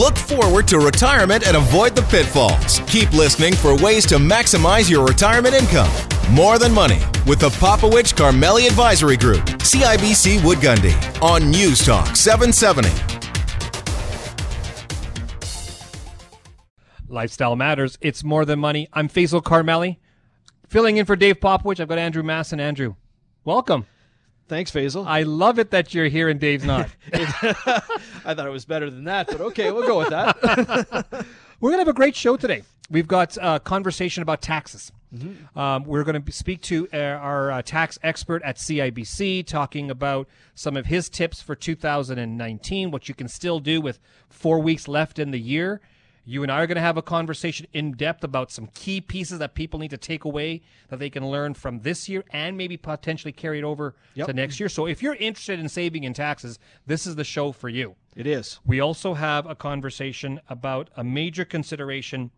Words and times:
Look 0.00 0.16
forward 0.16 0.66
to 0.68 0.78
retirement 0.78 1.46
and 1.46 1.58
avoid 1.58 1.94
the 1.94 2.00
pitfalls. 2.00 2.80
Keep 2.86 3.12
listening 3.12 3.52
for 3.54 3.76
ways 3.76 4.06
to 4.06 4.14
maximize 4.14 4.88
your 4.88 5.06
retirement 5.06 5.54
income. 5.54 5.90
More 6.30 6.58
Than 6.58 6.72
Money 6.72 7.00
with 7.26 7.38
the 7.38 7.50
Popowich 7.50 8.14
Karmali 8.14 8.66
Advisory 8.66 9.18
Group, 9.18 9.44
CIBC 9.58 10.42
Wood 10.42 10.56
Gundy, 10.56 10.94
on 11.20 11.50
News 11.50 11.84
Talk 11.84 12.16
770. 12.16 12.88
Lifestyle 17.06 17.54
matters. 17.54 17.98
It's 18.00 18.24
more 18.24 18.46
than 18.46 18.58
money. 18.58 18.88
I'm 18.94 19.06
Faisal 19.06 19.42
Karmali, 19.42 19.98
filling 20.66 20.96
in 20.96 21.04
for 21.04 21.14
Dave 21.14 21.40
Popowich. 21.40 21.78
I've 21.78 21.88
got 21.88 21.98
Andrew 21.98 22.22
Masson. 22.22 22.58
Andrew, 22.58 22.94
welcome. 23.44 23.84
Thanks, 24.50 24.72
Faisal. 24.72 25.06
I 25.06 25.22
love 25.22 25.60
it 25.60 25.70
that 25.70 25.94
you're 25.94 26.08
here 26.08 26.28
and 26.28 26.40
Dave's 26.40 26.64
not. 26.64 26.88
I 27.12 28.34
thought 28.34 28.46
it 28.48 28.50
was 28.50 28.64
better 28.64 28.90
than 28.90 29.04
that, 29.04 29.28
but 29.28 29.40
okay, 29.40 29.70
we'll 29.70 29.86
go 29.86 29.98
with 29.98 30.08
that. 30.10 30.42
We're 31.60 31.70
going 31.70 31.78
to 31.78 31.82
have 31.82 31.88
a 31.88 31.92
great 31.92 32.16
show 32.16 32.36
today. 32.36 32.64
We've 32.90 33.06
got 33.06 33.36
a 33.40 33.60
conversation 33.60 34.24
about 34.24 34.42
taxes. 34.42 34.90
Um, 35.54 35.84
we're 35.84 36.02
going 36.02 36.20
to 36.20 36.32
speak 36.32 36.62
to 36.62 36.88
uh, 36.92 36.96
our 36.96 37.52
uh, 37.52 37.62
tax 37.62 37.96
expert 38.02 38.42
at 38.42 38.56
CIBC, 38.56 39.46
talking 39.46 39.88
about 39.88 40.28
some 40.56 40.76
of 40.76 40.86
his 40.86 41.08
tips 41.08 41.40
for 41.40 41.54
2019, 41.54 42.90
what 42.90 43.08
you 43.08 43.14
can 43.14 43.28
still 43.28 43.60
do 43.60 43.80
with 43.80 44.00
four 44.28 44.58
weeks 44.58 44.88
left 44.88 45.20
in 45.20 45.30
the 45.30 45.38
year. 45.38 45.80
You 46.30 46.44
and 46.44 46.52
I 46.52 46.62
are 46.62 46.68
going 46.68 46.76
to 46.76 46.80
have 46.80 46.96
a 46.96 47.02
conversation 47.02 47.66
in 47.72 47.90
depth 47.90 48.22
about 48.22 48.52
some 48.52 48.68
key 48.68 49.00
pieces 49.00 49.40
that 49.40 49.54
people 49.56 49.80
need 49.80 49.90
to 49.90 49.96
take 49.96 50.24
away 50.24 50.62
that 50.88 51.00
they 51.00 51.10
can 51.10 51.28
learn 51.28 51.54
from 51.54 51.80
this 51.80 52.08
year 52.08 52.24
and 52.30 52.56
maybe 52.56 52.76
potentially 52.76 53.32
carry 53.32 53.58
it 53.58 53.64
over 53.64 53.96
Yep. 54.14 54.28
to 54.28 54.32
next 54.32 54.60
year. 54.60 54.68
So 54.68 54.86
if 54.86 55.02
you're 55.02 55.16
interested 55.16 55.58
in 55.58 55.68
saving 55.68 56.04
in 56.04 56.14
taxes, 56.14 56.60
this 56.86 57.04
is 57.04 57.16
the 57.16 57.24
show 57.24 57.50
for 57.50 57.68
you. 57.68 57.96
It 58.14 58.28
is. 58.28 58.60
We 58.64 58.78
also 58.78 59.14
have 59.14 59.44
a 59.50 59.56
conversation 59.56 60.40
about 60.48 60.88
a 60.96 61.02
major 61.02 61.44
consideration 61.44 62.30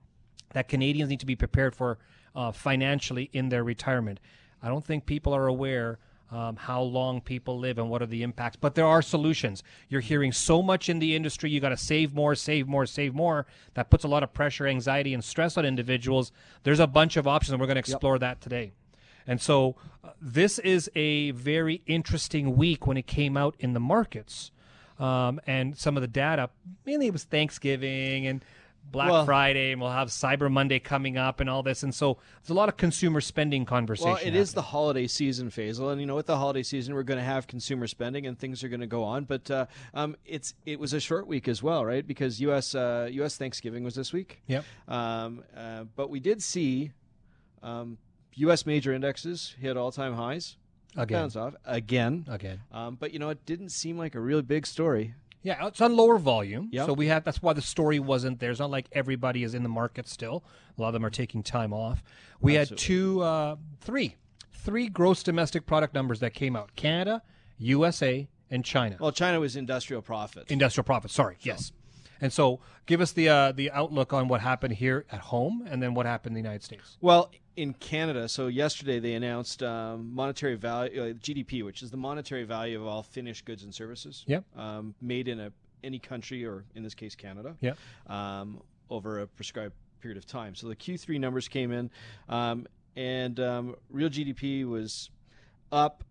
that 0.55 0.69
Canadians 0.69 1.11
need 1.11 1.21
to 1.21 1.27
be 1.27 1.37
prepared 1.37 1.75
for 1.75 1.99
uh, 2.35 2.51
financially 2.51 3.29
in 3.35 3.51
their 3.51 3.63
retirement. 3.63 4.21
I 4.63 4.69
don't 4.69 4.85
think 4.87 5.05
people 5.05 5.35
are 5.35 5.47
aware 5.47 5.99
um, 6.33 6.57
how 6.57 6.81
long 6.81 7.21
people 7.21 7.59
live 7.59 7.79
and 7.79 7.91
what 7.91 8.01
are 8.01 8.07
the 8.07 8.23
impacts, 8.23 8.57
but 8.57 8.75
there 8.75 8.87
are 8.87 9.03
solutions. 9.03 9.63
You're 9.89 10.01
hearing 10.01 10.33
so 10.33 10.63
much 10.63 10.89
in 10.89 10.99
the 10.99 11.15
industry, 11.15 11.51
you 11.51 11.61
got 11.61 11.69
to 11.69 11.77
save 11.77 12.15
more, 12.15 12.35
save 12.35 12.67
more, 12.67 12.87
save 12.87 13.15
more. 13.15 13.47
That 13.75 13.91
puts 13.91 14.05
a 14.05 14.09
lot 14.09 14.23
of 14.23 14.33
pressure, 14.33 14.67
anxiety, 14.67 15.13
and 15.13 15.23
stress 15.23 15.59
on 15.59 15.67
individuals. 15.67 16.33
There's 16.63 16.81
a 16.81 16.87
bunch 16.87 17.19
of 17.19 17.29
options, 17.29 17.53
and 17.53 17.61
we're 17.61 17.67
going 17.67 17.75
to 17.75 17.81
explore 17.81 18.19
that 18.19 18.41
today. 18.41 18.73
And 19.27 19.41
so, 19.41 19.77
uh, 20.03 20.11
this 20.21 20.59
is 20.59 20.91
a 20.97 21.31
very 21.33 21.83
interesting 21.87 22.57
week 22.57 22.87
when 22.87 22.97
it 22.97 23.07
came 23.07 23.37
out 23.37 23.55
in 23.59 23.75
the 23.75 23.81
markets. 23.81 24.51
Um, 24.99 25.41
and 25.47 25.77
some 25.77 25.97
of 25.97 26.01
the 26.01 26.09
data, 26.09 26.51
mainly 26.87 27.07
it 27.07 27.13
was 27.13 27.25
Thanksgiving 27.25 28.27
and 28.27 28.45
Black 28.91 29.11
Well- 29.11 29.25
Friday, 29.25 29.73
and 29.73 29.81
we'll 29.81 29.91
have 29.91 30.09
Cyber 30.09 30.51
Monday 30.51 30.79
coming 30.79 31.17
up 31.17 31.41
and 31.41 31.49
all 31.49 31.63
this. 31.63 31.83
And 31.83 31.95
so, 31.95 32.19
there's 32.43 32.51
a 32.51 32.55
lot 32.55 32.69
of 32.69 32.77
consumer 32.77 33.21
spending 33.21 33.65
conversation. 33.65 34.13
Well, 34.13 34.21
it 34.23 34.35
is 34.35 34.53
the 34.53 34.63
holiday 34.63 35.07
season, 35.07 35.49
Faisal, 35.51 35.93
and 35.93 36.01
you 36.01 36.07
know, 36.07 36.15
with 36.15 36.27
the 36.27 36.37
holiday 36.37 36.63
season, 36.63 36.95
we're 36.95 37.03
going 37.03 37.19
to 37.19 37.25
have 37.25 37.47
consumer 37.47 37.87
spending 37.87 38.27
and 38.27 38.39
things 38.39 38.63
are 38.63 38.69
going 38.69 38.81
to 38.81 38.87
go 38.87 39.05
on. 39.05 39.25
But 39.25 39.51
uh, 39.51 39.67
um, 39.95 40.17
it's 40.27 40.55
it 40.67 40.79
was 40.79 40.93
a 40.93 41.01
short 41.01 41.27
week 41.27 41.49
as 41.49 41.63
well, 41.63 41.85
right? 41.85 42.07
Because 42.07 42.41
U.S. 42.41 42.75
Uh, 42.75 43.09
U.S. 43.13 43.37
Thanksgiving 43.37 43.85
was 43.85 43.95
this 43.95 44.13
week. 44.13 44.43
Yep. 44.47 44.65
Um, 44.89 45.43
uh, 45.57 45.85
but 45.97 46.11
we 46.11 46.21
did 46.21 46.43
see 46.43 46.93
um, 47.63 47.99
U.S. 48.35 48.67
major 48.67 48.93
indexes 48.93 49.55
hit 49.61 49.77
all-time 49.77 50.15
highs. 50.15 50.57
Again. 50.97 51.31
Off 51.37 51.55
again. 51.65 52.27
Again. 52.29 52.61
Um, 52.71 52.97
but 52.97 53.13
you 53.13 53.19
know, 53.19 53.31
it 53.31 53.47
didn't 53.47 53.71
seem 53.71 53.97
like 53.97 54.15
a 54.15 54.21
really 54.21 54.43
big 54.43 54.67
story. 54.67 55.15
Yeah, 55.43 55.67
it's 55.67 55.81
on 55.81 55.97
lower 55.97 56.19
volume. 56.19 56.69
Yep. 56.73 56.87
So 56.87 56.93
we 56.93 57.07
have 57.09 57.25
that's 57.25 57.43
why 57.43 57.53
the 57.53 57.63
story 57.63 57.99
wasn't 57.99 58.39
there. 58.41 58.51
It's 58.51 58.61
not 58.61 58.71
like 58.71 58.87
everybody 58.93 59.43
is 59.43 59.55
in 59.55 59.63
the 59.63 59.69
market 59.69 60.09
still. 60.09 60.45
A 60.77 60.81
lot 60.81 60.89
of 60.89 60.95
them 60.95 61.05
are 61.05 61.11
taking 61.11 61.43
time 61.43 61.73
off. 61.73 62.03
We 62.41 62.55
had 62.55 62.77
two, 62.77 63.21
uh, 63.23 63.57
three, 63.81 64.17
three 64.53 64.89
gross 64.89 65.23
domestic 65.23 65.67
product 65.67 65.95
numbers 65.95 66.21
that 66.21 66.35
came 66.35 66.55
out: 66.57 66.75
Canada, 66.77 67.23
USA, 67.59 68.29
and 68.51 68.65
China. 68.65 68.97
Well, 69.01 69.13
China 69.13 69.41
was 69.41 69.57
industrial 69.57 70.03
profit. 70.03 70.51
Industrial 70.51 70.85
profits. 70.85 71.15
Sorry, 71.15 71.37
yes. 71.41 71.73
And 72.23 72.33
so, 72.33 72.61
give 72.87 73.01
us 73.01 73.13
the 73.13 73.29
uh, 73.29 73.53
the 73.53 73.71
outlook 73.73 74.13
on 74.13 74.29
what 74.29 74.41
happened 74.41 74.75
here 74.75 75.05
at 75.11 75.19
home, 75.19 75.67
and 75.69 75.83
then 75.83 75.93
what 75.93 76.07
happened 76.07 76.37
in 76.37 76.43
the 76.43 76.49
United 76.49 76.63
States. 76.63 76.97
Well, 77.01 77.33
in 77.57 77.75
Canada, 77.75 78.29
so 78.29 78.47
yesterday 78.47 79.01
they 79.01 79.15
announced 79.15 79.63
um, 79.63 80.15
monetary 80.15 80.55
value, 80.55 81.03
uh, 81.03 81.07
GDP, 81.15 81.65
which 81.65 81.83
is 81.83 81.91
the 81.91 81.97
monetary 81.97 82.45
value 82.45 82.81
of 82.81 82.87
all 82.87 83.03
finished 83.03 83.45
goods 83.45 83.65
and 83.65 83.75
services. 83.75 84.25
Yep. 84.29 84.45
Um, 84.57 84.95
made 85.03 85.27
in 85.27 85.41
a 85.41 85.53
any 85.83 85.99
country, 85.99 86.47
or 86.47 86.65
in 86.77 86.85
this 86.85 86.95
case, 86.95 87.17
Canada. 87.17 87.57
Yep. 87.61 87.77
Um, 88.07 88.63
over 88.89 89.21
a 89.21 89.27
prescribed 89.27 89.75
period 90.01 90.17
of 90.17 90.27
time. 90.27 90.55
So 90.55 90.69
the 90.69 90.77
Q3 90.77 91.19
numbers 91.19 91.49
came 91.49 91.73
in, 91.73 91.91
um, 92.29 92.67
and 92.95 93.41
um, 93.41 93.75
real 93.91 94.09
GDP 94.09 94.65
was 94.65 95.11
up 95.73 96.05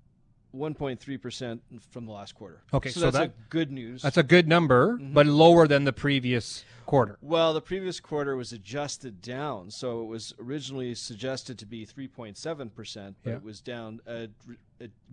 1.3 0.56 1.22
percent 1.22 1.62
from 1.92 2.06
the 2.06 2.12
last 2.12 2.36
quarter. 2.36 2.62
Okay, 2.74 2.90
so, 2.90 3.00
so 3.00 3.06
that's 3.08 3.18
that- 3.18 3.30
a 3.30 3.34
good 3.50 3.72
news. 3.72 4.02
That's 4.02 4.18
a 4.18 4.24
good 4.24 4.48
number, 4.48 4.98
but 4.98 5.26
lower 5.26 5.68
than 5.68 5.84
the 5.86 5.94
previous 5.94 6.64
quarter. 6.86 7.18
Well, 7.22 7.54
the 7.54 7.62
previous 7.62 8.00
quarter 8.00 8.36
was 8.36 8.52
adjusted 8.52 9.22
down, 9.22 9.72
so 9.72 10.02
it 10.02 10.06
was 10.08 10.34
originally 10.40 10.94
suggested 10.96 11.58
to 11.60 11.66
be 11.66 11.86
3.7 11.86 12.70
percent, 12.74 13.16
but 13.24 13.30
Yeah. 13.32 13.36
it 13.38 13.44
was 13.44 13.62
down, 13.62 14.02
uh, 14.08 14.28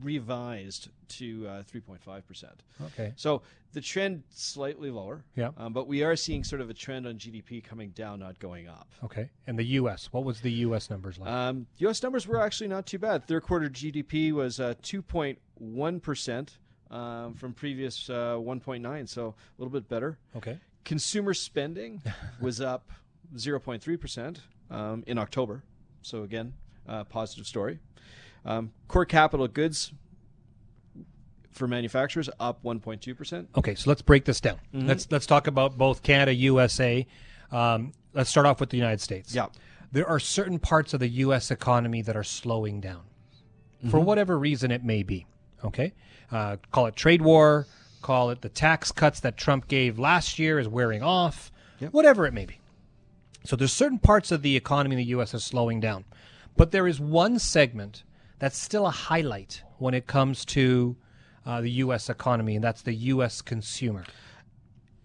revised 0.02 0.88
to 1.08 1.46
uh, 1.48 1.62
3.5 1.62 2.26
percent. 2.26 2.62
Okay. 2.86 3.12
So 3.16 3.42
the 3.72 3.80
trend 3.80 4.22
slightly 4.30 4.90
lower, 4.90 5.24
Yeah. 5.36 5.50
um, 5.56 5.72
but 5.72 5.86
we 5.86 6.02
are 6.02 6.16
seeing 6.16 6.42
sort 6.44 6.60
of 6.60 6.70
a 6.70 6.74
trend 6.74 7.06
on 7.06 7.16
GDP 7.18 7.62
coming 7.62 7.90
down, 7.90 8.20
not 8.20 8.38
going 8.38 8.68
up. 8.68 8.88
Okay. 9.04 9.30
And 9.46 9.58
the 9.58 9.64
U.S. 9.80 10.08
What 10.12 10.24
was 10.24 10.40
the 10.40 10.52
U.S. 10.66 10.88
numbers 10.90 11.18
like? 11.18 11.30
Um, 11.30 11.66
U.S. 11.78 12.02
numbers 12.02 12.26
were 12.26 12.40
actually 12.40 12.68
not 12.68 12.86
too 12.86 12.98
bad. 12.98 13.26
Third 13.26 13.42
quarter 13.42 13.68
GDP 13.68 14.32
was 14.32 14.60
uh, 14.60 14.74
2.1 14.82 16.02
percent. 16.02 16.58
Um, 16.90 17.34
from 17.34 17.52
previous 17.52 18.08
uh, 18.08 18.36
1.9, 18.40 19.06
so 19.06 19.26
a 19.28 19.34
little 19.62 19.70
bit 19.70 19.90
better. 19.90 20.16
okay. 20.34 20.58
Consumer 20.86 21.34
spending 21.34 22.00
was 22.40 22.62
up 22.62 22.90
0.3% 23.36 24.38
um, 24.70 25.04
in 25.06 25.18
October. 25.18 25.62
So, 26.00 26.22
again, 26.22 26.54
uh, 26.88 27.04
positive 27.04 27.46
story. 27.46 27.78
Um, 28.48 28.72
core 28.88 29.04
capital 29.04 29.46
goods 29.46 29.92
for 31.52 31.68
manufacturers 31.68 32.30
up 32.40 32.62
1.2%. 32.64 33.46
Okay, 33.56 33.74
so 33.74 33.90
let's 33.90 34.00
break 34.00 34.24
this 34.24 34.40
down. 34.40 34.58
Let's 34.72 35.06
let's 35.10 35.26
talk 35.26 35.46
about 35.48 35.76
both 35.76 36.02
Canada, 36.02 36.32
USA. 36.34 37.06
Um, 37.52 37.92
let's 38.14 38.30
start 38.30 38.46
off 38.46 38.58
with 38.58 38.70
the 38.70 38.78
United 38.78 39.02
States. 39.02 39.34
Yeah. 39.34 39.46
there 39.92 40.06
are 40.08 40.18
certain 40.18 40.58
parts 40.58 40.94
of 40.94 41.00
the 41.00 41.08
U.S. 41.08 41.50
economy 41.50 42.00
that 42.02 42.16
are 42.16 42.24
slowing 42.24 42.80
down, 42.80 43.02
for 43.90 44.00
whatever 44.00 44.38
reason 44.38 44.70
it 44.70 44.82
may 44.82 45.02
be. 45.02 45.26
Okay, 45.62 45.92
uh, 46.32 46.56
call 46.70 46.86
it 46.86 46.96
trade 46.96 47.20
war, 47.20 47.66
call 48.00 48.30
it 48.30 48.40
the 48.40 48.48
tax 48.48 48.90
cuts 48.92 49.20
that 49.20 49.36
Trump 49.36 49.68
gave 49.68 49.98
last 49.98 50.38
year 50.38 50.58
is 50.58 50.68
wearing 50.68 51.02
off, 51.02 51.52
whatever 51.90 52.24
it 52.24 52.32
may 52.32 52.46
be. 52.46 52.60
So 53.44 53.56
there's 53.56 53.72
certain 53.74 53.98
parts 53.98 54.30
of 54.32 54.40
the 54.40 54.56
economy 54.56 54.94
in 54.94 54.98
the 54.98 55.08
U.S. 55.16 55.34
are 55.34 55.38
slowing 55.38 55.80
down, 55.80 56.04
but 56.56 56.70
there 56.70 56.86
is 56.86 56.98
one 56.98 57.38
segment 57.38 58.04
that's 58.38 58.58
still 58.58 58.86
a 58.86 58.90
highlight 58.90 59.62
when 59.78 59.94
it 59.94 60.06
comes 60.06 60.44
to 60.46 60.96
uh, 61.46 61.60
the 61.60 61.70
U.S. 61.70 62.10
economy, 62.10 62.54
and 62.56 62.64
that's 62.64 62.82
the 62.82 62.92
U.S. 62.94 63.40
consumer. 63.40 64.04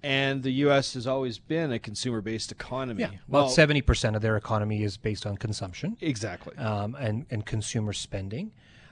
And 0.04 0.44
the 0.44 0.52
U.S. 0.52 0.96
has 0.96 1.08
always 1.08 1.40
been 1.40 1.72
a 1.72 1.80
consumer 1.80 2.20
based 2.22 2.52
economy. 2.52 3.02
Yeah, 3.02 3.08
about 3.08 3.20
Well, 3.30 3.50
seventy 3.50 3.82
percent 3.82 4.16
of 4.18 4.22
their 4.22 4.36
economy 4.36 4.84
is 4.84 4.98
based 4.98 5.26
on 5.26 5.38
consumption 5.38 5.96
Exactly. 6.02 6.56
um, 6.58 6.96
and 7.00 7.26
and 7.32 7.46
consumer 7.46 7.94
spending. 7.94 8.52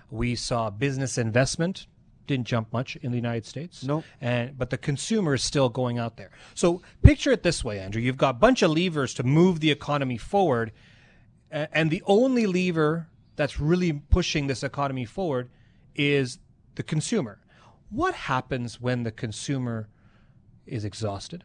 We 0.09 0.35
saw 0.35 0.69
business 0.69 1.17
investment 1.17 1.87
didn't 2.27 2.47
jump 2.47 2.71
much 2.71 2.95
in 2.97 3.11
the 3.11 3.17
United 3.17 3.45
States. 3.45 3.83
Nope. 3.83 4.05
And 4.21 4.57
but 4.57 4.69
the 4.69 4.77
consumer 4.77 5.33
is 5.33 5.43
still 5.43 5.67
going 5.67 5.99
out 5.99 6.15
there. 6.15 6.31
So 6.55 6.81
picture 7.03 7.31
it 7.31 7.43
this 7.43 7.61
way, 7.61 7.79
Andrew. 7.79 8.01
You've 8.01 8.15
got 8.17 8.29
a 8.29 8.39
bunch 8.39 8.61
of 8.61 8.71
levers 8.71 9.13
to 9.15 9.23
move 9.23 9.59
the 9.59 9.71
economy 9.71 10.17
forward, 10.17 10.71
and 11.51 11.91
the 11.91 12.03
only 12.05 12.45
lever 12.45 13.07
that's 13.35 13.59
really 13.59 13.93
pushing 13.93 14.47
this 14.47 14.63
economy 14.63 15.05
forward 15.05 15.49
is 15.95 16.39
the 16.75 16.83
consumer. 16.83 17.39
What 17.89 18.13
happens 18.13 18.79
when 18.79 19.03
the 19.03 19.11
consumer 19.11 19.89
is 20.65 20.85
exhausted? 20.85 21.43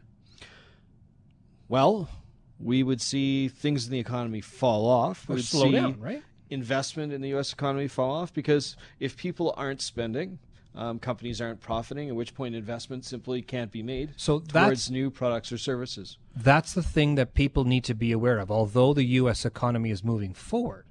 Well, 1.67 2.09
we 2.59 2.83
would 2.83 3.01
see 3.01 3.49
things 3.49 3.85
in 3.85 3.91
the 3.91 3.99
economy 3.99 4.41
fall 4.41 4.87
off. 4.87 5.27
We 5.27 5.35
would 5.35 5.45
slow 5.45 5.65
see 5.65 5.71
down, 5.71 5.99
right? 5.99 6.23
investment 6.49 7.11
in 7.11 7.21
the 7.21 7.29
U.S. 7.29 7.51
economy 7.53 7.87
fall 7.87 8.15
off 8.15 8.33
because 8.33 8.77
if 8.99 9.17
people 9.17 9.53
aren't 9.57 9.81
spending, 9.81 10.39
um, 10.75 10.99
companies 10.99 11.41
aren't 11.41 11.59
profiting, 11.59 12.09
at 12.09 12.15
which 12.15 12.33
point 12.33 12.55
investment 12.55 13.03
simply 13.03 13.41
can't 13.41 13.71
be 13.71 13.81
made 13.81 14.13
So 14.15 14.39
towards 14.39 14.91
new 14.91 15.09
products 15.09 15.51
or 15.51 15.57
services. 15.57 16.17
That's 16.35 16.73
the 16.73 16.83
thing 16.83 17.15
that 17.15 17.33
people 17.33 17.65
need 17.65 17.83
to 17.85 17.95
be 17.95 18.11
aware 18.11 18.37
of. 18.37 18.51
Although 18.51 18.93
the 18.93 19.03
U.S. 19.03 19.43
economy 19.43 19.89
is 19.89 20.03
moving 20.03 20.33
forward, 20.33 20.85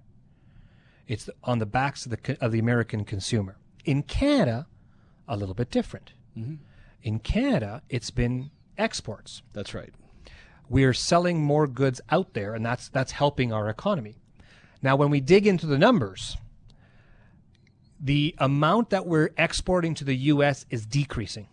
it's 1.08 1.28
on 1.44 1.58
the 1.58 1.66
backs 1.66 2.06
of 2.06 2.10
the 2.12 2.36
of 2.40 2.52
the 2.52 2.58
American 2.58 3.04
consumer. 3.04 3.56
In 3.84 4.02
Canada, 4.02 4.66
a 5.28 5.36
little 5.36 5.54
bit 5.54 5.70
different. 5.70 6.12
Mm-hmm. 6.36 6.54
In 7.02 7.18
Canada, 7.20 7.82
it's 7.88 8.10
been 8.10 8.50
exports. 8.76 9.42
That's 9.52 9.74
right. 9.74 9.92
We 10.68 10.84
are 10.84 10.92
selling 10.92 11.40
more 11.42 11.66
goods 11.68 12.00
out 12.10 12.34
there, 12.34 12.54
and 12.54 12.66
that's 12.66 12.88
that's 12.88 13.12
helping 13.12 13.52
our 13.52 13.68
economy. 13.68 14.16
Now, 14.82 14.96
when 14.96 15.10
we 15.10 15.20
dig 15.20 15.46
into 15.46 15.66
the 15.66 15.78
numbers, 15.78 16.36
the 18.00 18.34
amount 18.38 18.90
that 18.90 19.06
we're 19.06 19.30
exporting 19.38 19.94
to 19.94 20.04
the 20.04 20.14
U.S. 20.16 20.66
is 20.70 20.84
decreasing. 20.86 21.48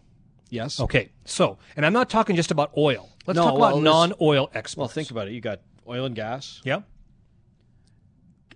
Yes. 0.50 0.80
Okay, 0.80 1.10
so, 1.26 1.58
and 1.76 1.86
I'm 1.86 1.94
not 1.94 2.10
talking 2.10 2.36
just 2.36 2.52
about 2.52 2.72
oil. 2.78 3.10
Let's 3.26 3.38
No, 3.38 3.46
talk 3.46 3.60
well, 3.60 3.70
about 3.78 3.82
non-oil 3.84 4.52
exports. 4.54 4.78
Well, 4.78 4.88
think 4.88 5.10
about 5.10 5.28
it. 5.28 5.34
You 5.34 5.42
got 5.42 5.62
oil 5.88 6.06
and 6.06 6.16
gas, 6.16 6.62
Yeah. 6.64 6.82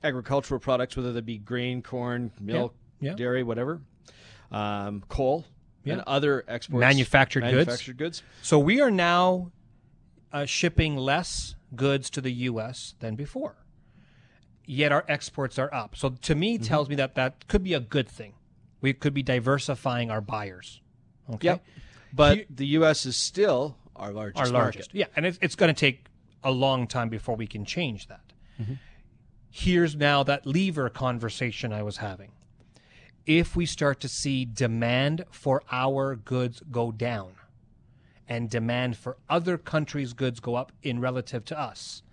Agricultural 0.03 0.59
products, 0.59 0.95
whether 0.97 1.13
they 1.13 1.21
be 1.21 1.37
grain, 1.37 1.81
corn, 1.81 2.31
milk, 2.39 2.75
Yeah. 2.99 3.13
dairy, 3.13 3.43
whatever, 3.43 3.81
um, 4.51 5.03
coal, 5.09 5.45
and 5.85 6.01
other 6.07 6.43
exports. 6.47 6.81
Manufactured 6.81 7.41
goods. 7.41 7.53
Manufactured 7.53 7.97
goods. 7.97 8.23
So 8.41 8.59
we 8.59 8.81
are 8.81 8.91
now 8.91 9.51
uh, 10.33 10.45
shipping 10.45 10.97
less 10.97 11.55
goods 11.75 12.09
to 12.11 12.21
the 12.21 12.31
U.S. 12.31 12.95
than 12.99 13.15
before. 13.15 13.55
Yet 14.65 14.91
our 14.91 15.05
exports 15.07 15.57
are 15.57 15.73
up. 15.73 15.95
So 15.95 16.09
to 16.09 16.35
me, 16.35 16.55
Mm-hmm. 16.55 16.63
tells 16.65 16.89
me 16.89 16.95
that 16.95 17.15
that 17.15 17.47
could 17.47 17.63
be 17.63 17.73
a 17.73 17.79
good 17.79 18.09
thing. 18.09 18.33
We 18.81 18.93
could 18.93 19.13
be 19.13 19.23
diversifying 19.23 20.11
our 20.11 20.19
buyers. 20.21 20.81
Okay. 21.35 21.47
Yep. 21.47 21.63
But 22.13 22.35
Here- 22.37 22.45
the 22.49 22.65
U.S. 22.67 23.05
is 23.05 23.15
still 23.15 23.77
our 23.95 24.11
largest 24.11 24.39
our 24.45 24.49
largest. 24.51 24.89
market. 24.93 24.97
Yeah, 24.97 25.05
and 25.15 25.25
it's, 25.25 25.39
it's 25.41 25.55
going 25.55 25.73
to 25.73 25.79
take 25.79 26.05
a 26.43 26.51
long 26.51 26.85
time 26.87 27.09
before 27.09 27.35
we 27.35 27.47
can 27.47 27.63
change 27.65 28.07
that. 28.07 28.21
Mm-hmm. 28.61 28.73
Here's 29.59 29.95
now 29.95 30.21
that 30.21 30.45
lever 30.45 30.87
conversation 30.87 31.73
I 31.73 31.81
was 31.81 31.97
having. 31.97 32.29
If 33.25 33.55
we 33.55 33.65
start 33.65 33.99
to 34.01 34.07
see 34.07 34.45
demand 34.45 35.25
for 35.31 35.63
our 35.71 36.15
goods 36.15 36.61
go 36.69 36.91
down 36.91 37.31
and 38.29 38.51
demand 38.51 38.97
for 38.97 39.17
other 39.27 39.57
countries' 39.57 40.13
goods 40.13 40.39
go 40.39 40.53
up 40.53 40.71
in 40.83 40.99
relative 40.99 41.43
to 41.45 41.59
us, 41.59 42.03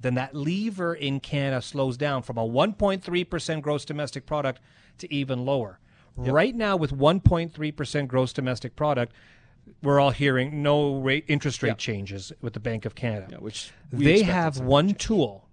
then 0.00 0.14
that 0.14 0.36
lever 0.36 0.94
in 0.94 1.18
Canada 1.18 1.60
slows 1.62 1.96
down 1.96 2.22
from 2.22 2.38
a 2.38 2.46
1.3% 2.46 3.60
gross 3.60 3.84
domestic 3.84 4.24
product 4.24 4.60
to 4.98 5.12
even 5.12 5.44
lower. 5.44 5.80
Right 6.16 6.54
now, 6.54 6.76
with 6.76 6.92
1.3% 6.92 8.06
gross 8.06 8.32
domestic 8.32 8.76
product, 8.76 9.12
we're 9.82 9.98
all 9.98 10.10
hearing 10.12 10.62
no 10.62 11.00
rate 11.00 11.24
interest 11.26 11.60
rate 11.60 11.70
Yeah. 11.70 11.74
changes 11.74 12.32
with 12.40 12.52
the 12.52 12.60
Bank 12.60 12.84
of 12.84 12.94
Canada. 12.94 13.26
Yeah, 13.32 13.38
which 13.38 13.72
they 13.90 14.22
have 14.22 14.60
one 14.60 14.94
tool 14.94 15.43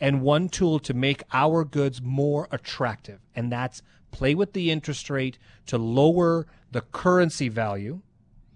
and 0.00 0.22
one 0.22 0.48
tool 0.48 0.78
to 0.80 0.94
make 0.94 1.22
our 1.32 1.64
goods 1.64 2.02
more 2.02 2.48
attractive, 2.50 3.20
and 3.34 3.50
that's 3.50 3.82
play 4.10 4.34
with 4.34 4.52
the 4.52 4.70
interest 4.70 5.10
rate 5.10 5.38
to 5.66 5.78
lower 5.78 6.46
the 6.70 6.80
currency 6.80 7.48
value. 7.48 8.00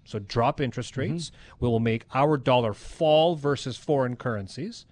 So 0.05 0.19
drop 0.19 0.59
interest 0.59 0.93
Mm-hmm. 0.93 1.13
rates. 1.13 1.31
We 1.59 1.69
will 1.69 1.79
make 1.79 2.05
our 2.13 2.37
dollar 2.37 2.73
fall 2.73 3.35
versus 3.35 3.77
foreign 3.77 4.15
currencies, 4.15 4.85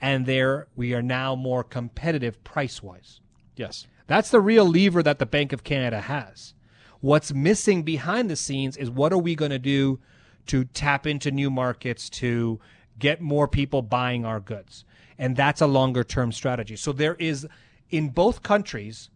and 0.00 0.26
there 0.26 0.68
we 0.74 0.92
are 0.94 1.02
now 1.02 1.34
more 1.36 1.62
competitive 1.62 2.42
price 2.44 2.82
wise. 2.82 3.20
Yes. 3.54 3.86
That's 4.06 4.30
the 4.30 4.40
real 4.40 4.64
lever 4.64 5.02
that 5.02 5.18
the 5.18 5.26
Bank 5.26 5.52
of 5.52 5.64
Canada 5.64 6.00
has. 6.00 6.54
What's 7.00 7.32
missing 7.32 7.82
behind 7.82 8.30
the 8.30 8.36
scenes 8.36 8.76
is 8.76 8.90
what 8.90 9.12
are 9.12 9.18
we 9.18 9.34
going 9.34 9.50
to 9.50 9.58
do 9.58 9.98
to 10.46 10.64
tap 10.64 11.06
into 11.06 11.30
new 11.30 11.50
markets 11.50 12.08
to 12.10 12.60
get 12.98 13.20
more 13.20 13.48
people 13.48 13.82
buying 13.82 14.24
our 14.24 14.40
goods? 14.40 14.84
And 15.18 15.36
that's 15.36 15.60
a 15.60 15.66
longer 15.66 16.04
term 16.04 16.32
strategy. 16.32 16.76
So 16.76 16.92
there 16.92 17.14
is, 17.14 17.46
in 17.90 18.10
both 18.10 18.42
countries, 18.42 19.10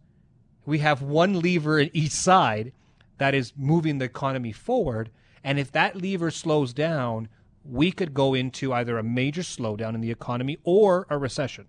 we 0.65 0.79
have 0.79 1.01
one 1.01 1.39
lever 1.39 1.79
in 1.79 1.89
each 1.93 2.11
side 2.11 2.73
that 3.17 3.33
is 3.35 3.53
moving 3.55 3.99
the 3.99 4.05
economy 4.05 4.51
forward. 4.51 5.11
And 5.43 5.59
if 5.59 5.71
that 5.73 5.95
lever 5.95 6.31
slows 6.31 6.73
down, 6.73 7.27
we 7.63 7.91
could 7.91 8.13
go 8.13 8.33
into 8.33 8.73
either 8.73 8.97
a 8.97 9.03
major 9.03 9.41
slowdown 9.41 9.93
in 9.93 10.01
the 10.01 10.11
economy 10.11 10.57
or 10.63 11.05
a 11.09 11.17
recession. 11.17 11.67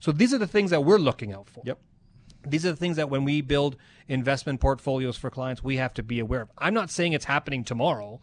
So 0.00 0.12
these 0.12 0.32
are 0.32 0.38
the 0.38 0.46
things 0.46 0.70
that 0.70 0.84
we're 0.84 0.98
looking 0.98 1.32
out 1.32 1.48
for. 1.48 1.62
Yep. 1.66 1.78
These 2.46 2.66
are 2.66 2.70
the 2.70 2.76
things 2.76 2.96
that 2.96 3.08
when 3.08 3.24
we 3.24 3.40
build 3.40 3.76
investment 4.08 4.60
portfolios 4.60 5.16
for 5.16 5.30
clients, 5.30 5.64
we 5.64 5.76
have 5.76 5.94
to 5.94 6.02
be 6.02 6.20
aware 6.20 6.42
of. 6.42 6.50
I'm 6.58 6.74
not 6.74 6.90
saying 6.90 7.14
it's 7.14 7.24
happening 7.24 7.64
tomorrow. 7.64 8.20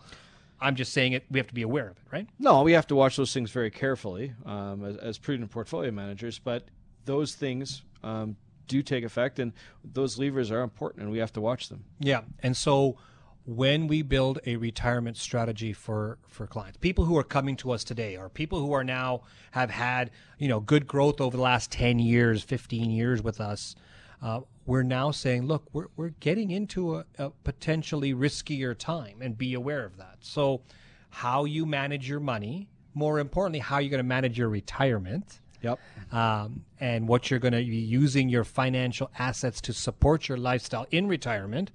I'm 0.61 0.75
just 0.75 0.93
saying 0.93 1.13
it. 1.13 1.25
We 1.31 1.39
have 1.39 1.47
to 1.47 1.53
be 1.53 1.63
aware 1.63 1.89
of 1.89 1.97
it, 1.97 2.03
right? 2.11 2.27
No, 2.37 2.61
we 2.61 2.73
have 2.73 2.87
to 2.87 2.95
watch 2.95 3.17
those 3.17 3.33
things 3.33 3.51
very 3.51 3.71
carefully 3.71 4.33
um, 4.45 4.85
as, 4.85 4.97
as 4.97 5.17
prudent 5.17 5.49
portfolio 5.49 5.91
managers. 5.91 6.39
But 6.39 6.65
those 7.05 7.33
things 7.33 7.81
um, 8.03 8.35
do 8.67 8.83
take 8.83 9.03
effect, 9.03 9.39
and 9.39 9.53
those 9.83 10.19
levers 10.19 10.51
are 10.51 10.61
important, 10.61 11.03
and 11.03 11.11
we 11.11 11.17
have 11.17 11.33
to 11.33 11.41
watch 11.41 11.69
them. 11.69 11.83
Yeah. 11.99 12.21
And 12.43 12.55
so 12.55 12.97
when 13.45 13.87
we 13.87 14.03
build 14.03 14.39
a 14.45 14.55
retirement 14.55 15.17
strategy 15.17 15.73
for 15.73 16.19
for 16.27 16.45
clients, 16.45 16.77
people 16.77 17.05
who 17.05 17.17
are 17.17 17.23
coming 17.23 17.55
to 17.57 17.71
us 17.71 17.83
today 17.83 18.15
or 18.15 18.29
people 18.29 18.59
who 18.59 18.71
are 18.73 18.83
now 18.83 19.21
have 19.51 19.71
had, 19.71 20.11
you 20.37 20.47
know, 20.47 20.59
good 20.59 20.85
growth 20.87 21.19
over 21.19 21.35
the 21.35 21.43
last 21.43 21.71
10 21.71 21.99
years, 21.99 22.43
15 22.43 22.91
years 22.91 23.23
with 23.23 23.41
us, 23.41 23.75
uh, 24.21 24.41
we're 24.65 24.83
now 24.83 25.11
saying, 25.11 25.45
look, 25.45 25.63
we're, 25.73 25.87
we're 25.95 26.13
getting 26.19 26.51
into 26.51 26.95
a, 26.95 27.05
a 27.17 27.31
potentially 27.43 28.13
riskier 28.13 28.77
time 28.77 29.21
and 29.21 29.37
be 29.37 29.53
aware 29.53 29.85
of 29.85 29.97
that. 29.97 30.17
So 30.21 30.61
how 31.09 31.45
you 31.45 31.65
manage 31.65 32.07
your 32.07 32.19
money, 32.19 32.69
more 32.93 33.19
importantly, 33.19 33.59
how 33.59 33.79
you're 33.79 33.89
going 33.89 33.99
to 33.99 34.03
manage 34.03 34.37
your 34.37 34.49
retirement 34.49 35.39
Yep. 35.61 35.79
um, 36.11 36.65
and 36.79 37.07
what 37.07 37.29
you're 37.29 37.39
going 37.39 37.53
to 37.53 37.59
be 37.59 37.75
using 37.77 38.29
your 38.29 38.43
financial 38.43 39.11
assets 39.19 39.61
to 39.61 39.73
support 39.73 40.27
your 40.27 40.37
lifestyle 40.37 40.87
in 40.89 41.07
retirement 41.07 41.71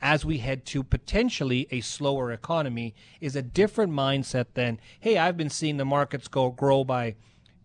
as 0.00 0.24
we 0.24 0.38
head 0.38 0.64
to 0.66 0.82
potentially 0.82 1.66
a 1.70 1.80
slower 1.80 2.30
economy 2.30 2.94
is 3.20 3.34
a 3.34 3.42
different 3.42 3.92
mindset 3.92 4.46
than 4.54 4.78
hey 5.00 5.16
i've 5.18 5.36
been 5.36 5.50
seeing 5.50 5.76
the 5.78 5.84
markets 5.84 6.28
go 6.28 6.50
grow 6.50 6.84
by 6.84 7.14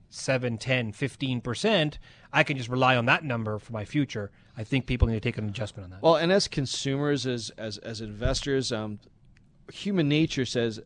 7 0.10 0.57
10 0.57 0.94
15% 0.94 1.98
i 2.31 2.44
can 2.44 2.57
just 2.57 2.69
rely 2.69 2.95
on 2.95 3.06
that 3.06 3.24
number 3.24 3.60
for 3.60 3.74
my 3.74 3.86
future 3.86 4.31
i 4.59 4.63
think 4.63 4.85
people 4.85 5.07
need 5.07 5.15
to 5.21 5.27
take 5.29 5.38
an 5.39 5.47
adjustment 5.50 5.83
on 5.85 5.89
that 5.91 6.01
Well, 6.03 6.15
and 6.15 6.31
as 6.31 6.47
consumers, 6.47 7.25
as 7.25 7.50
as 7.57 7.77
as 7.79 8.01
investors, 8.01 8.71
um, 8.71 9.00
human 9.71 10.07
nature 10.09 10.45
says, 10.45 10.79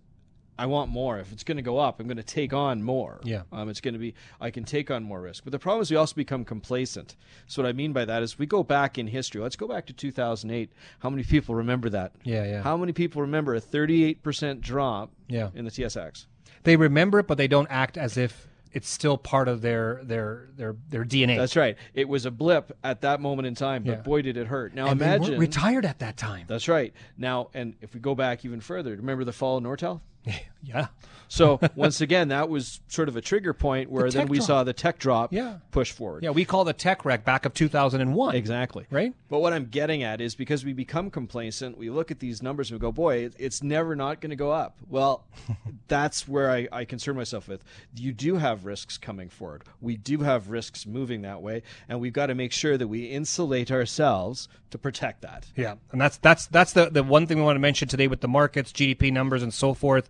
"I 0.57 0.65
want 0.67 0.91
more. 0.91 1.17
If 1.19 1.31
it's 1.33 1.43
going 1.43 1.57
to 1.57 1.63
go 1.71 1.77
up, 1.79 1.99
I'm 1.99 2.07
going 2.07 2.17
to 2.17 2.31
take 2.39 2.53
on 2.53 2.83
more. 2.83 3.19
Yeah. 3.23 3.43
um, 3.51 3.69
it's 3.69 3.81
going 3.81 3.93
to 3.95 3.99
be. 3.99 4.13
I 4.39 4.51
can 4.51 4.63
take 4.63 4.91
on 4.91 5.03
more 5.03 5.21
risk. 5.21 5.43
But 5.43 5.51
the 5.51 5.59
problem 5.59 5.81
is, 5.81 5.89
we 5.91 5.97
also 5.97 6.15
become 6.15 6.43
complacent. 6.45 7.15
So 7.47 7.61
what 7.63 7.69
I 7.69 7.73
mean 7.73 7.93
by 7.93 8.05
that 8.05 8.21
is, 8.23 8.37
we 8.37 8.45
go 8.45 8.61
back 8.63 8.97
in 8.97 9.07
history. 9.07 9.41
Let's 9.41 9.55
go 9.55 9.67
back 9.67 9.85
to 9.87 9.93
2008. 9.93 10.71
How 10.99 11.09
many 11.09 11.23
people 11.23 11.55
remember 11.55 11.89
that? 11.89 12.11
Yeah, 12.23 12.45
yeah. 12.45 12.61
How 12.61 12.77
many 12.77 12.93
people 12.93 13.21
remember 13.21 13.55
a 13.55 13.59
38 13.61 14.21
percent 14.23 14.61
drop? 14.61 15.11
Yeah. 15.27 15.49
in 15.55 15.65
the 15.65 15.71
TSX. 15.71 16.27
they 16.63 16.75
remember 16.75 17.17
it 17.19 17.27
but 17.27 17.37
they 17.37 17.47
don't 17.47 17.67
act 17.71 17.97
as 17.97 18.17
if 18.17 18.47
it's 18.73 18.89
still 18.89 19.17
part 19.17 19.47
of 19.47 19.61
their 19.61 20.01
their 20.03 20.49
their 20.55 20.75
their 20.89 21.05
dna 21.05 21.37
That's 21.37 21.55
right. 21.55 21.77
It 21.93 22.09
was 22.09 22.25
a 22.25 22.31
blip 22.31 22.75
at 22.83 23.01
that 23.01 23.21
moment 23.21 23.47
in 23.47 23.55
time, 23.55 23.83
but 23.83 23.91
Yeah. 23.91 24.01
boy, 24.01 24.21
did 24.23 24.35
it 24.37 24.47
hurt. 24.47 24.73
Now 24.73 24.87
and 24.87 24.99
they 24.99 25.05
imagine 25.05 25.39
retired 25.39 25.85
at 25.85 25.99
that 25.99 26.17
time 26.17 26.45
That's 26.47 26.67
right. 26.67 26.93
Now, 27.17 27.49
and 27.53 27.75
if 27.81 27.93
we 27.93 27.99
go 27.99 28.15
back 28.15 28.43
even 28.45 28.59
further, 28.59 28.91
remember 28.95 29.23
the 29.23 29.33
fall 29.33 29.57
of 29.57 29.63
Nortel? 29.63 30.01
yeah 30.63 30.87
So 31.29 31.59
once 31.75 31.99
again, 31.99 32.27
that 32.27 32.47
was 32.47 32.79
sort 32.87 33.09
of 33.09 33.15
a 33.15 33.21
trigger 33.21 33.53
point 33.55 33.89
where 33.89 34.11
then 34.11 34.27
we 34.27 34.37
drop. 34.37 34.47
saw 34.47 34.63
the 34.63 34.73
tech 34.73 34.99
drop 34.99 35.33
Yeah. 35.33 35.57
push 35.71 35.91
forward. 35.91 36.23
Yeah, 36.23 36.29
we 36.29 36.45
call 36.45 36.63
the 36.63 36.73
tech 36.73 37.05
wreck 37.05 37.25
back 37.25 37.45
of 37.47 37.55
2001. 37.55 38.35
Exactly. 38.35 38.85
Right? 38.91 39.15
But 39.29 39.39
what 39.39 39.51
I'm 39.51 39.65
getting 39.65 40.03
at 40.03 40.21
is 40.21 40.35
because 40.35 40.63
we 40.63 40.73
become 40.73 41.09
complacent, 41.09 41.75
we 41.75 41.89
look 41.89 42.11
at 42.11 42.19
these 42.19 42.43
numbers 42.43 42.69
and 42.69 42.79
we 42.79 42.81
go, 42.81 42.91
boy, 42.91 43.31
it's 43.39 43.63
never 43.63 43.95
not 43.95 44.21
going 44.21 44.29
to 44.29 44.35
go 44.35 44.51
up. 44.51 44.77
Well, 44.87 45.25
that's 45.87 46.27
where 46.27 46.51
I, 46.51 46.67
I 46.71 46.85
concern 46.85 47.15
myself 47.15 47.47
with. 47.47 47.63
You 47.95 48.13
do 48.13 48.35
have 48.35 48.65
risks 48.65 48.99
coming 48.99 49.29
forward. 49.29 49.63
We 49.81 49.97
do 49.97 50.19
have 50.19 50.49
risks 50.49 50.85
moving 50.85 51.23
that 51.23 51.41
way, 51.41 51.63
and 51.89 51.99
we've 51.99 52.13
got 52.13 52.27
to 52.27 52.35
make 52.35 52.51
sure 52.51 52.77
that 52.77 52.87
we 52.87 53.05
insulate 53.05 53.71
ourselves 53.71 54.47
to 54.69 54.77
protect 54.77 55.21
that. 55.21 55.45
Yeah, 55.55 55.75
and 55.91 55.99
that's 56.01 56.17
that's 56.17 56.47
that's 56.47 56.73
the 56.73 56.89
the 56.91 57.03
one 57.03 57.25
thing 57.27 57.37
we 57.37 57.43
want 57.43 57.55
to 57.55 57.59
mention 57.59 57.87
today 57.87 58.07
with 58.07 58.21
the 58.21 58.27
markets, 58.27 58.71
GDP 58.71 59.11
numbers, 59.11 59.41
and 59.43 59.53
so 59.53 59.73
forth. 59.73 60.09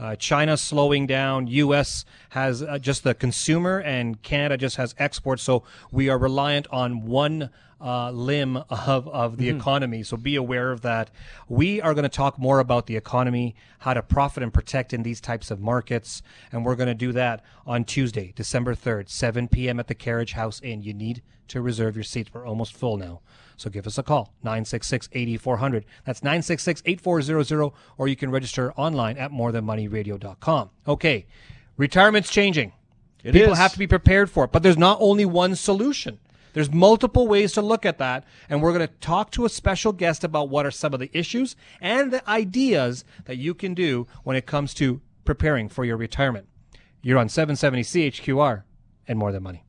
Uh, 0.00 0.16
China 0.16 0.56
slowing 0.56 1.06
down. 1.06 1.46
U.S. 1.46 2.06
has 2.30 2.62
uh, 2.62 2.78
just 2.78 3.04
the 3.04 3.14
consumer, 3.14 3.78
and 3.80 4.22
Canada 4.22 4.56
just 4.56 4.76
has 4.76 4.94
exports. 4.98 5.42
So 5.42 5.62
we 5.92 6.08
are 6.08 6.16
reliant 6.16 6.66
on 6.70 7.04
one 7.04 7.50
uh, 7.82 8.10
limb 8.10 8.56
of 8.70 9.06
of 9.08 9.36
the 9.36 9.50
economy. 9.50 10.02
So 10.02 10.16
be 10.16 10.36
aware 10.36 10.72
of 10.72 10.80
that. 10.80 11.10
We 11.48 11.82
are 11.82 11.92
going 11.92 12.04
to 12.04 12.08
talk 12.08 12.38
more 12.38 12.60
about 12.60 12.86
the 12.86 12.96
economy, 12.96 13.54
how 13.80 13.92
to 13.92 14.02
profit 14.02 14.42
and 14.42 14.54
protect 14.54 14.94
in 14.94 15.02
these 15.02 15.20
types 15.20 15.50
of 15.50 15.60
markets, 15.60 16.22
and 16.50 16.64
we're 16.64 16.76
going 16.76 16.88
to 16.88 16.94
do 16.94 17.12
that 17.12 17.44
on 17.66 17.84
Tuesday, 17.84 18.32
December 18.34 18.74
third, 18.74 19.10
7 19.10 19.48
p.m. 19.48 19.78
at 19.78 19.88
the 19.88 19.94
Carriage 19.94 20.32
House 20.32 20.62
Inn. 20.62 20.82
You 20.82 20.94
need 20.94 21.22
to 21.48 21.60
reserve 21.60 21.94
your 21.94 22.04
seats. 22.04 22.30
We're 22.32 22.46
almost 22.46 22.74
full 22.74 22.96
now. 22.96 23.20
So 23.56 23.68
give 23.68 23.86
us 23.86 23.98
a 23.98 24.02
call, 24.02 24.32
966-8400. 24.42 25.84
That's 26.06 26.20
966-8400, 26.20 27.72
or 27.98 28.08
you 28.08 28.16
can 28.16 28.30
register 28.30 28.72
online 28.72 29.18
at 29.18 29.30
morethanmoneyradio.com. 29.90 30.70
Okay, 30.86 31.26
retirement's 31.76 32.30
changing. 32.30 32.72
It 33.22 33.32
People 33.32 33.52
is. 33.52 33.58
have 33.58 33.72
to 33.72 33.78
be 33.78 33.86
prepared 33.86 34.30
for 34.30 34.44
it, 34.44 34.52
but 34.52 34.62
there's 34.62 34.78
not 34.78 34.98
only 35.00 35.24
one 35.24 35.54
solution. 35.54 36.18
There's 36.52 36.72
multiple 36.72 37.28
ways 37.28 37.52
to 37.52 37.62
look 37.62 37.86
at 37.86 37.98
that, 37.98 38.24
and 38.48 38.60
we're 38.60 38.72
going 38.72 38.86
to 38.86 38.94
talk 38.94 39.30
to 39.32 39.44
a 39.44 39.48
special 39.48 39.92
guest 39.92 40.24
about 40.24 40.48
what 40.48 40.66
are 40.66 40.70
some 40.70 40.92
of 40.92 41.00
the 41.00 41.10
issues 41.16 41.54
and 41.80 42.12
the 42.12 42.28
ideas 42.28 43.04
that 43.26 43.36
you 43.36 43.54
can 43.54 43.74
do 43.74 44.06
when 44.24 44.36
it 44.36 44.46
comes 44.46 44.74
to 44.74 45.00
preparing 45.24 45.68
for 45.68 45.84
your 45.84 45.96
retirement. 45.96 46.48
You're 47.02 47.18
on 47.18 47.28
770 47.28 47.82
CHQR 47.82 48.64
and 49.06 49.18
More 49.18 49.32
Than 49.32 49.42
Money. 49.42 49.64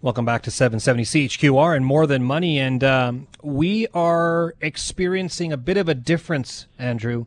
Welcome 0.00 0.24
back 0.24 0.42
to 0.42 0.52
770 0.52 1.02
CHQR 1.02 1.74
and 1.76 1.84
More 1.84 2.06
Than 2.06 2.22
Money. 2.22 2.60
And 2.60 2.84
um, 2.84 3.26
we 3.42 3.88
are 3.88 4.54
experiencing 4.60 5.52
a 5.52 5.56
bit 5.56 5.76
of 5.76 5.88
a 5.88 5.94
difference, 5.94 6.68
Andrew, 6.78 7.26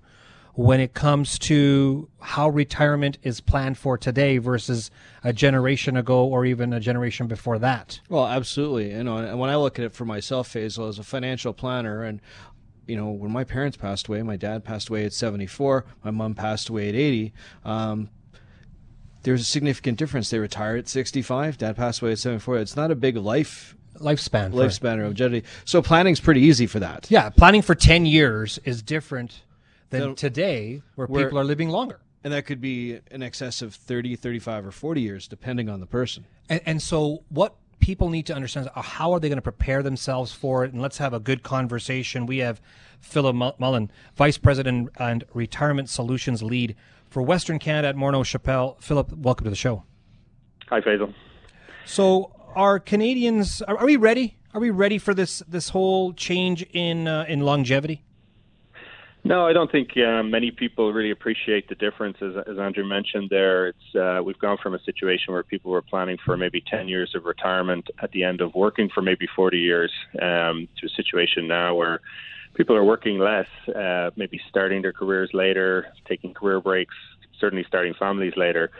when 0.61 0.79
it 0.79 0.93
comes 0.93 1.39
to 1.39 2.07
how 2.19 2.47
retirement 2.47 3.17
is 3.23 3.41
planned 3.41 3.77
for 3.79 3.97
today 3.97 4.37
versus 4.37 4.91
a 5.23 5.33
generation 5.33 5.97
ago 5.97 6.23
or 6.25 6.45
even 6.45 6.71
a 6.71 6.79
generation 6.79 7.25
before 7.25 7.57
that. 7.57 7.99
Well, 8.09 8.27
absolutely. 8.27 8.91
You 8.91 9.03
know, 9.03 9.17
and 9.17 9.39
when 9.39 9.49
I 9.49 9.55
look 9.55 9.79
at 9.79 9.85
it 9.85 9.93
for 9.93 10.05
myself, 10.05 10.53
Faisal, 10.53 10.87
as 10.87 10.99
a 10.99 11.03
financial 11.03 11.51
planner, 11.51 12.03
and 12.03 12.21
you 12.85 12.95
know, 12.95 13.09
when 13.09 13.31
my 13.31 13.43
parents 13.43 13.75
passed 13.75 14.07
away, 14.07 14.21
my 14.21 14.37
dad 14.37 14.63
passed 14.63 14.89
away 14.89 15.03
at 15.03 15.13
74, 15.13 15.85
my 16.03 16.11
mom 16.11 16.35
passed 16.35 16.69
away 16.69 16.89
at 16.89 16.95
80. 16.95 17.33
Um, 17.65 18.09
there's 19.23 19.41
a 19.41 19.45
significant 19.45 19.97
difference. 19.97 20.29
They 20.29 20.39
retire 20.39 20.77
at 20.77 20.87
65. 20.87 21.57
Dad 21.57 21.75
passed 21.75 22.03
away 22.03 22.11
at 22.11 22.19
74. 22.19 22.57
It's 22.57 22.75
not 22.75 22.91
a 22.91 22.95
big 22.95 23.17
life 23.17 23.75
lifespan 23.95 24.51
lifespan 24.51 24.97
or 24.97 25.05
longevity. 25.05 25.43
So 25.65 25.81
planning's 25.81 26.19
pretty 26.19 26.41
easy 26.41 26.67
for 26.67 26.79
that. 26.79 27.09
Yeah, 27.09 27.29
planning 27.29 27.61
for 27.63 27.75
10 27.75 28.05
years 28.05 28.59
is 28.63 28.81
different 28.81 29.41
than 29.91 30.01
so, 30.01 30.13
today 30.13 30.81
where, 30.95 31.07
where 31.07 31.25
people 31.25 31.37
are 31.37 31.43
living 31.43 31.69
longer. 31.69 31.99
And 32.23 32.33
that 32.33 32.45
could 32.45 32.61
be 32.61 32.99
in 33.09 33.23
excess 33.23 33.61
of 33.61 33.73
30, 33.75 34.15
35 34.15 34.67
or 34.67 34.71
40 34.71 35.01
years 35.01 35.27
depending 35.27 35.69
on 35.69 35.79
the 35.79 35.85
person. 35.85 36.25
And, 36.49 36.61
and 36.65 36.81
so 36.81 37.23
what 37.29 37.55
people 37.79 38.09
need 38.09 38.25
to 38.27 38.33
understand 38.33 38.67
is 38.67 38.85
how 38.85 39.11
are 39.11 39.19
they 39.19 39.27
going 39.27 39.37
to 39.37 39.41
prepare 39.41 39.83
themselves 39.83 40.31
for 40.31 40.63
it 40.63 40.71
and 40.71 40.81
let's 40.81 40.97
have 40.97 41.13
a 41.13 41.19
good 41.19 41.43
conversation. 41.43 42.25
We 42.25 42.39
have 42.39 42.61
Philip 42.99 43.35
Mullen, 43.59 43.91
Vice 44.15 44.37
President 44.37 44.89
and 44.97 45.23
Retirement 45.33 45.89
Solutions 45.89 46.41
Lead 46.41 46.75
for 47.09 47.21
Western 47.21 47.59
Canada 47.59 47.89
at 47.89 47.95
Morneau 47.95 48.25
Shepell. 48.25 48.77
Philip, 48.79 49.11
welcome 49.13 49.43
to 49.43 49.49
the 49.49 49.55
show. 49.55 49.83
Hi, 50.69 50.79
Faisal. 50.79 51.13
So, 51.85 52.31
are 52.55 52.79
Canadians 52.79 53.61
are, 53.63 53.77
are, 53.77 53.85
we 53.85 53.95
ready? 53.97 54.37
Are 54.53 54.61
we 54.61 54.69
ready 54.69 54.97
for 54.97 55.13
this 55.13 55.41
this 55.47 55.69
whole 55.69 56.13
change 56.13 56.63
in 56.71 57.07
uh, 57.07 57.25
in 57.27 57.41
longevity? 57.41 58.03
No, 59.23 59.45
I 59.45 59.53
don't 59.53 59.71
think 59.71 59.89
uh, 59.97 60.23
many 60.23 60.49
people 60.49 60.91
really 60.93 61.11
appreciate 61.11 61.69
the 61.69 61.75
difference. 61.75 62.17
As, 62.21 62.33
as 62.49 62.57
Andrew 62.57 62.83
mentioned, 62.83 63.29
there, 63.29 63.67
it's 63.67 63.95
uh, 63.95 64.21
we've 64.23 64.39
gone 64.39 64.57
from 64.61 64.73
a 64.73 64.81
situation 64.83 65.31
where 65.33 65.43
people 65.43 65.71
were 65.71 65.83
planning 65.83 66.17
for 66.25 66.35
maybe 66.35 66.63
10 66.67 66.87
years 66.87 67.13
of 67.13 67.25
retirement 67.25 67.87
at 68.01 68.11
the 68.13 68.23
end 68.23 68.41
of 68.41 68.55
working 68.55 68.89
for 68.89 69.01
maybe 69.01 69.27
40 69.35 69.59
years, 69.59 69.91
um, 70.19 70.67
to 70.79 70.87
a 70.87 70.89
situation 70.95 71.47
now 71.47 71.75
where 71.75 71.99
people 72.55 72.75
are 72.75 72.83
working 72.83 73.19
less, 73.19 73.47
uh, 73.75 74.09
maybe 74.15 74.41
starting 74.49 74.81
their 74.81 74.93
careers 74.93 75.29
later, 75.33 75.85
taking 76.07 76.33
career 76.33 76.59
breaks, 76.59 76.95
certainly 77.39 77.63
starting 77.67 77.93
families 77.93 78.33
later. 78.35 78.71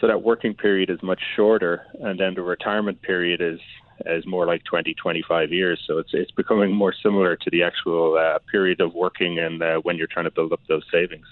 So 0.00 0.06
that 0.06 0.22
working 0.22 0.54
period 0.54 0.88
is 0.88 1.02
much 1.02 1.20
shorter, 1.36 1.82
and 2.00 2.18
then 2.18 2.34
the 2.34 2.42
retirement 2.42 3.02
period 3.02 3.42
is 3.42 3.60
is 4.06 4.26
more 4.26 4.46
like 4.46 4.64
20, 4.64 4.94
25 4.94 5.52
years. 5.52 5.82
So 5.86 5.98
it's 5.98 6.10
it's 6.12 6.30
becoming 6.30 6.72
more 6.72 6.94
similar 7.02 7.36
to 7.36 7.50
the 7.50 7.62
actual 7.62 8.16
uh, 8.16 8.38
period 8.50 8.80
of 8.80 8.94
working 8.94 9.38
and 9.38 9.62
uh, 9.62 9.78
when 9.78 9.96
you're 9.96 10.06
trying 10.06 10.26
to 10.26 10.30
build 10.30 10.52
up 10.52 10.60
those 10.68 10.84
savings. 10.90 11.26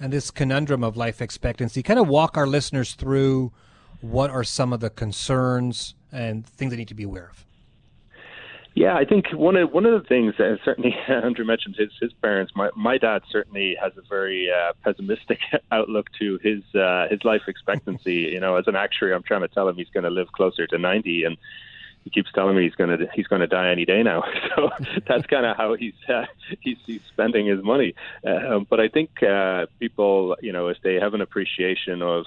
And 0.00 0.12
this 0.12 0.30
conundrum 0.30 0.82
of 0.82 0.96
life 0.96 1.22
expectancy, 1.22 1.82
kind 1.82 2.00
of 2.00 2.08
walk 2.08 2.36
our 2.36 2.46
listeners 2.46 2.94
through 2.94 3.52
what 4.00 4.30
are 4.30 4.42
some 4.42 4.72
of 4.72 4.80
the 4.80 4.90
concerns 4.90 5.94
and 6.10 6.44
things 6.44 6.72
they 6.72 6.76
need 6.76 6.88
to 6.88 6.94
be 6.94 7.04
aware 7.04 7.30
of. 7.30 7.46
Yeah, 8.74 8.94
I 8.96 9.04
think 9.04 9.26
one 9.34 9.56
of 9.56 9.70
one 9.70 9.84
of 9.84 10.00
the 10.00 10.08
things, 10.08 10.34
uh, 10.40 10.56
certainly 10.64 10.94
Andrew 11.08 11.44
mentioned 11.44 11.76
his 11.76 11.90
his 12.00 12.12
parents. 12.14 12.52
My 12.56 12.70
my 12.74 12.96
dad 12.98 13.22
certainly 13.30 13.76
has 13.80 13.92
a 13.96 14.02
very 14.08 14.50
uh, 14.50 14.72
pessimistic 14.82 15.40
outlook 15.72 16.08
to 16.20 16.38
his 16.42 16.62
uh, 16.74 17.08
his 17.10 17.22
life 17.24 17.42
expectancy. 17.48 18.30
you 18.32 18.40
know, 18.40 18.56
as 18.56 18.66
an 18.66 18.76
actuary, 18.76 19.14
I'm 19.14 19.22
trying 19.22 19.42
to 19.42 19.48
tell 19.48 19.68
him 19.68 19.76
he's 19.76 19.90
going 19.92 20.04
to 20.04 20.10
live 20.10 20.32
closer 20.32 20.66
to 20.66 20.78
90, 20.78 21.24
and 21.24 21.36
he 22.04 22.10
keeps 22.10 22.32
telling 22.32 22.56
me 22.56 22.62
he's 22.62 22.74
going 22.74 22.98
to 22.98 23.06
he's 23.14 23.26
going 23.26 23.40
to 23.40 23.46
die 23.46 23.70
any 23.70 23.84
day 23.84 24.02
now. 24.02 24.24
So 24.56 24.70
that's 25.06 25.26
kind 25.26 25.46
of 25.46 25.56
how 25.56 25.74
he's, 25.74 25.94
uh, 26.08 26.24
he's 26.60 26.78
he's 26.86 27.00
spending 27.08 27.46
his 27.46 27.62
money. 27.62 27.94
Uh, 28.26 28.60
but 28.68 28.80
I 28.80 28.88
think 28.88 29.22
uh, 29.22 29.66
people, 29.80 30.36
you 30.40 30.52
know, 30.52 30.68
if 30.68 30.78
they 30.82 30.94
have 30.94 31.14
an 31.14 31.20
appreciation 31.20 32.02
of 32.02 32.24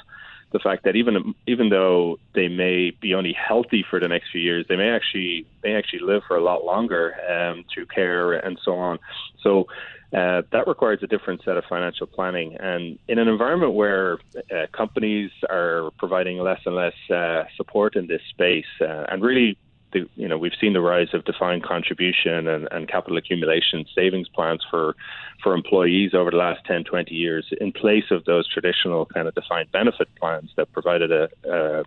the 0.56 0.60
fact 0.60 0.86
that 0.86 0.96
even 0.96 1.36
even 1.48 1.68
though 1.68 2.18
they 2.34 2.48
may 2.48 2.92
be 3.02 3.14
only 3.14 3.34
healthy 3.34 3.84
for 3.90 4.00
the 4.00 4.08
next 4.08 4.28
few 4.32 4.40
years, 4.40 4.66
they 4.70 4.78
may 4.78 4.90
actually 4.90 5.46
may 5.66 5.76
actually 5.76 6.00
live 6.00 6.22
for 6.26 6.38
a 6.38 6.44
lot 6.50 6.64
longer 6.64 7.14
um, 7.30 7.66
through 7.70 7.88
care 7.88 8.32
and 8.32 8.58
so 8.64 8.72
on. 8.76 8.98
So 9.44 9.68
uh, 10.14 10.44
that 10.54 10.66
requires 10.66 11.00
a 11.04 11.08
different 11.08 11.44
set 11.44 11.58
of 11.58 11.66
financial 11.66 12.08
planning. 12.08 12.56
And 12.56 12.98
in 13.10 13.20
an 13.20 13.28
environment 13.28 13.74
where 13.74 14.18
uh, 14.50 14.68
companies 14.72 15.32
are 15.50 15.92
providing 15.98 16.38
less 16.40 16.62
and 16.66 16.76
less 16.76 17.00
uh, 17.14 17.44
support 17.58 17.98
in 17.98 18.08
this 18.08 18.22
space, 18.30 18.72
uh, 18.80 19.12
and 19.12 19.22
really 19.22 19.58
the, 19.96 20.08
you 20.16 20.28
know, 20.28 20.38
we've 20.38 20.52
seen 20.60 20.74
the 20.74 20.82
rise 20.82 21.08
of 21.14 21.24
defined 21.26 21.64
contribution 21.64 22.48
and, 22.48 22.68
and 22.72 22.88
capital 22.88 23.18
accumulation 23.18 23.86
savings 23.96 24.28
plans 24.28 24.62
for, 24.70 24.96
for 25.42 25.54
employees 25.54 26.14
over 26.14 26.32
the 26.32 26.38
last 26.38 26.60
10, 26.66 26.84
20 26.84 27.16
years 27.16 27.46
in 27.62 27.72
place 27.72 28.04
of 28.12 28.26
those 28.26 28.48
traditional 28.52 29.06
kind 29.06 29.28
of 29.28 29.34
defined 29.34 29.72
benefit 29.72 30.10
plans 30.20 30.52
that 30.58 30.72
provided 30.74 31.12
a, 31.12 31.30
a, 31.50 31.84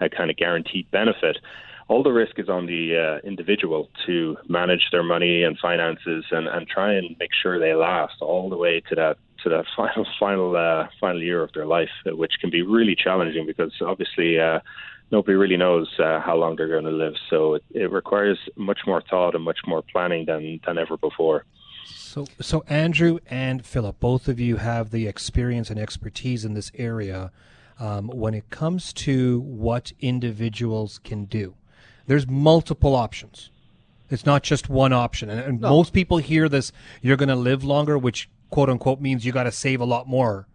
a 0.00 0.08
kind 0.08 0.30
of 0.30 0.36
guaranteed 0.36 0.90
benefit. 0.90 1.38
All 1.86 2.02
the 2.02 2.12
risk 2.12 2.38
is 2.38 2.48
on 2.48 2.66
the 2.66 3.20
uh, 3.22 3.26
individual 3.26 3.88
to 4.06 4.36
manage 4.48 4.88
their 4.92 5.02
money 5.02 5.42
and 5.42 5.58
finances 5.58 6.24
and, 6.30 6.46
and 6.46 6.68
try 6.68 6.92
and 6.92 7.16
make 7.18 7.30
sure 7.40 7.58
they 7.58 7.74
last 7.74 8.14
all 8.20 8.50
the 8.50 8.58
way 8.58 8.82
to 8.88 8.94
that 8.96 9.16
to 9.44 9.48
that 9.48 9.64
final 9.76 10.06
final 10.20 10.56
uh, 10.56 10.88
final 11.00 11.22
year 11.22 11.42
of 11.42 11.52
their 11.54 11.66
life, 11.66 11.88
which 12.04 12.32
can 12.40 12.50
be 12.50 12.62
really 12.62 12.94
challenging 12.94 13.46
because 13.46 13.72
obviously 13.80 14.38
uh, 14.38 14.60
nobody 15.10 15.36
really 15.36 15.56
knows 15.56 15.88
uh, 15.98 16.20
how 16.20 16.36
long 16.36 16.56
they're 16.56 16.68
going 16.68 16.84
to 16.84 16.90
live. 16.90 17.14
So 17.30 17.54
it, 17.54 17.64
it, 17.70 17.90
requires 17.90 18.38
much 18.56 18.80
more 18.86 19.02
thought 19.02 19.34
and 19.34 19.44
much 19.44 19.58
more 19.66 19.82
planning 19.82 20.26
than, 20.26 20.60
than 20.66 20.78
ever 20.78 20.96
before. 20.96 21.44
So, 21.86 22.26
so 22.40 22.64
Andrew 22.68 23.18
and 23.28 23.64
Philip, 23.64 23.98
both 24.00 24.28
of 24.28 24.38
you 24.38 24.56
have 24.56 24.90
the 24.90 25.06
experience 25.06 25.70
and 25.70 25.78
expertise 25.78 26.44
in 26.44 26.54
this 26.54 26.70
area. 26.74 27.30
Um, 27.80 28.08
when 28.08 28.34
it 28.34 28.50
comes 28.50 28.92
to 28.94 29.40
what 29.40 29.92
individuals 30.00 30.98
can 30.98 31.26
do, 31.26 31.54
there's 32.06 32.26
multiple 32.26 32.96
options. 32.96 33.50
It's 34.10 34.26
not 34.26 34.42
just 34.42 34.68
one 34.68 34.92
option. 34.92 35.30
And, 35.30 35.40
and 35.40 35.60
no. 35.60 35.68
most 35.68 35.92
people 35.92 36.18
hear 36.18 36.48
this: 36.48 36.72
you're 37.02 37.16
going 37.16 37.28
to 37.28 37.36
live 37.36 37.62
longer, 37.62 37.96
which 37.96 38.28
quote 38.50 38.68
unquote 38.68 39.00
means 39.00 39.24
you 39.24 39.32
got 39.32 39.44
to 39.44 39.52
save 39.52 39.80
a 39.80 39.84
lot 39.84 40.08
more. 40.08 40.46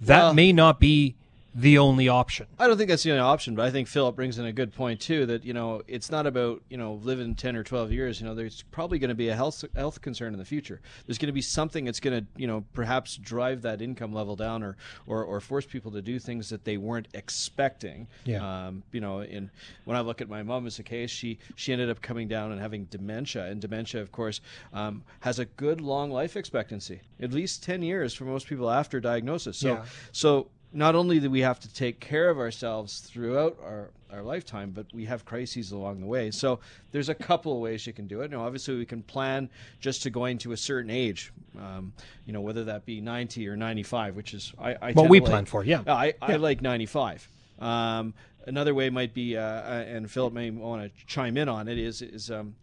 That 0.00 0.18
well, 0.18 0.34
may 0.34 0.52
not 0.52 0.80
be 0.80 1.14
the 1.54 1.78
only 1.78 2.08
option. 2.08 2.46
I 2.58 2.66
don't 2.66 2.76
think 2.76 2.90
that's 2.90 3.02
the 3.02 3.10
only 3.10 3.22
option, 3.22 3.54
but 3.54 3.64
I 3.64 3.70
think 3.70 3.88
Philip 3.88 4.14
brings 4.14 4.38
in 4.38 4.44
a 4.44 4.52
good 4.52 4.72
point 4.72 5.00
too. 5.00 5.24
That 5.26 5.44
you 5.44 5.54
know, 5.54 5.82
it's 5.88 6.10
not 6.10 6.26
about 6.26 6.62
you 6.68 6.76
know 6.76 6.94
living 7.02 7.34
ten 7.34 7.56
or 7.56 7.64
twelve 7.64 7.90
years. 7.90 8.20
You 8.20 8.26
know, 8.26 8.34
there's 8.34 8.62
probably 8.70 8.98
going 8.98 9.08
to 9.08 9.14
be 9.14 9.30
a 9.30 9.34
health 9.34 9.64
health 9.74 10.02
concern 10.02 10.34
in 10.34 10.38
the 10.38 10.44
future. 10.44 10.80
There's 11.06 11.16
going 11.16 11.28
to 11.28 11.32
be 11.32 11.40
something 11.40 11.86
that's 11.86 12.00
going 12.00 12.20
to 12.20 12.26
you 12.36 12.46
know 12.46 12.64
perhaps 12.74 13.16
drive 13.16 13.62
that 13.62 13.80
income 13.80 14.12
level 14.12 14.36
down, 14.36 14.62
or 14.62 14.76
or, 15.06 15.24
or 15.24 15.40
force 15.40 15.64
people 15.64 15.90
to 15.92 16.02
do 16.02 16.18
things 16.18 16.50
that 16.50 16.64
they 16.64 16.76
weren't 16.76 17.08
expecting. 17.14 18.08
Yeah. 18.24 18.66
Um, 18.66 18.82
you 18.92 19.00
know, 19.00 19.20
in 19.20 19.50
when 19.84 19.96
I 19.96 20.00
look 20.00 20.20
at 20.20 20.28
my 20.28 20.42
mom 20.42 20.66
as 20.66 20.78
a 20.78 20.82
case, 20.82 21.10
she 21.10 21.38
she 21.56 21.72
ended 21.72 21.88
up 21.88 22.02
coming 22.02 22.28
down 22.28 22.52
and 22.52 22.60
having 22.60 22.84
dementia, 22.84 23.46
and 23.46 23.58
dementia, 23.60 24.02
of 24.02 24.12
course, 24.12 24.42
um, 24.74 25.02
has 25.20 25.38
a 25.38 25.46
good 25.46 25.80
long 25.80 26.10
life 26.10 26.36
expectancy, 26.36 27.00
at 27.20 27.32
least 27.32 27.62
ten 27.62 27.82
years 27.82 28.12
for 28.12 28.24
most 28.24 28.46
people 28.46 28.70
after 28.70 29.00
diagnosis. 29.00 29.56
So 29.56 29.68
yeah. 29.68 29.84
so 30.12 30.50
not 30.72 30.94
only 30.94 31.18
do 31.18 31.30
we 31.30 31.40
have 31.40 31.58
to 31.60 31.72
take 31.72 31.98
care 32.00 32.28
of 32.28 32.38
ourselves 32.38 33.00
throughout 33.00 33.56
our, 33.62 33.90
our 34.12 34.22
lifetime, 34.22 34.70
but 34.70 34.86
we 34.92 35.06
have 35.06 35.24
crises 35.24 35.72
along 35.72 36.00
the 36.00 36.06
way. 36.06 36.30
So 36.30 36.60
there's 36.92 37.08
a 37.08 37.14
couple 37.14 37.52
of 37.52 37.58
ways 37.58 37.86
you 37.86 37.92
can 37.92 38.06
do 38.06 38.20
it. 38.20 38.30
Now, 38.30 38.44
obviously, 38.44 38.76
we 38.76 38.84
can 38.84 39.02
plan 39.02 39.48
just 39.80 40.02
to 40.02 40.10
going 40.10 40.36
to 40.38 40.52
a 40.52 40.56
certain 40.56 40.90
age, 40.90 41.32
um, 41.58 41.92
you 42.26 42.32
know, 42.32 42.42
whether 42.42 42.64
that 42.64 42.84
be 42.84 43.00
90 43.00 43.48
or 43.48 43.56
95, 43.56 44.14
which 44.14 44.34
is 44.34 44.52
I. 44.58 44.76
I 44.80 44.92
what 44.92 45.08
we 45.08 45.20
like, 45.20 45.30
plan 45.30 45.44
for, 45.46 45.64
yeah. 45.64 45.82
I, 45.86 46.06
yeah. 46.06 46.12
I 46.20 46.36
like 46.36 46.60
95. 46.60 47.28
Um, 47.60 48.12
another 48.46 48.74
way 48.74 48.90
might 48.90 49.14
be, 49.14 49.36
uh, 49.36 49.42
uh 49.42 49.84
and 49.88 50.10
Philip 50.10 50.34
may 50.34 50.50
want 50.50 50.82
to 50.82 51.06
chime 51.06 51.38
in 51.38 51.48
on 51.48 51.66
it, 51.66 51.78
is 51.78 52.02
is 52.02 52.30
um, 52.30 52.54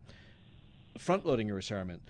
front 0.99 1.25
loading 1.25 1.47
your 1.47 1.55
retirement. 1.55 2.03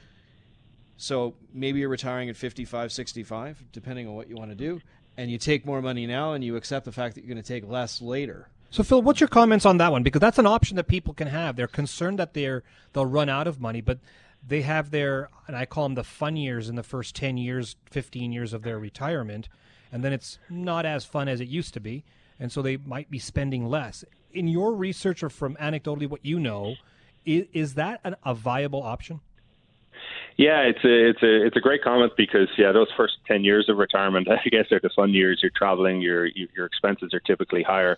So 0.98 1.36
maybe 1.54 1.80
you're 1.80 1.90
retiring 1.90 2.30
at 2.30 2.38
55, 2.38 2.92
65, 2.92 3.64
depending 3.74 4.08
on 4.08 4.16
what 4.16 4.30
you 4.30 4.36
want 4.36 4.52
to 4.52 4.56
do 4.56 4.82
and 5.18 5.32
you 5.32 5.38
take 5.38 5.66
more 5.66 5.82
money 5.82 6.06
now 6.06 6.34
and 6.34 6.44
you 6.44 6.56
accept 6.56 6.86
the 6.86 6.92
fact 6.92 7.16
that 7.16 7.24
you're 7.24 7.34
going 7.34 7.44
to 7.44 7.48
take 7.48 7.68
less 7.68 8.02
later. 8.02 8.50
So 8.70 8.84
Phil, 8.84 9.02
what's 9.02 9.22
your 9.22 9.30
comments 9.30 9.66
on 9.66 9.78
that 9.78 9.92
one? 9.92 10.04
Because 10.04 10.20
that's 10.20 10.40
an 10.40 10.46
option 10.46 10.76
that 10.76 10.88
people 10.88 11.14
can 11.14 11.28
have. 11.28 11.56
They're 11.56 11.68
concerned 11.68 12.20
that 12.20 12.34
they're 12.34 12.64
they'll 12.94 13.06
run 13.06 13.30
out 13.30 13.48
of 13.48 13.62
money, 13.62 13.82
but 13.82 14.00
they 14.46 14.62
have 14.64 14.92
their 14.92 15.30
and 15.48 15.56
I 15.56 15.66
call 15.66 15.86
them 15.86 15.96
the 15.96 16.04
fun 16.04 16.36
years 16.36 16.68
in 16.68 16.76
the 16.76 16.84
first 16.84 17.16
10 17.16 17.38
years, 17.38 17.76
15 17.92 18.32
years 18.32 18.54
of 18.54 18.64
their 18.64 18.78
retirement, 18.78 19.48
and 19.92 20.04
then 20.04 20.12
it's 20.12 20.40
not 20.50 20.86
as 20.86 21.06
fun 21.06 21.28
as 21.28 21.40
it 21.40 21.48
used 21.48 21.74
to 21.76 21.80
be. 21.80 22.04
and 22.38 22.52
so 22.52 22.62
they 22.62 22.76
might 22.78 23.10
be 23.10 23.20
spending 23.20 23.66
less. 23.70 24.04
In 24.34 24.50
your 24.50 24.74
research 24.76 25.24
or 25.24 25.30
from 25.30 25.56
anecdotally 25.56 26.10
what 26.10 26.26
you 26.26 26.38
know, 26.38 26.76
is, 27.26 27.46
is 27.54 27.74
that 27.76 28.02
an, 28.04 28.16
a 28.26 28.34
viable 28.34 28.84
option? 28.84 29.22
Yeah, 30.38 30.62
it's 30.64 30.84
a 30.84 31.10
it's 31.10 31.24
a 31.24 31.46
it's 31.46 31.56
a 31.56 31.62
great 31.62 31.82
comment 31.82 32.14
because 32.18 32.50
yeah, 32.58 32.74
those 32.74 32.90
first 32.98 33.14
ten 33.26 33.44
years 33.44 33.70
of 33.70 33.78
retirement, 33.78 34.28
I 34.46 34.50
guess, 34.50 34.72
are 34.72 34.80
the 34.82 34.90
fun 34.96 35.12
years. 35.12 35.40
You're 35.42 35.52
traveling, 35.56 36.02
your 36.02 36.26
your 36.26 36.66
expenses 36.66 37.14
are 37.14 37.22
typically 37.22 37.64
higher. 37.64 37.98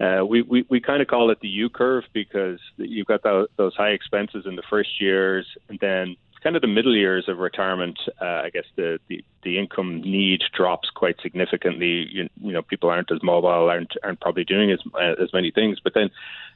Uh, 0.00 0.24
we 0.24 0.42
we, 0.42 0.64
we 0.68 0.80
kind 0.80 1.02
of 1.02 1.08
call 1.08 1.30
it 1.30 1.40
the 1.40 1.48
U 1.48 1.68
curve 1.68 2.04
because 2.12 2.60
you've 2.76 3.08
got 3.08 3.22
the, 3.22 3.48
those 3.56 3.74
high 3.74 3.90
expenses 3.90 4.46
in 4.46 4.56
the 4.56 4.62
first 4.70 5.00
years, 5.00 5.46
and 5.68 5.78
then 5.80 6.16
kind 6.42 6.56
of 6.56 6.62
the 6.62 6.68
middle 6.68 6.94
years 6.96 7.28
of 7.28 7.38
retirement, 7.38 7.98
uh, 8.20 8.24
I 8.24 8.50
guess 8.52 8.64
the, 8.76 8.98
the, 9.08 9.24
the 9.44 9.58
income 9.58 10.02
need 10.02 10.42
drops 10.56 10.90
quite 10.90 11.14
significantly. 11.22 12.06
You, 12.10 12.28
you 12.40 12.52
know, 12.52 12.62
people 12.62 12.90
aren't 12.90 13.12
as 13.12 13.22
mobile, 13.22 13.68
aren't 13.68 13.92
aren't 14.02 14.20
probably 14.20 14.44
doing 14.44 14.70
as 14.70 14.80
uh, 14.94 15.22
as 15.22 15.32
many 15.32 15.50
things. 15.50 15.78
But 15.82 15.94
then, 15.94 16.10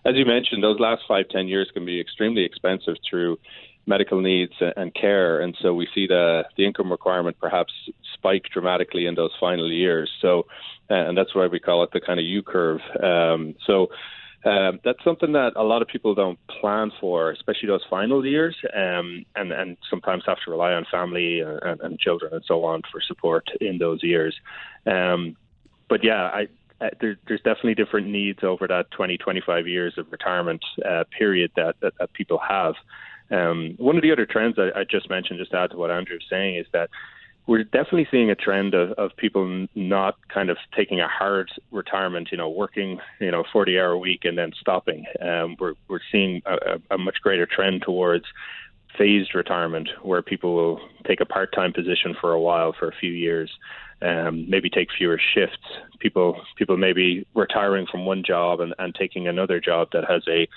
as 0.05 0.15
you 0.17 0.25
mentioned, 0.25 0.63
those 0.63 0.81
last 0.81 1.03
five 1.07 1.29
ten 1.29 1.49
years 1.49 1.71
can 1.73 1.85
be 1.85 2.01
extremely 2.01 2.45
expensive 2.45 2.97
through 3.09 3.39
medical 3.87 4.21
needs 4.21 4.53
and 4.77 4.95
care, 4.95 5.41
and 5.41 5.57
so 5.61 5.75
we 5.75 5.89
see 5.95 6.07
the 6.07 6.45
the 6.57 6.65
income 6.65 6.91
requirement 6.91 7.37
perhaps 7.41 7.73
spike 8.15 8.45
dramatically 8.53 9.07
in 9.07 9.15
those 9.15 9.31
final 9.39 9.71
years. 9.71 10.11
So, 10.21 10.47
uh, 10.91 10.95
and 10.95 11.17
that's 11.17 11.35
why 11.35 11.47
we 11.47 11.61
call 11.61 11.83
it 11.85 11.91
the 11.93 12.01
kind 12.01 12.19
of 12.19 12.27
U 12.27 12.43
curve. 12.43 12.81
Um, 13.03 13.55
so. 13.67 13.89
Um, 14.45 14.79
that's 14.85 15.03
something 15.03 15.33
that 15.33 15.55
a 15.57 15.65
lot 15.65 15.83
of 15.83 15.89
people 15.89 16.15
don't 16.15 16.39
plan 16.47 16.93
for, 17.01 17.33
especially 17.33 17.67
those 17.67 17.83
final 17.91 18.25
years, 18.25 18.55
um, 18.77 19.25
and 19.35 19.51
and 19.51 19.77
sometimes 19.91 20.23
have 20.25 20.37
to 20.45 20.53
rely 20.53 20.73
on 20.73 20.87
family 20.89 21.41
and, 21.41 21.81
and, 21.81 21.99
children 21.99 22.33
and 22.33 22.45
so 22.47 22.65
on 22.65 22.83
for 22.93 23.01
support 23.01 23.49
in 23.61 23.79
those 23.79 24.05
years. 24.05 24.37
Um, 24.87 25.37
but 25.89 26.05
yeah, 26.05 26.31
I, 26.33 26.47
uh, 26.81 26.91
there, 27.01 27.17
there's 27.27 27.41
definitely 27.41 27.75
different 27.75 28.07
needs 28.09 28.41
over 28.43 28.67
that 28.69 28.91
20, 28.91 29.17
25 29.17 29.67
years 29.67 29.95
of 29.97 30.11
retirement 30.13 30.63
uh, 30.85 31.05
period 31.17 31.51
that, 31.57 31.77
that, 31.81 31.95
that 31.99 32.13
people 32.13 32.39
have. 32.47 32.75
Um, 33.31 33.75
one 33.79 33.97
of 33.97 34.03
the 34.03 34.13
other 34.13 34.27
trends 34.27 34.57
I, 34.59 34.81
I 34.81 34.85
just 34.85 35.11
mentioned, 35.11 35.39
just 35.39 35.51
to 35.53 35.59
add 35.59 35.71
to 35.71 35.77
what 35.77 35.91
Andrew 35.91 36.17
was 36.17 36.27
saying, 36.31 36.57
is 36.57 36.67
that 36.73 36.91
we're 37.47 37.65
definitely 37.65 38.09
seeing 38.11 38.31
a 38.31 38.35
trend 38.35 38.75
of, 38.75 38.93
of 38.93 39.17
people 39.17 39.67
not 39.75 40.17
kind 40.29 40.51
of 40.51 40.57
taking 40.77 41.01
a 41.01 41.07
hard 41.07 41.49
retirement, 41.71 42.29
you 42.33 42.39
know, 42.39 42.49
working, 42.49 42.99
you 43.21 43.31
know, 43.31 43.45
40 43.53 43.79
hour 43.79 43.97
week 43.97 44.25
and 44.25 44.37
then 44.37 44.53
stopping. 44.61 45.05
Um, 45.21 45.57
we're, 45.61 45.75
we're 45.89 46.01
seeing 46.11 46.43
a, 46.45 46.81
a 46.91 46.99
much 46.99 47.21
greater 47.23 47.47
trend 47.47 47.83
towards 47.83 48.25
phased 48.99 49.35
retirement 49.35 49.89
where 50.03 50.23
people 50.23 50.55
will 50.55 50.81
take 51.07 51.21
a 51.21 51.27
part 51.27 51.53
time 51.53 51.73
position 51.73 52.17
for 52.21 52.33
a 52.33 52.41
while, 52.41 52.75
for 52.77 52.89
a 52.89 52.97
few 52.97 53.13
years, 53.13 53.51
um, 54.03 54.49
maybe 54.49 54.69
take 54.69 54.89
fewer 54.97 55.19
shifts. 55.35 55.63
People, 55.99 56.41
people 56.57 56.77
may 56.77 56.93
be 56.93 57.27
retiring 57.35 57.87
from 57.87 58.05
one 58.05 58.23
job 58.23 58.61
and, 58.61 58.75
and 58.79 58.95
taking 58.95 59.27
another 59.29 59.61
job 59.61 59.89
that 59.93 60.05
has 60.09 60.23
a 60.29 60.49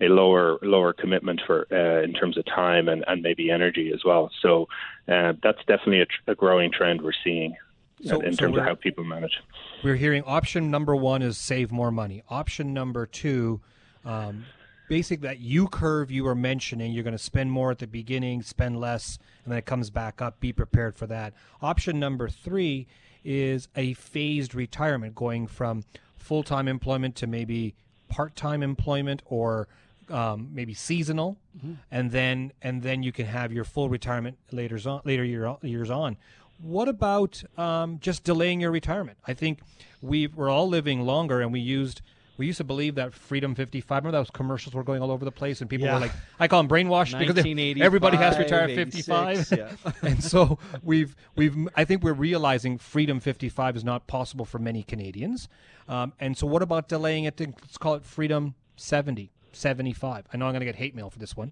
a 0.00 0.06
lower 0.06 0.58
lower 0.62 0.92
commitment 0.92 1.40
for 1.46 1.66
uh, 1.72 2.02
in 2.02 2.12
terms 2.12 2.36
of 2.38 2.44
time 2.46 2.88
and, 2.88 3.04
and 3.08 3.22
maybe 3.22 3.50
energy 3.50 3.90
as 3.92 4.04
well. 4.04 4.30
So 4.40 4.68
uh, 5.08 5.34
that's 5.42 5.58
definitely 5.66 6.02
a, 6.02 6.06
tr- 6.06 6.30
a, 6.30 6.34
growing 6.34 6.70
trend 6.70 7.02
we're 7.02 7.12
seeing 7.24 7.56
so, 8.04 8.20
in 8.20 8.32
so 8.32 8.38
terms 8.38 8.56
of 8.56 8.64
how 8.64 8.74
people 8.74 9.04
manage. 9.04 9.40
We're 9.82 9.96
hearing 9.96 10.22
option 10.24 10.70
number 10.70 10.94
one 10.94 11.22
is 11.22 11.36
save 11.36 11.72
more 11.72 11.90
money. 11.90 12.22
Option 12.28 12.72
number 12.72 13.06
two. 13.06 13.60
Um, 14.04 14.44
Basic 14.88 15.20
that 15.20 15.38
U 15.40 15.68
curve 15.68 16.10
you 16.10 16.24
were 16.24 16.34
mentioning, 16.34 16.92
you're 16.92 17.04
going 17.04 17.12
to 17.12 17.18
spend 17.18 17.52
more 17.52 17.70
at 17.70 17.78
the 17.78 17.86
beginning, 17.86 18.42
spend 18.42 18.80
less, 18.80 19.18
and 19.44 19.52
then 19.52 19.58
it 19.58 19.66
comes 19.66 19.90
back 19.90 20.22
up. 20.22 20.40
Be 20.40 20.52
prepared 20.52 20.96
for 20.96 21.06
that. 21.06 21.34
Option 21.60 22.00
number 22.00 22.28
three 22.28 22.86
is 23.24 23.68
a 23.76 23.92
phased 23.94 24.54
retirement, 24.54 25.14
going 25.14 25.46
from 25.46 25.84
full 26.16 26.42
time 26.42 26.68
employment 26.68 27.16
to 27.16 27.26
maybe 27.26 27.74
part 28.08 28.34
time 28.34 28.62
employment 28.62 29.22
or 29.26 29.68
um, 30.10 30.48
maybe 30.52 30.74
seasonal, 30.74 31.36
mm-hmm. 31.56 31.74
and 31.90 32.10
then 32.10 32.52
and 32.62 32.82
then 32.82 33.02
you 33.02 33.12
can 33.12 33.26
have 33.26 33.52
your 33.52 33.64
full 33.64 33.88
retirement 33.88 34.38
later 34.50 34.78
on 34.88 35.02
later 35.04 35.24
year, 35.24 35.56
years 35.62 35.90
on. 35.90 36.16
What 36.60 36.88
about 36.88 37.42
um, 37.56 37.98
just 38.00 38.24
delaying 38.24 38.60
your 38.60 38.70
retirement? 38.70 39.18
I 39.26 39.34
think 39.34 39.60
we 40.02 40.26
we're 40.26 40.50
all 40.50 40.68
living 40.68 41.02
longer, 41.02 41.40
and 41.40 41.52
we 41.52 41.60
used 41.60 42.02
we 42.38 42.46
used 42.46 42.58
to 42.58 42.64
believe 42.64 42.94
that 42.94 43.12
Freedom 43.12 43.54
55. 43.54 44.04
Remember 44.04 44.16
those 44.16 44.30
commercials 44.30 44.74
were 44.74 44.84
going 44.84 45.02
all 45.02 45.10
over 45.10 45.24
the 45.24 45.32
place, 45.32 45.60
and 45.60 45.68
people 45.68 45.86
yeah. 45.86 45.94
were 45.94 46.00
like, 46.00 46.12
I 46.38 46.48
call 46.48 46.62
them 46.62 46.68
brainwashed 46.68 47.18
because 47.18 47.36
everybody 47.82 48.16
has 48.16 48.36
to 48.36 48.42
retire 48.42 48.60
at 48.60 48.74
55. 48.74 49.52
Yeah. 49.56 49.72
and 50.02 50.22
so 50.22 50.58
we've 50.82 51.14
we've 51.36 51.56
I 51.76 51.84
think 51.84 52.02
we're 52.02 52.12
realizing 52.12 52.78
Freedom 52.78 53.20
55 53.20 53.76
is 53.76 53.84
not 53.84 54.06
possible 54.06 54.44
for 54.44 54.58
many 54.58 54.84
Canadians. 54.84 55.48
Um, 55.88 56.12
and 56.20 56.36
so 56.36 56.46
what 56.46 56.62
about 56.62 56.88
delaying 56.88 57.24
it 57.24 57.36
to 57.38 57.46
let's 57.46 57.76
call 57.76 57.94
it 57.94 58.04
Freedom 58.04 58.54
70? 58.76 59.32
75. 59.52 60.26
I 60.32 60.36
know 60.36 60.46
I'm 60.46 60.52
going 60.52 60.60
to 60.60 60.66
get 60.66 60.76
hate 60.76 60.94
mail 60.94 61.10
for 61.10 61.18
this 61.18 61.36
one, 61.36 61.50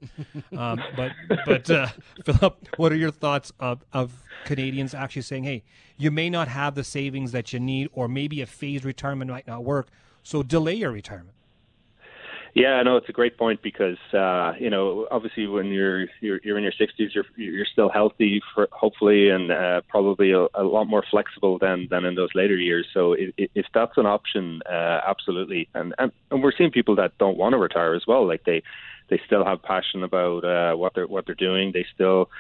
um, 0.57 0.81
but 0.97 1.13
but 1.45 1.69
uh, 1.71 1.89
Philip, 2.25 2.69
what 2.77 2.93
are 2.93 2.97
your 2.97 3.11
thoughts 3.11 3.53
of, 3.59 3.85
of 3.93 4.23
Canadians 4.45 4.95
actually 4.95 5.23
saying, 5.23 5.45
hey, 5.45 5.65
you 5.97 6.11
may 6.11 6.31
not 6.31 6.49
have 6.49 6.75
the 6.75 6.85
savings 6.85 7.33
that 7.33 7.53
you 7.53 7.59
need, 7.59 7.89
or 7.93 8.07
maybe 8.07 8.41
a 8.41 8.47
phased 8.47 8.85
retirement 8.85 9.31
might 9.31 9.47
not 9.47 9.65
work, 9.65 9.89
so 10.27 10.43
delay 10.43 10.75
your 10.75 10.91
retirement? 10.91 11.37
Yeah, 12.53 12.83
no, 12.83 12.97
it's 12.97 13.09
a 13.09 13.13
great 13.13 13.37
point 13.37 13.61
because 13.63 13.99
uh, 14.15 14.55
you 14.59 14.71
know 14.71 15.07
obviously 15.11 15.47
when 15.47 15.67
you're 15.67 16.07
you're, 16.21 16.41
you're 16.43 16.57
in 16.57 16.65
your 16.65 16.73
60s, 16.73 17.15
you're 17.15 17.27
you're 17.37 17.67
still 17.71 17.91
healthy, 17.91 18.41
for, 18.55 18.67
hopefully, 18.73 19.29
and 19.29 19.53
uh, 19.53 19.83
probably 19.89 20.33
a, 20.33 20.47
a, 20.55 20.65
lot 20.65 20.87
more 20.87 21.05
flexible 21.11 21.59
than 21.59 21.87
than 21.91 22.07
in 22.07 22.15
those 22.15 22.31
later 22.35 22.57
years. 22.57 22.87
So 22.95 23.13
if, 23.13 23.51
if 23.55 23.67
that's 23.75 23.99
an 23.99 24.07
option, 24.07 24.63
uh, 24.65 25.01
absolutely, 25.07 25.69
and, 25.75 25.95
and 25.99 26.11
and 26.31 26.43
we're 26.43 26.53
seeing 26.57 26.71
people 26.71 26.97
that 26.97 27.17
don't 27.19 27.37
want 27.37 27.53
to 27.53 27.59
retire 27.59 27.95
as 27.95 28.07
well. 28.09 28.27
Like 28.27 28.45
they 28.45 28.63
they 29.11 29.21
still 29.27 29.45
have 29.45 29.63
passion 29.63 30.03
about 30.03 30.45
uh, 30.45 30.75
what 30.77 30.95
they're 30.95 31.07
what 31.07 31.27
they're 31.27 31.35
doing. 31.35 31.73
They 31.73 31.85
still 31.95 32.31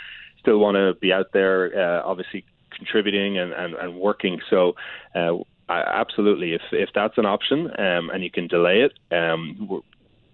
still 0.40 0.58
want 0.58 0.76
to 0.76 0.94
be 0.98 1.12
out 1.12 1.26
there, 1.34 1.72
uh, 1.78 2.02
obviously 2.04 2.44
contributing 2.70 3.38
and, 3.38 3.52
and, 3.52 3.74
and 3.74 3.96
working. 3.96 4.40
So 4.48 4.76
uh, 5.14 5.38
absolutely, 5.68 6.54
if 6.54 6.62
if 6.72 6.90
that's 6.94 7.18
an 7.18 7.26
option 7.26 7.68
um, 7.78 8.10
and 8.10 8.22
you 8.22 8.30
can 8.30 8.46
delay 8.46 8.82
it, 8.82 8.92
um, 9.14 9.82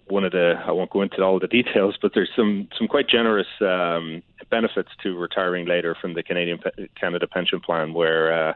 one 0.08 0.24
of 0.24 0.32
the 0.32 0.54
I 0.64 0.72
won't 0.72 0.90
go 0.90 1.02
into 1.02 1.22
all 1.22 1.38
the 1.38 1.46
details, 1.46 1.96
but 2.02 2.12
there's 2.14 2.30
some 2.36 2.68
some 2.76 2.88
quite 2.88 3.08
generous 3.08 3.48
um, 3.60 4.22
benefits 4.50 4.90
to 5.02 5.16
retiring 5.16 5.66
later 5.66 5.96
from 6.00 6.14
the 6.14 6.22
Canadian 6.22 6.58
Canada 6.98 7.26
Pension 7.26 7.60
Plan, 7.60 7.94
where 7.94 8.50
uh, 8.50 8.54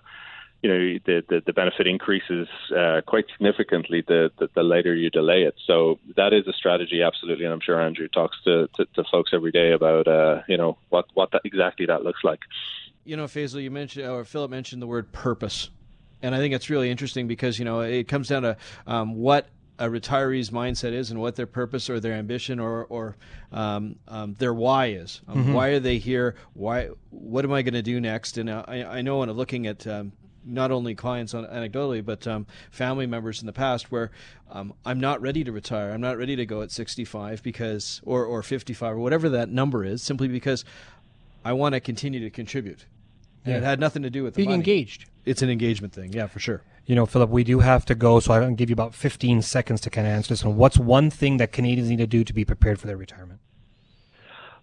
you 0.63 0.69
know 0.69 0.99
the, 1.07 1.25
the, 1.29 1.43
the 1.47 1.53
benefit 1.53 1.87
increases 1.87 2.49
uh, 2.77 3.01
quite 3.07 3.25
significantly 3.33 4.03
the, 4.07 4.31
the, 4.39 4.49
the 4.55 4.63
later 4.63 4.95
you 4.95 5.11
delay 5.11 5.43
it. 5.43 5.55
So 5.67 5.99
that 6.17 6.33
is 6.33 6.47
a 6.47 6.53
strategy, 6.53 7.03
absolutely, 7.03 7.45
and 7.45 7.55
I'm 7.55 7.61
sure 7.61 7.81
Andrew 7.81 8.09
talks 8.09 8.37
to, 8.45 8.69
to, 8.75 8.87
to 8.95 9.05
folks 9.11 9.31
every 9.33 9.53
day 9.53 9.73
about 9.73 10.09
uh, 10.09 10.43
you 10.49 10.57
know 10.57 10.79
what 10.91 11.07
what 11.15 11.31
that, 11.33 11.43
exactly 11.45 11.87
that 11.87 12.03
looks 12.03 12.21
like. 12.23 12.41
You 13.05 13.17
know, 13.17 13.25
Faisal, 13.25 13.63
you 13.63 13.71
mentioned 13.71 14.09
or 14.09 14.25
Philip 14.25 14.51
mentioned 14.51 14.83
the 14.83 14.87
word 14.87 15.13
purpose 15.13 15.71
and 16.27 16.35
I 16.35 16.39
think 16.39 16.55
it's 16.55 16.69
really 16.69 16.91
interesting 16.91 17.29
because 17.29 17.59
you 17.59 17.65
know 17.65 17.81
it 17.81 18.09
comes 18.09 18.29
down 18.29 18.43
to 18.43 18.57
um, 18.87 19.15
what 19.15 19.47
a 19.79 19.89
retiree's 19.89 20.51
mindset 20.51 20.93
is 20.93 21.11
and 21.11 21.21
what 21.21 21.37
their 21.37 21.47
purpose 21.47 21.89
or 21.89 22.01
their 22.01 22.15
ambition 22.15 22.59
or 22.59 22.85
or 22.87 23.17
um, 23.53 23.97
um, 24.09 24.35
their 24.35 24.53
why 24.53 24.87
is. 24.87 25.21
Um, 25.29 25.45
mm-hmm. 25.45 25.53
Why 25.53 25.69
are 25.69 25.81
they 25.81 25.99
here? 25.99 26.35
Why? 26.55 26.91
What 27.11 27.45
am 27.45 27.53
I 27.53 27.63
going 27.63 27.75
to 27.75 27.83
do 27.83 28.01
next? 28.01 28.39
And 28.39 28.51
uh, 28.51 28.65
I, 28.67 28.85
I 28.85 29.03
know 29.03 29.19
when 29.19 29.29
I'm 29.29 29.37
looking 29.37 29.67
at 29.67 29.87
um, 29.87 30.13
not 30.45 30.71
only 30.71 30.95
clients 30.95 31.33
on, 31.33 31.45
anecdotally, 31.47 32.05
but 32.05 32.27
um, 32.27 32.47
family 32.71 33.07
members 33.07 33.41
in 33.41 33.47
the 33.47 33.53
past 33.53 33.93
where 33.93 34.11
um, 34.51 34.73
I'm 34.85 35.01
not 35.01 35.21
ready 35.21 35.45
to 35.45 35.53
retire. 35.53 35.93
I'm 35.93 36.01
not 36.01 36.19
ready 36.19 36.37
to 36.37 36.47
go 36.47 36.63
at 36.63 36.71
65 36.71 37.43
because, 37.43 38.01
or, 38.05 38.25
or 38.25 38.43
55 38.43 38.95
or 38.95 38.99
whatever 38.99 39.29
that 39.31 39.49
number 39.49 39.85
is, 39.85 40.03
simply 40.03 40.29
because 40.29 40.65
I 41.45 41.53
want 41.53 41.75
to 41.75 41.81
continue 41.81 42.21
to 42.21 42.31
contribute. 42.31 42.87
Yeah. 43.47 43.59
it 43.59 43.63
had 43.63 43.81
nothing 43.81 44.03
to 44.03 44.11
do 44.11 44.23
with 44.23 44.35
being 44.35 44.51
engaged. 44.51 45.07
It's 45.25 45.43
an 45.43 45.51
engagement 45.51 45.93
thing, 45.93 46.13
yeah, 46.13 46.27
for 46.27 46.39
sure. 46.39 46.63
You 46.87 46.95
know, 46.95 47.05
Philip, 47.07 47.31
we 47.31 47.43
do 47.43 47.61
have 47.61 47.85
to 47.87 47.95
go, 47.95 48.21
so 48.21 48.33
I'm 48.33 48.43
going 48.43 48.57
to 48.57 48.61
give 48.61 48.71
you 48.71 48.75
about 48.75 48.95
15 48.95 49.43
seconds 49.43 49.81
to 49.83 49.91
kind 49.91 50.07
of 50.07 50.13
answer 50.13 50.29
this 50.29 50.45
one. 50.45 50.57
What's 50.57 50.79
one 50.79 51.11
thing 51.11 51.39
that 51.39 51.51
Canadians 51.51 51.91
need 51.91 51.99
to 51.99 52.07
do 52.07 52.23
to 52.23 52.33
be 52.33 52.45
prepared 52.45 52.79
for 52.79 52.87
their 52.87 52.97
retirement? 52.97 53.41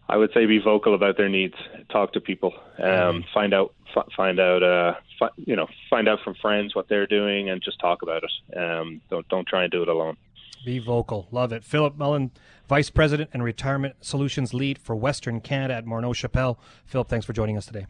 I 0.07 0.17
would 0.17 0.31
say 0.33 0.45
be 0.45 0.59
vocal 0.59 0.95
about 0.95 1.17
their 1.17 1.29
needs. 1.29 1.55
Talk 1.89 2.13
to 2.13 2.21
people. 2.21 2.53
Um, 2.77 2.83
mm-hmm. 2.83 3.19
Find 3.33 3.53
out. 3.53 3.73
F- 3.95 4.07
find 4.15 4.39
out. 4.39 4.63
Uh, 4.63 4.93
fi- 5.19 5.29
you 5.37 5.55
know, 5.55 5.67
find 5.89 6.07
out 6.07 6.19
from 6.23 6.35
friends 6.35 6.75
what 6.75 6.87
they're 6.89 7.07
doing, 7.07 7.49
and 7.49 7.61
just 7.61 7.79
talk 7.79 8.01
about 8.01 8.23
it. 8.23 8.57
Um, 8.57 9.01
don't 9.09 9.27
don't 9.29 9.47
try 9.47 9.63
and 9.63 9.71
do 9.71 9.81
it 9.81 9.87
alone. 9.87 10.17
Be 10.65 10.79
vocal. 10.79 11.27
Love 11.31 11.51
it. 11.51 11.63
Philip 11.63 11.97
Mullen, 11.97 12.31
Vice 12.69 12.89
President 12.89 13.29
and 13.33 13.43
Retirement 13.43 13.95
Solutions 14.01 14.53
Lead 14.53 14.77
for 14.77 14.95
Western 14.95 15.41
Canada 15.41 15.73
at 15.75 15.85
Morneau 15.85 16.15
Shepell. 16.15 16.57
Philip, 16.85 17.09
thanks 17.09 17.25
for 17.25 17.33
joining 17.33 17.57
us 17.57 17.65
today. 17.65 17.85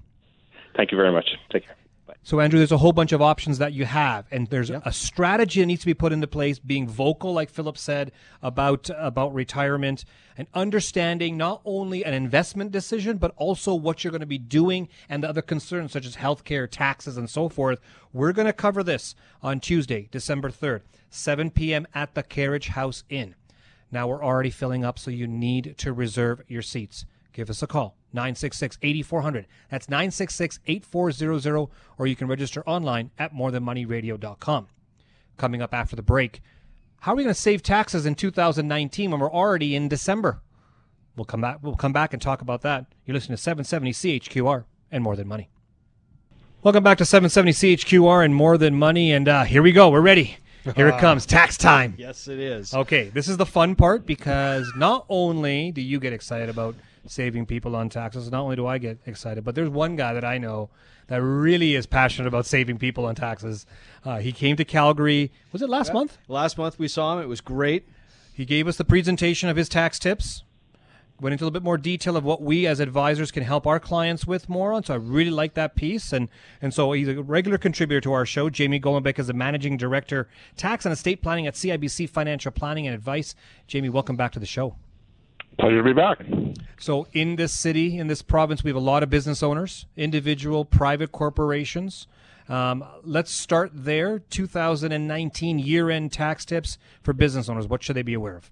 Thank 0.75 0.91
you 0.91 0.97
very 0.97 1.11
much. 1.11 1.29
Take 1.51 1.65
care. 1.65 1.75
Bye. 2.05 2.15
So, 2.23 2.39
Andrew, 2.39 2.59
there's 2.59 2.71
a 2.71 2.77
whole 2.77 2.91
bunch 2.91 3.13
of 3.13 3.21
options 3.21 3.59
that 3.59 3.71
you 3.73 3.85
have, 3.85 4.25
and 4.29 4.47
there's 4.47 4.69
a 4.69 4.91
strategy 4.91 5.61
that 5.61 5.67
needs 5.67 5.81
to 5.81 5.85
be 5.85 5.93
put 5.93 6.11
into 6.11 6.27
place. 6.27 6.59
Being 6.59 6.87
vocal, 6.87 7.31
like 7.31 7.49
Philip 7.49 7.77
said 7.77 8.11
about 8.41 8.89
about 8.97 9.33
retirement, 9.33 10.03
and 10.37 10.47
understanding 10.53 11.37
not 11.37 11.61
only 11.63 12.03
an 12.03 12.13
investment 12.13 12.71
decision, 12.71 13.17
but 13.17 13.33
also 13.37 13.73
what 13.73 14.03
you're 14.03 14.11
going 14.11 14.19
to 14.19 14.25
be 14.25 14.37
doing 14.37 14.89
and 15.07 15.23
the 15.23 15.29
other 15.29 15.41
concerns 15.41 15.93
such 15.93 16.05
as 16.05 16.17
healthcare, 16.17 16.69
taxes, 16.69 17.17
and 17.17 17.29
so 17.29 17.47
forth. 17.47 17.79
We're 18.11 18.33
going 18.33 18.47
to 18.47 18.53
cover 18.53 18.83
this 18.83 19.15
on 19.41 19.59
Tuesday, 19.59 20.09
December 20.11 20.49
3rd, 20.49 20.81
7 21.09 21.51
p.m. 21.51 21.87
at 21.95 22.15
the 22.15 22.23
Carriage 22.23 22.69
House 22.69 23.03
Inn. 23.09 23.35
Now 23.91 24.07
we're 24.07 24.23
already 24.23 24.49
filling 24.49 24.83
up, 24.83 24.97
so 24.97 25.11
you 25.11 25.27
need 25.27 25.75
to 25.77 25.93
reserve 25.93 26.41
your 26.47 26.63
seats. 26.63 27.05
Give 27.33 27.49
us 27.49 27.61
a 27.63 27.67
call. 27.67 27.95
966 28.13 28.77
8400. 28.81 29.47
That's 29.69 29.89
966 29.89 30.59
8400, 30.67 31.67
or 31.97 32.07
you 32.07 32.15
can 32.15 32.27
register 32.27 32.63
online 32.67 33.11
at 33.17 33.33
morethanmoneyradio.com. 33.33 34.67
Coming 35.37 35.61
up 35.61 35.73
after 35.73 35.95
the 35.95 36.03
break, 36.03 36.41
how 37.01 37.13
are 37.13 37.15
we 37.15 37.23
going 37.23 37.33
to 37.33 37.41
save 37.41 37.63
taxes 37.63 38.05
in 38.05 38.15
2019 38.15 39.11
when 39.11 39.19
we're 39.19 39.31
already 39.31 39.75
in 39.75 39.89
December? 39.89 40.41
We'll 41.15 41.25
come 41.25 41.41
back. 41.41 41.57
We'll 41.61 41.75
come 41.75 41.91
back 41.91 42.13
and 42.13 42.21
talk 42.21 42.41
about 42.41 42.61
that. 42.61 42.85
You're 43.05 43.15
listening 43.15 43.35
to 43.35 43.41
770 43.41 43.91
CHQR 43.91 44.65
and 44.91 45.03
More 45.03 45.15
Than 45.15 45.27
Money. 45.27 45.49
Welcome 46.61 46.83
back 46.83 46.99
to 46.99 47.05
770 47.05 47.51
CHQR 47.51 48.23
and 48.23 48.33
More 48.33 48.57
Than 48.57 48.75
Money, 48.75 49.11
and 49.11 49.27
uh, 49.27 49.43
here 49.43 49.61
we 49.61 49.71
go. 49.71 49.89
We're 49.89 50.01
ready. 50.01 50.37
Here 50.75 50.87
it 50.87 50.97
comes. 50.99 51.25
Tax 51.25 51.57
time. 51.57 51.95
Yes, 51.97 52.27
it 52.27 52.39
is. 52.39 52.73
Okay, 52.73 53.09
this 53.09 53.27
is 53.27 53.37
the 53.37 53.45
fun 53.45 53.75
part 53.75 54.05
because 54.05 54.71
not 54.77 55.05
only 55.09 55.71
do 55.71 55.81
you 55.81 55.99
get 55.99 56.13
excited 56.13 56.47
about 56.47 56.75
saving 57.05 57.45
people 57.45 57.75
on 57.75 57.89
taxes, 57.89 58.31
not 58.31 58.41
only 58.41 58.55
do 58.55 58.67
I 58.67 58.77
get 58.77 58.99
excited, 59.05 59.43
but 59.43 59.55
there's 59.55 59.69
one 59.69 59.95
guy 59.95 60.13
that 60.13 60.23
I 60.23 60.37
know 60.37 60.69
that 61.07 61.21
really 61.21 61.75
is 61.75 61.85
passionate 61.85 62.27
about 62.27 62.45
saving 62.45 62.77
people 62.77 63.05
on 63.05 63.15
taxes. 63.15 63.65
Uh, 64.05 64.19
he 64.19 64.31
came 64.31 64.55
to 64.55 64.65
Calgary. 64.65 65.31
Was 65.51 65.61
it 65.61 65.69
last 65.69 65.93
month? 65.93 66.17
Last 66.27 66.57
month 66.57 66.79
we 66.79 66.87
saw 66.87 67.17
him. 67.17 67.23
It 67.23 67.27
was 67.27 67.41
great. 67.41 67.87
He 68.33 68.45
gave 68.45 68.67
us 68.67 68.77
the 68.77 68.85
presentation 68.85 69.49
of 69.49 69.57
his 69.57 69.69
tax 69.69 69.99
tips. 69.99 70.43
Went 71.21 71.33
into 71.33 71.43
a 71.43 71.45
little 71.45 71.59
bit 71.59 71.63
more 71.63 71.77
detail 71.77 72.17
of 72.17 72.23
what 72.23 72.41
we 72.41 72.65
as 72.65 72.79
advisors 72.79 73.31
can 73.31 73.43
help 73.43 73.67
our 73.67 73.79
clients 73.79 74.25
with 74.25 74.49
more 74.49 74.73
on. 74.73 74.83
So 74.83 74.95
I 74.95 74.97
really 74.97 75.29
like 75.29 75.53
that 75.53 75.75
piece. 75.75 76.11
And 76.11 76.27
and 76.61 76.73
so 76.73 76.91
he's 76.93 77.07
a 77.07 77.21
regular 77.21 77.57
contributor 77.57 78.01
to 78.01 78.13
our 78.13 78.25
show. 78.25 78.49
Jamie 78.49 78.79
Golombek 78.79 79.19
is 79.19 79.27
the 79.27 79.33
managing 79.33 79.77
director, 79.77 80.27
tax 80.57 80.85
and 80.85 80.91
estate 80.91 81.21
planning 81.21 81.45
at 81.45 81.53
CIBC 81.53 82.09
Financial 82.09 82.51
Planning 82.51 82.87
and 82.87 82.95
Advice. 82.95 83.35
Jamie, 83.67 83.89
welcome 83.89 84.15
back 84.15 84.31
to 84.31 84.39
the 84.39 84.45
show. 84.45 84.75
Pleasure 85.59 85.77
to 85.77 85.83
be 85.83 85.93
back. 85.93 86.25
So, 86.79 87.07
in 87.13 87.35
this 87.35 87.53
city, 87.53 87.97
in 87.97 88.07
this 88.07 88.21
province, 88.21 88.63
we 88.63 88.69
have 88.69 88.75
a 88.75 88.79
lot 88.79 89.03
of 89.03 89.09
business 89.09 89.43
owners, 89.43 89.85
individual, 89.95 90.65
private 90.65 91.11
corporations. 91.11 92.07
Um, 92.49 92.83
let's 93.03 93.31
start 93.31 93.71
there. 93.73 94.19
2019 94.19 95.59
year 95.59 95.89
end 95.89 96.11
tax 96.11 96.43
tips 96.43 96.77
for 97.01 97.13
business 97.13 97.47
owners. 97.47 97.67
What 97.67 97.83
should 97.83 97.95
they 97.95 98.01
be 98.01 98.13
aware 98.13 98.35
of? 98.35 98.51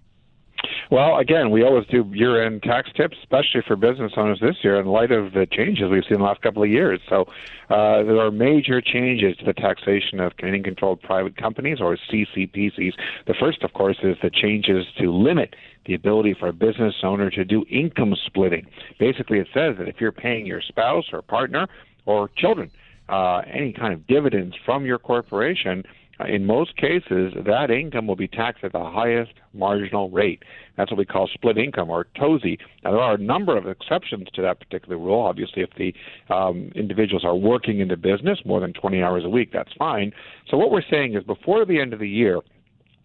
Well, 0.92 1.20
again, 1.20 1.52
we 1.52 1.64
always 1.64 1.88
do 1.88 2.04
year 2.14 2.46
end 2.46 2.64
tax 2.64 2.90
tips, 2.98 3.16
especially 3.24 3.62
for 3.66 3.78
business 3.78 4.12
owners 4.18 4.42
this 4.42 4.58
year 4.62 4.78
in 4.78 4.88
light 4.88 5.12
of 5.12 5.32
the 5.32 5.48
changes 5.50 5.86
we've 5.90 6.04
seen 6.04 6.18
the 6.18 6.26
last 6.26 6.42
couple 6.42 6.62
of 6.64 6.70
years. 6.70 7.00
So, 7.08 7.22
uh, 7.70 8.04
there 8.04 8.20
are 8.20 8.30
major 8.30 8.82
changes 8.82 9.38
to 9.38 9.46
the 9.46 9.54
taxation 9.54 10.20
of 10.20 10.36
Canadian 10.36 10.66
controlled 10.66 11.02
private 11.02 11.38
companies 11.38 11.80
or 11.80 11.98
CCPCs. 12.12 12.92
The 13.26 13.34
first, 13.40 13.64
of 13.64 13.72
course, 13.72 14.00
is 14.04 14.18
the 14.22 14.30
changes 14.30 14.86
to 15.00 15.14
limit 15.14 15.56
the 15.86 15.94
ability 15.94 16.36
for 16.38 16.50
a 16.50 16.54
business 16.54 16.96
owner 17.04 17.30
to 17.30 17.46
do 17.46 17.64
income 17.70 18.14
splitting. 18.26 18.68
Basically, 19.00 19.40
it 19.40 19.48
says 19.54 19.78
that 19.78 19.88
if 19.88 20.02
you're 20.02 20.12
paying 20.12 20.46
your 20.46 20.60
spouse 20.60 21.06
or 21.14 21.22
partner 21.22 21.70
or 22.06 22.30
children 22.36 22.70
uh, 23.12 23.42
any 23.52 23.74
kind 23.74 23.94
of 23.94 24.08
dividends 24.08 24.56
from 24.66 24.86
your 24.86 24.98
corporation, 24.98 25.84
in 26.28 26.46
most 26.46 26.76
cases, 26.78 27.34
that 27.46 27.72
income 27.72 28.08
will 28.08 28.16
be 28.16 28.28
taxed 28.28 28.64
at 28.64 28.72
the 28.72 28.84
highest 28.84 29.32
marginal 29.54 30.10
rate. 30.10 30.44
That's 30.78 30.92
what 30.92 30.98
we 30.98 31.06
call 31.06 31.28
split 31.34 31.58
income 31.58 31.90
or 31.90 32.06
TOSI. 32.16 32.58
Now, 32.84 32.92
there 32.92 33.00
are 33.00 33.16
a 33.16 33.18
number 33.18 33.58
of 33.58 33.68
exceptions 33.68 34.28
to 34.34 34.42
that 34.42 34.60
particular 34.60 34.98
rule. 34.98 35.22
Obviously, 35.22 35.62
if 35.62 35.70
the 35.78 35.94
um, 36.34 36.72
individuals 36.76 37.24
are 37.24 37.36
working 37.36 37.80
in 37.80 37.88
the 37.88 37.98
business 37.98 38.40
more 38.46 38.60
than 38.60 38.74
20 38.74 39.02
hours 39.02 39.24
a 39.26 39.30
week, 39.30 39.52
that's 39.54 39.74
fine. 39.78 40.12
So, 40.50 40.58
what 40.58 40.72
we're 40.72 40.84
saying 40.90 41.16
is 41.16 41.24
before 41.24 41.66
the 41.66 41.80
end 41.80 41.94
of 41.94 42.00
the 42.00 42.10
year, 42.10 42.40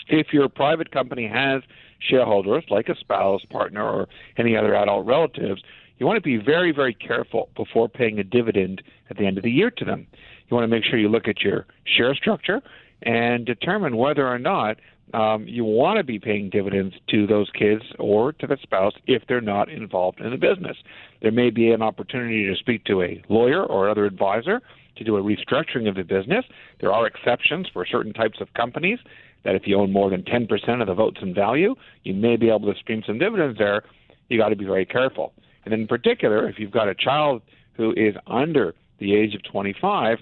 if 0.09 0.33
your 0.33 0.49
private 0.49 0.91
company 0.91 1.29
has 1.29 1.63
shareholders 1.99 2.65
like 2.71 2.89
a 2.89 2.97
spouse, 2.97 3.43
partner, 3.51 3.83
or 3.83 4.09
any 4.37 4.57
other 4.57 4.75
adult 4.75 5.07
relatives, 5.07 5.63
you 5.99 6.07
want 6.07 6.17
to 6.17 6.23
be 6.23 6.37
very, 6.37 6.73
very 6.73 6.95
careful 6.95 7.49
before 7.57 7.89
paying 7.89 8.19
a 8.19 8.25
dividend 8.25 8.83
at 9.11 9.17
the 9.17 9.27
end 9.27 9.39
of 9.39 9.45
the 9.45 9.51
year 9.51 9.71
to 9.71 9.85
them. 9.85 10.07
You 10.49 10.55
want 10.55 10.65
to 10.65 10.69
make 10.69 10.85
sure 10.85 10.99
you 10.99 11.09
look 11.09 11.27
at 11.27 11.41
your 11.41 11.67
share 11.85 12.15
structure 12.15 12.63
and 13.03 13.45
determine 13.45 13.97
whether 13.97 14.27
or 14.27 14.39
not 14.39 14.79
um, 15.15 15.47
you 15.47 15.65
want 15.65 15.99
to 15.99 16.05
be 16.05 16.19
paying 16.19 16.51
dividends 16.51 16.95
to 17.11 17.27
those 17.27 17.49
kids 17.51 17.83
or 17.99 18.33
to 18.33 18.47
the 18.47 18.57
spouse 18.63 18.95
if 19.07 19.23
they're 19.29 19.41
not 19.41 19.69
involved 19.69 20.21
in 20.21 20.31
the 20.31 20.37
business. 20.37 20.77
There 21.23 21.33
may 21.33 21.51
be 21.51 21.71
an 21.71 21.83
opportunity 21.83 22.47
to 22.47 22.57
speak 22.57 22.85
to 22.85 23.03
a 23.03 23.23
lawyer 23.29 23.65
or 23.65 23.89
other 23.89 24.05
advisor 24.05 24.61
to 24.97 25.05
do 25.05 25.17
a 25.17 25.23
restructuring 25.23 25.89
of 25.89 25.95
the 25.95 26.03
business. 26.03 26.45
There 26.81 26.93
are 26.93 27.07
exceptions 27.07 27.69
for 27.73 27.87
certain 27.87 28.13
types 28.13 28.41
of 28.41 28.53
companies 28.55 28.99
that 29.45 29.55
if 29.55 29.63
you 29.67 29.79
own 29.79 29.93
more 29.93 30.11
than 30.11 30.23
10% 30.23 30.81
of 30.81 30.89
the 30.89 30.95
votes 30.95 31.19
in 31.23 31.33
value, 31.33 31.77
you 32.03 32.15
may 32.15 32.37
be 32.37 32.49
able 32.49 32.73
to 32.73 32.79
stream 32.79 33.03
some 33.07 33.19
dividends 33.19 33.59
there. 33.59 33.83
You 34.29 34.39
got 34.39 34.49
to 34.49 34.57
be 34.57 34.65
very 34.65 34.87
careful. 34.87 35.33
And 35.65 35.73
in 35.73 35.87
particular, 35.87 36.49
if 36.49 36.59
you've 36.59 36.73
got 36.73 36.89
a 36.89 36.95
child 36.95 37.43
who 37.75 37.93
is 37.93 38.15
under 38.27 38.75
the 38.99 39.15
age 39.15 39.35
of 39.35 39.43
25, 39.45 40.19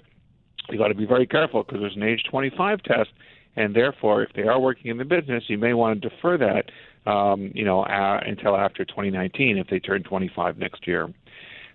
you 0.69 0.77
got 0.77 0.89
to 0.89 0.95
be 0.95 1.05
very 1.05 1.27
careful 1.27 1.63
because 1.63 1.79
there's 1.79 1.95
an 1.95 2.03
age 2.03 2.23
25 2.29 2.83
test, 2.83 3.09
and 3.55 3.75
therefore, 3.75 4.23
if 4.23 4.33
they 4.33 4.43
are 4.43 4.59
working 4.59 4.91
in 4.91 4.97
the 4.97 5.05
business, 5.05 5.43
you 5.47 5.57
may 5.57 5.73
want 5.73 6.01
to 6.01 6.09
defer 6.09 6.37
that, 6.37 7.09
um, 7.09 7.51
you 7.53 7.63
know, 7.63 7.83
until 7.83 8.55
after 8.55 8.83
2019 8.83 9.57
if 9.57 9.67
they 9.67 9.79
turn 9.79 10.03
25 10.03 10.57
next 10.57 10.87
year. 10.87 11.13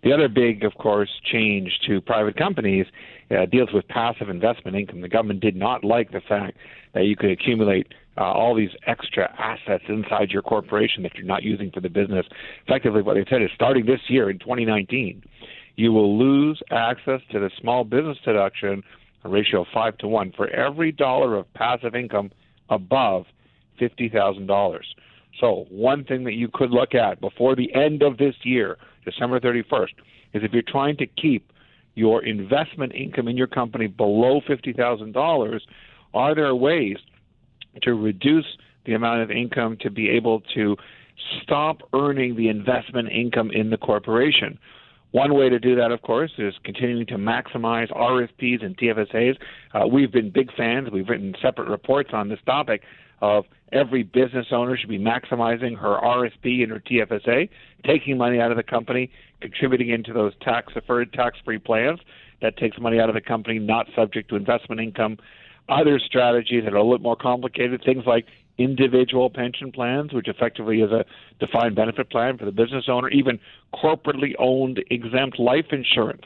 The 0.03 0.12
other 0.12 0.29
big, 0.29 0.64
of 0.64 0.74
course, 0.74 1.11
change 1.31 1.79
to 1.87 2.00
private 2.00 2.37
companies 2.37 2.87
uh, 3.31 3.46
deals 3.46 3.68
with 3.72 3.87
passive 3.88 4.29
investment 4.29 4.76
income. 4.76 5.03
The 5.03 5.09
government 5.09 5.40
did 5.40 5.57
not 5.57 5.85
like 5.85 6.11
the 6.12 6.22
fact 6.22 6.57
that 6.94 7.05
you 7.05 7.16
could 7.16 7.31
accumulate 7.31 7.88
uh, 8.16 8.24
all 8.24 8.55
these 8.55 8.70
extra 8.87 9.33
assets 9.38 9.85
inside 9.88 10.31
your 10.31 10.42
corporation 10.42 11.03
that 11.03 11.14
you're 11.14 11.26
not 11.26 11.42
using 11.42 11.70
for 11.70 11.81
the 11.81 11.88
business. 11.88 12.26
Effectively, 12.66 13.03
what 13.03 13.14
they 13.14 13.24
said 13.29 13.42
is 13.42 13.50
starting 13.55 13.87
this 13.87 14.00
year 14.09 14.31
in 14.31 14.38
2019, 14.38 15.22
you 15.80 15.92
will 15.92 16.18
lose 16.18 16.60
access 16.70 17.22
to 17.32 17.40
the 17.40 17.50
small 17.58 17.84
business 17.84 18.18
deduction, 18.22 18.82
a 19.24 19.28
ratio 19.30 19.62
of 19.62 19.66
five 19.72 19.96
to 19.98 20.06
one, 20.06 20.30
for 20.36 20.46
every 20.50 20.92
dollar 20.92 21.36
of 21.36 21.52
passive 21.54 21.94
income 21.94 22.30
above 22.68 23.24
$50,000. 23.80 24.80
So, 25.40 25.64
one 25.70 26.04
thing 26.04 26.24
that 26.24 26.34
you 26.34 26.50
could 26.52 26.70
look 26.70 26.94
at 26.94 27.18
before 27.22 27.56
the 27.56 27.74
end 27.74 28.02
of 28.02 28.18
this 28.18 28.34
year, 28.42 28.76
December 29.06 29.40
31st, 29.40 29.94
is 30.34 30.42
if 30.44 30.52
you're 30.52 30.62
trying 30.68 30.98
to 30.98 31.06
keep 31.06 31.50
your 31.94 32.24
investment 32.24 32.94
income 32.94 33.26
in 33.26 33.38
your 33.38 33.46
company 33.46 33.86
below 33.86 34.42
$50,000, 34.46 35.60
are 36.12 36.34
there 36.34 36.54
ways 36.54 36.98
to 37.82 37.94
reduce 37.94 38.46
the 38.84 38.92
amount 38.92 39.22
of 39.22 39.30
income 39.30 39.78
to 39.80 39.90
be 39.90 40.10
able 40.10 40.42
to 40.54 40.76
stop 41.42 41.78
earning 41.94 42.36
the 42.36 42.48
investment 42.48 43.08
income 43.10 43.50
in 43.50 43.70
the 43.70 43.78
corporation? 43.78 44.58
One 45.12 45.35
way 45.35 45.49
to 45.49 45.59
do 45.59 45.75
that, 45.75 45.90
of 45.90 46.03
course, 46.03 46.31
is 46.38 46.55
continuing 46.62 47.07
to 47.07 47.16
maximize 47.16 47.90
RSPs 47.90 48.64
and 48.64 48.77
TFSAs. 48.77 49.37
Uh, 49.75 49.87
we've 49.87 50.12
been 50.12 50.31
big 50.31 50.55
fans. 50.55 50.88
We've 50.92 51.09
written 51.09 51.35
separate 51.42 51.68
reports 51.68 52.11
on 52.12 52.29
this 52.29 52.38
topic 52.46 52.83
of 53.20 53.44
every 53.73 54.03
business 54.03 54.46
owner 54.53 54.77
should 54.77 54.88
be 54.88 54.99
maximizing 54.99 55.77
her 55.77 55.99
RSP 56.03 56.62
and 56.62 56.70
her 56.70 56.81
TFSA, 56.81 57.49
taking 57.85 58.16
money 58.16 58.40
out 58.40 58.51
of 58.51 58.57
the 58.57 58.62
company, 58.62 59.11
contributing 59.40 59.90
into 59.90 60.12
those 60.12 60.33
tax 60.40 60.73
deferred, 60.75 61.12
tax 61.12 61.38
free 61.44 61.59
plans. 61.59 61.99
That 62.40 62.57
takes 62.57 62.79
money 62.79 63.01
out 63.01 63.09
of 63.09 63.14
the 63.14 63.20
company, 63.20 63.59
not 63.59 63.87
subject 63.94 64.31
to 64.31 64.37
investment 64.37 64.81
income. 64.81 65.18
Other 65.68 65.99
strategies 65.99 66.64
that 66.64 66.73
are 66.73 66.79
a 66.79 66.83
little 66.83 66.99
more 67.01 67.16
complicated, 67.16 67.83
things 67.85 68.05
like 68.07 68.27
individual 68.62 69.31
pension 69.31 69.73
plans, 69.73 70.12
which 70.12 70.29
effectively 70.29 70.81
is 70.81 70.90
a 70.92 71.05
defined 71.38 71.75
benefit 71.75 72.11
plan 72.11 72.37
for 72.37 72.44
the 72.44 72.53
business 72.53 72.85
owner, 72.88 73.09
even 73.09 73.38
corporately 73.75 74.35
owned 74.38 74.83
exempt 74.90 75.38
life 75.38 75.66
insurance. 75.73 76.25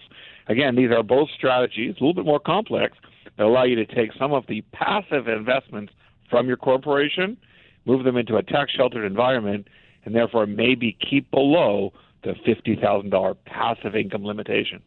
Again, 0.48 0.76
these 0.76 0.90
are 0.90 1.02
both 1.02 1.28
strategies, 1.36 1.94
a 2.00 2.04
little 2.04 2.14
bit 2.14 2.26
more 2.26 2.40
complex, 2.40 2.96
that 3.36 3.46
allow 3.46 3.64
you 3.64 3.76
to 3.76 3.86
take 3.86 4.10
some 4.18 4.32
of 4.32 4.44
the 4.48 4.62
passive 4.72 5.28
investments 5.28 5.92
from 6.28 6.46
your 6.46 6.56
corporation, 6.56 7.36
move 7.86 8.04
them 8.04 8.16
into 8.16 8.36
a 8.36 8.42
tax 8.42 8.72
sheltered 8.72 9.04
environment, 9.04 9.68
and 10.04 10.14
therefore 10.14 10.46
maybe 10.46 10.96
keep 11.08 11.30
below 11.30 11.92
the 12.22 12.34
$50,000 12.46 13.36
passive 13.46 13.94
income 13.94 14.24
limitation. 14.24 14.82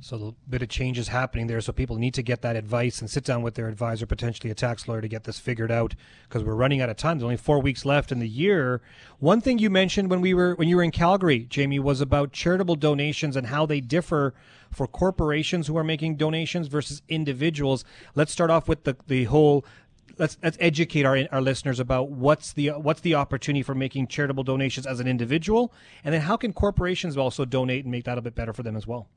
So 0.00 0.34
a 0.46 0.50
bit 0.50 0.62
of 0.62 0.68
change 0.68 0.98
is 0.98 1.08
happening 1.08 1.46
there. 1.46 1.60
So 1.60 1.72
people 1.72 1.96
need 1.96 2.14
to 2.14 2.22
get 2.22 2.42
that 2.42 2.56
advice 2.56 3.00
and 3.00 3.08
sit 3.08 3.24
down 3.24 3.42
with 3.42 3.54
their 3.54 3.68
advisor, 3.68 4.06
potentially 4.06 4.50
a 4.50 4.54
tax 4.54 4.86
lawyer, 4.86 5.00
to 5.00 5.08
get 5.08 5.24
this 5.24 5.38
figured 5.38 5.72
out 5.72 5.94
because 6.28 6.44
we're 6.44 6.54
running 6.54 6.80
out 6.80 6.90
of 6.90 6.96
time. 6.96 7.18
There's 7.18 7.24
only 7.24 7.36
four 7.36 7.60
weeks 7.60 7.84
left 7.84 8.12
in 8.12 8.18
the 8.18 8.28
year. 8.28 8.82
One 9.18 9.40
thing 9.40 9.58
you 9.58 9.70
mentioned 9.70 10.10
when 10.10 10.20
we 10.20 10.34
were 10.34 10.54
when 10.56 10.68
you 10.68 10.76
were 10.76 10.82
in 10.82 10.90
Calgary, 10.90 11.46
Jamie, 11.48 11.78
was 11.78 12.00
about 12.00 12.32
charitable 12.32 12.76
donations 12.76 13.36
and 13.36 13.46
how 13.46 13.64
they 13.66 13.80
differ 13.80 14.34
for 14.70 14.86
corporations 14.86 15.68
who 15.68 15.76
are 15.76 15.84
making 15.84 16.16
donations 16.16 16.66
versus 16.66 17.00
individuals. 17.08 17.84
Let's 18.14 18.32
start 18.32 18.50
off 18.50 18.68
with 18.68 18.84
the 18.84 18.96
the 19.06 19.24
whole 19.24 19.64
let's 20.18 20.36
let's 20.42 20.58
educate 20.60 21.04
our 21.04 21.26
our 21.32 21.40
listeners 21.40 21.80
about 21.80 22.10
what's 22.10 22.52
the 22.52 22.70
what's 22.70 23.00
the 23.00 23.14
opportunity 23.14 23.62
for 23.62 23.74
making 23.74 24.08
charitable 24.08 24.44
donations 24.44 24.86
as 24.86 25.00
an 25.00 25.06
individual, 25.06 25.72
and 26.02 26.12
then 26.14 26.22
how 26.22 26.36
can 26.36 26.52
corporations 26.52 27.16
also 27.16 27.44
donate 27.44 27.84
and 27.84 27.92
make 27.92 28.04
that 28.04 28.18
a 28.18 28.22
bit 28.22 28.34
better 28.34 28.52
for 28.52 28.62
them 28.62 28.76
as 28.76 28.86
well. 28.86 29.08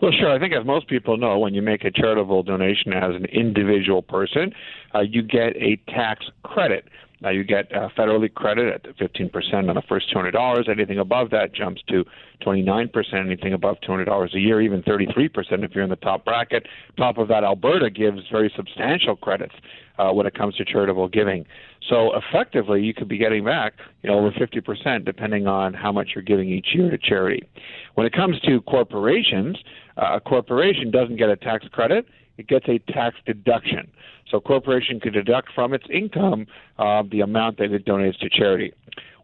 Well, 0.00 0.12
sure. 0.12 0.30
I 0.32 0.38
think, 0.38 0.52
as 0.54 0.64
most 0.66 0.88
people 0.88 1.16
know, 1.16 1.38
when 1.38 1.54
you 1.54 1.62
make 1.62 1.84
a 1.84 1.90
charitable 1.90 2.42
donation 2.42 2.92
as 2.92 3.14
an 3.14 3.24
individual 3.26 4.02
person, 4.02 4.52
uh, 4.94 5.00
you 5.00 5.22
get 5.22 5.56
a 5.56 5.76
tax 5.88 6.26
credit. 6.42 6.84
Now, 7.20 7.30
you 7.30 7.42
get 7.42 7.74
uh, 7.74 7.88
federally 7.96 8.32
credit 8.32 8.86
at 8.86 8.96
15% 8.98 9.68
on 9.68 9.74
the 9.74 9.82
first 9.88 10.14
$200. 10.14 10.68
Anything 10.68 10.98
above 10.98 11.30
that 11.30 11.54
jumps 11.54 11.80
to 11.88 12.04
29%. 12.44 13.14
Anything 13.14 13.54
above 13.54 13.76
$200 13.88 14.34
a 14.34 14.38
year, 14.38 14.60
even 14.60 14.82
33% 14.82 15.30
if 15.64 15.74
you're 15.74 15.84
in 15.84 15.90
the 15.90 15.96
top 15.96 16.26
bracket. 16.26 16.66
Top 16.98 17.16
of 17.16 17.28
that, 17.28 17.42
Alberta 17.42 17.88
gives 17.88 18.20
very 18.30 18.52
substantial 18.54 19.16
credits 19.16 19.54
uh, 19.98 20.10
when 20.10 20.26
it 20.26 20.34
comes 20.34 20.54
to 20.56 20.64
charitable 20.66 21.08
giving. 21.08 21.46
So 21.88 22.12
effectively, 22.16 22.82
you 22.82 22.94
could 22.94 23.08
be 23.08 23.18
getting 23.18 23.44
back, 23.44 23.74
you 24.02 24.10
know, 24.10 24.18
over 24.18 24.30
50% 24.30 25.04
depending 25.04 25.46
on 25.46 25.74
how 25.74 25.92
much 25.92 26.10
you're 26.14 26.24
giving 26.24 26.48
each 26.48 26.68
year 26.74 26.90
to 26.90 26.98
charity. 26.98 27.46
When 27.94 28.06
it 28.06 28.12
comes 28.12 28.40
to 28.40 28.60
corporations, 28.62 29.58
uh, 29.96 30.16
a 30.16 30.20
corporation 30.20 30.90
doesn't 30.90 31.16
get 31.16 31.28
a 31.28 31.36
tax 31.36 31.66
credit; 31.72 32.06
it 32.38 32.48
gets 32.48 32.66
a 32.68 32.78
tax 32.92 33.16
deduction. 33.26 33.90
So 34.30 34.38
a 34.38 34.40
corporation 34.40 34.98
can 34.98 35.12
deduct 35.12 35.50
from 35.54 35.74
its 35.74 35.84
income 35.92 36.46
uh, 36.78 37.02
the 37.10 37.20
amount 37.20 37.58
that 37.58 37.72
it 37.72 37.84
donates 37.84 38.18
to 38.20 38.30
charity. 38.30 38.72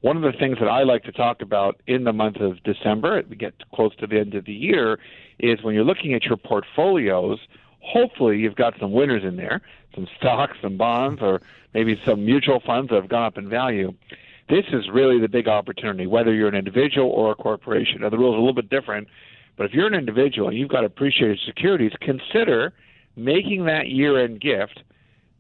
One 0.03 0.17
of 0.17 0.23
the 0.23 0.39
things 0.39 0.59
that 0.61 0.69
I 0.69 0.83
like 0.83 1.05
to 1.05 1.13
talk 1.13 1.43
about 1.43 1.81
in 1.87 2.05
the 2.05 2.13
month 2.13 2.37
of 2.37 2.63
December, 2.63 3.23
we 3.29 3.37
get 3.37 3.55
close 3.75 3.95
to 3.97 4.07
the 4.07 4.19
end 4.19 4.35
of 4.35 4.45
the 4.47 4.53
year, 4.53 4.99
is 5.39 5.63
when 5.63 5.75
you're 5.75 5.85
looking 5.85 6.15
at 6.15 6.25
your 6.25 6.37
portfolios, 6.37 7.39
hopefully 7.81 8.39
you've 8.39 8.57
got 8.57 8.75
some 8.79 8.93
winners 8.93 9.25
in 9.25 9.37
there, 9.37 9.61
some 9.95 10.07
stocks, 10.17 10.57
some 10.63 10.77
bonds, 10.77 11.21
or 11.23 11.41
maybe 11.75 12.01
some 12.05 12.25
mutual 12.25 12.61
funds 12.61 12.91
that 12.91 12.97
have 12.97 13.09
gone 13.09 13.25
up 13.25 13.39
in 13.39 13.49
value. 13.49 13.93
This 14.49 14.65
is 14.73 14.89
really 14.93 15.21
the 15.21 15.29
big 15.29 15.49
opportunity, 15.49 16.07
whether 16.07 16.35
you're 16.35 16.49
an 16.49 16.55
individual 16.55 17.09
or 17.09 17.31
a 17.33 17.35
corporation. 17.35 18.01
Now, 18.01 18.11
the 18.11 18.19
rules 18.19 18.35
are 18.35 18.39
a 18.39 18.41
little 18.41 18.55
bit 18.55 18.69
different, 18.69 19.09
but 19.57 19.67
if 19.67 19.73
you're 19.73 19.87
an 19.87 19.95
individual 19.95 20.49
and 20.49 20.57
you've 20.57 20.71
got 20.71 20.85
appreciated 20.85 21.39
securities, 21.47 21.93
consider 22.01 22.73
making 23.17 23.65
that 23.67 23.89
year 23.89 24.23
end 24.23 24.41
gift 24.41 24.83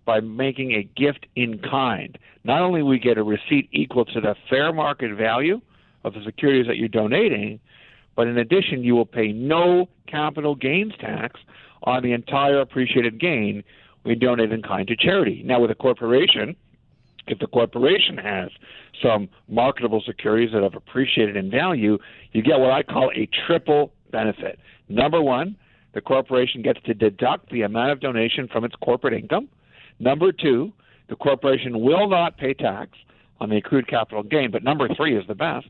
by 0.04 0.20
making 0.20 0.72
a 0.72 0.82
gift 0.82 1.26
in 1.36 1.58
kind. 1.58 2.18
Not 2.44 2.62
only 2.62 2.82
we 2.82 2.98
get 2.98 3.18
a 3.18 3.22
receipt 3.22 3.68
equal 3.72 4.04
to 4.06 4.20
the 4.20 4.34
fair 4.48 4.72
market 4.72 5.14
value 5.16 5.60
of 6.04 6.14
the 6.14 6.24
securities 6.24 6.66
that 6.66 6.76
you're 6.76 6.88
donating, 6.88 7.60
but 8.16 8.26
in 8.26 8.38
addition, 8.38 8.82
you 8.82 8.94
will 8.94 9.06
pay 9.06 9.32
no 9.32 9.88
capital 10.06 10.54
gains 10.54 10.92
tax 10.98 11.40
on 11.84 12.02
the 12.02 12.12
entire 12.12 12.60
appreciated 12.60 13.20
gain 13.20 13.64
we 14.04 14.14
donate 14.14 14.52
in 14.52 14.62
kind 14.62 14.88
to 14.88 14.96
charity. 14.96 15.42
Now, 15.44 15.60
with 15.60 15.70
a 15.70 15.74
corporation, 15.74 16.56
if 17.26 17.38
the 17.38 17.46
corporation 17.46 18.16
has 18.16 18.50
some 19.02 19.28
marketable 19.48 20.02
securities 20.04 20.52
that 20.52 20.62
have 20.62 20.74
appreciated 20.74 21.36
in 21.36 21.50
value, 21.50 21.98
you 22.32 22.42
get 22.42 22.58
what 22.58 22.70
I 22.70 22.82
call 22.82 23.10
a 23.14 23.28
triple 23.46 23.92
benefit. 24.10 24.58
Number 24.88 25.20
one, 25.20 25.56
the 25.92 26.00
corporation 26.00 26.62
gets 26.62 26.80
to 26.86 26.94
deduct 26.94 27.50
the 27.50 27.62
amount 27.62 27.90
of 27.90 28.00
donation 28.00 28.48
from 28.48 28.64
its 28.64 28.74
corporate 28.76 29.14
income. 29.14 29.48
Number 29.98 30.32
two, 30.32 30.72
the 31.08 31.16
corporation 31.16 31.80
will 31.80 32.08
not 32.08 32.38
pay 32.38 32.54
tax 32.54 32.92
on 33.40 33.50
the 33.50 33.56
accrued 33.56 33.88
capital 33.88 34.22
gain. 34.22 34.50
But 34.50 34.62
number 34.62 34.88
three 34.94 35.16
is 35.16 35.26
the 35.26 35.34
best. 35.34 35.68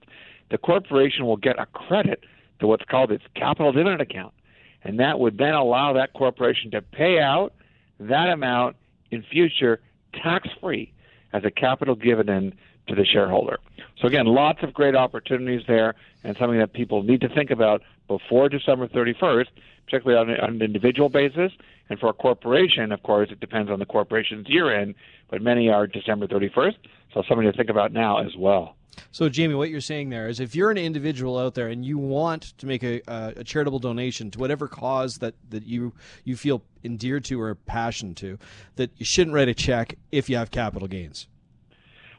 The 0.50 0.58
corporation 0.58 1.26
will 1.26 1.36
get 1.36 1.58
a 1.58 1.66
credit 1.66 2.24
to 2.60 2.66
what's 2.66 2.84
called 2.84 3.10
its 3.10 3.24
capital 3.34 3.72
dividend 3.72 4.00
account. 4.00 4.34
And 4.82 4.98
that 5.00 5.18
would 5.18 5.38
then 5.38 5.54
allow 5.54 5.92
that 5.94 6.12
corporation 6.12 6.70
to 6.72 6.82
pay 6.82 7.20
out 7.20 7.52
that 7.98 8.30
amount 8.30 8.76
in 9.10 9.22
future 9.22 9.80
tax 10.14 10.48
free 10.60 10.92
as 11.32 11.44
a 11.44 11.50
capital 11.50 11.94
dividend 11.94 12.54
to 12.88 12.94
the 12.94 13.04
shareholder. 13.04 13.58
So 14.00 14.08
again, 14.08 14.26
lots 14.26 14.62
of 14.62 14.72
great 14.72 14.96
opportunities 14.96 15.62
there, 15.68 15.94
and 16.24 16.36
something 16.38 16.58
that 16.58 16.72
people 16.72 17.02
need 17.02 17.20
to 17.20 17.28
think 17.28 17.50
about 17.50 17.82
before 18.08 18.48
December 18.48 18.88
31st, 18.88 19.46
particularly 19.86 20.18
on, 20.18 20.40
on 20.40 20.56
an 20.56 20.62
individual 20.62 21.08
basis. 21.08 21.52
And 21.88 21.98
for 21.98 22.08
a 22.08 22.12
corporation, 22.12 22.92
of 22.92 23.02
course, 23.02 23.30
it 23.30 23.40
depends 23.40 23.70
on 23.70 23.78
the 23.78 23.86
corporation's 23.86 24.48
year 24.48 24.74
end, 24.74 24.94
but 25.28 25.42
many 25.42 25.68
are 25.68 25.86
December 25.86 26.26
31st. 26.26 26.76
So 27.12 27.22
something 27.28 27.50
to 27.50 27.52
think 27.52 27.70
about 27.70 27.92
now 27.92 28.18
as 28.24 28.36
well. 28.36 28.76
So, 29.12 29.28
Jamie, 29.28 29.54
what 29.54 29.70
you're 29.70 29.80
saying 29.80 30.10
there 30.10 30.28
is 30.28 30.40
if 30.40 30.54
you're 30.54 30.70
an 30.70 30.78
individual 30.78 31.38
out 31.38 31.54
there 31.54 31.68
and 31.68 31.84
you 31.84 31.98
want 31.98 32.56
to 32.58 32.66
make 32.66 32.82
a, 32.82 33.00
a 33.08 33.44
charitable 33.44 33.78
donation 33.78 34.30
to 34.32 34.38
whatever 34.38 34.68
cause 34.68 35.18
that, 35.18 35.34
that 35.50 35.64
you, 35.64 35.92
you 36.24 36.36
feel 36.36 36.62
endeared 36.84 37.24
to 37.26 37.40
or 37.40 37.54
passion 37.54 38.14
to, 38.16 38.38
that 38.76 38.90
you 38.96 39.04
shouldn't 39.04 39.34
write 39.34 39.48
a 39.48 39.54
check 39.54 39.96
if 40.12 40.28
you 40.28 40.36
have 40.36 40.50
capital 40.50 40.88
gains. 40.88 41.26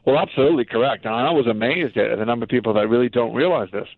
Well, 0.04 0.18
absolutely 0.18 0.64
correct. 0.64 1.04
And 1.04 1.14
I 1.14 1.30
was 1.30 1.46
amazed 1.46 1.96
at 1.96 2.18
the 2.18 2.24
number 2.24 2.44
of 2.44 2.50
people 2.50 2.74
that 2.74 2.88
really 2.88 3.08
don't 3.08 3.34
realize 3.34 3.68
this. 3.72 3.88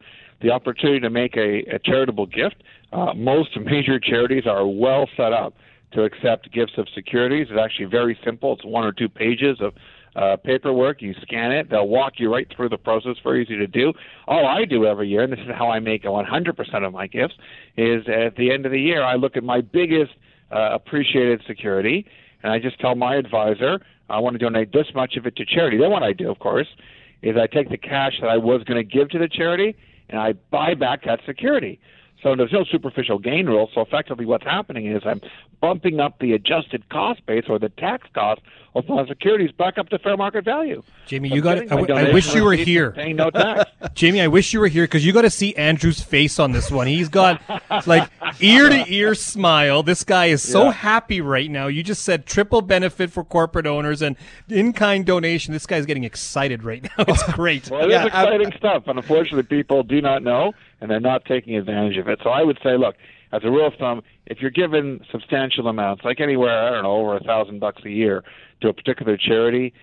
The 0.43 0.51
opportunity 0.51 1.01
to 1.01 1.11
make 1.11 1.37
a, 1.37 1.63
a 1.75 1.79
charitable 1.79 2.27
gift. 2.27 2.63
Uh, 2.95 3.13
most 3.15 3.59
major 3.61 3.99
charities 3.99 4.45
are 4.47 4.67
well 4.67 5.09
set 5.17 5.33
up 5.33 5.55
to 5.93 6.05
accept 6.05 6.51
gifts 6.53 6.73
of 6.79 6.87
securities. 6.95 7.49
It's 7.51 7.61
actually 7.61 7.87
very 7.87 8.19
simple. 8.25 8.55
It's 8.55 8.65
one 8.65 8.85
or 8.85 8.93
two 8.93 9.09
pages 9.09 9.59
of 9.61 9.75
uh, 10.17 10.37
paperwork. 10.37 11.03
You 11.03 11.13
scan 11.23 11.51
it. 11.51 11.71
They'll 11.71 11.89
walk 11.89 12.15
you 12.19 12.33
right 12.33 12.47
through 12.55 12.69
the 12.69 12.79
process. 12.79 13.17
Very 13.23 13.43
easy 13.43 13.57
to 13.57 13.67
do. 13.67 13.93
All 14.29 14.47
I 14.47 14.65
do 14.65 14.87
every 14.87 15.09
year, 15.09 15.23
and 15.23 15.33
this 15.33 15.41
is 15.41 15.47
how 15.57 15.71
I 15.71 15.81
make 15.81 16.05
100% 16.05 16.87
of 16.87 16.93
my 16.93 17.09
gifts, 17.09 17.35
is 17.77 18.05
at 18.09 18.37
the 18.37 18.53
end 18.53 18.65
of 18.65 18.71
the 18.71 18.81
year 18.81 19.03
I 19.03 19.17
look 19.17 19.37
at 19.37 19.43
my 19.43 19.61
biggest 19.61 20.13
uh, 20.53 20.71
appreciated 20.73 21.43
security, 21.49 22.07
and 22.45 22.53
I 22.53 22.61
just 22.61 22.79
tell 22.79 22.95
my 22.95 23.17
advisor 23.17 23.81
I 24.09 24.21
want 24.21 24.35
to 24.35 24.39
donate 24.39 24.73
this 24.73 24.87
much 24.95 25.17
of 25.17 25.27
it 25.27 25.35
to 25.37 25.45
charity. 25.45 25.79
Then 25.79 25.91
what 25.91 26.03
I 26.05 26.13
do, 26.13 26.31
of 26.31 26.39
course, 26.39 26.69
is 27.23 27.37
I 27.37 27.47
take 27.47 27.71
the 27.71 27.79
cash 27.79 28.13
that 28.21 28.29
I 28.29 28.37
was 28.37 28.63
going 28.65 28.77
to 28.77 28.85
give 28.85 29.09
to 29.11 29.19
the 29.19 29.29
charity 29.29 29.75
and 30.11 30.21
I 30.21 30.35
buy 30.51 30.75
back 30.75 31.05
that 31.07 31.21
security. 31.27 31.81
So 32.25 32.35
there's 32.35 32.53
no 32.53 32.65
superficial 32.65 33.19
gain 33.19 33.47
rule. 33.47 33.71
So 33.75 33.83
effectively, 33.83 34.25
what's 34.25 34.45
happening 34.45 34.87
is 34.87 35.03
I'm 35.05 35.21
bumping 35.65 35.99
up 35.99 36.19
the 36.19 36.35
adjusted 36.35 36.87
cost 36.91 37.25
base 37.25 37.45
or 37.49 37.59
the 37.59 37.71
tax 37.71 38.07
cost 38.13 38.43
of 38.75 38.87
my 38.87 39.07
securities 39.07 39.51
back 39.51 39.79
up 39.79 39.89
to 39.89 39.99
fair 39.99 40.15
market 40.15 40.45
value. 40.45 40.83
Jamie, 41.07 41.31
you 41.31 41.41
got. 41.41 41.73
I 41.73 42.13
wish 42.13 42.35
you 42.35 42.45
were 42.45 42.53
here. 42.53 42.91
Paying 42.91 43.17
no 43.17 43.31
tax. 43.31 43.71
Jamie, 43.95 44.21
I 44.21 44.27
wish 44.27 44.53
you 44.53 44.61
were 44.61 44.69
here 44.69 44.85
because 44.85 45.07
you 45.07 45.15
got 45.15 45.23
to 45.23 45.31
see 45.31 45.57
Andrew's 45.57 46.03
face 46.03 46.39
on 46.39 46.53
this 46.53 46.71
one. 46.71 46.87
He's 46.87 47.09
got 47.09 47.41
like 47.87 48.11
ear 48.41 48.69
to 48.69 48.85
ear 48.93 49.15
smile. 49.15 49.83
This 49.83 50.05
guy 50.05 50.27
is 50.27 50.43
so 50.43 50.65
yeah. 50.65 50.73
happy 50.73 51.23
right 51.23 51.51
now. 51.51 51.69
You 51.69 51.83
just 51.83 52.03
said 52.03 52.27
triple 52.27 52.61
benefit 52.61 53.11
for 53.11 53.25
corporate 53.25 53.67
owners 53.67 54.03
and 54.03 54.17
in 54.51 54.75
kind 54.75 55.07
donation. 55.07 55.55
This 55.55 55.65
guy's 55.65 55.87
getting 55.87 56.05
excited 56.05 56.63
right 56.63 56.83
now. 56.83 57.05
It's 57.15 57.33
great. 57.33 57.71
well, 57.71 57.85
it 57.85 57.91
yeah, 57.91 58.03
is 58.03 58.07
exciting 58.09 58.53
I, 58.53 58.57
stuff, 58.57 58.83
and 58.87 58.99
unfortunately, 58.99 59.45
people 59.45 59.83
do 59.83 60.03
not 60.03 60.23
know 60.23 60.53
and 60.81 60.91
they're 60.91 61.01
not 61.01 61.25
taking 61.25 61.57
advantage 61.57 61.97
of 61.97 62.09
it. 62.09 62.19
So 62.23 62.29
I 62.29 62.43
would 62.43 62.59
say, 62.63 62.77
look, 62.77 62.97
as 63.33 63.43
a 63.45 63.51
rule 63.51 63.67
of 63.67 63.75
thumb, 63.75 64.03
if 64.27 64.41
you're 64.41 64.51
given 64.51 65.05
substantial 65.11 65.69
amounts, 65.69 66.05
like 66.05 66.21
anywhere, 66.21 66.69
I 66.69 66.71
don't 66.71 66.85
know, 66.85 66.97
over 66.97 67.17
a 67.17 67.21
thousand 67.21 67.61
bucks 67.61 67.83
a 67.85 67.91
year 67.91 68.25
to 68.63 68.69
a 68.69 68.73
particular 68.73 69.17
charity, 69.17 69.75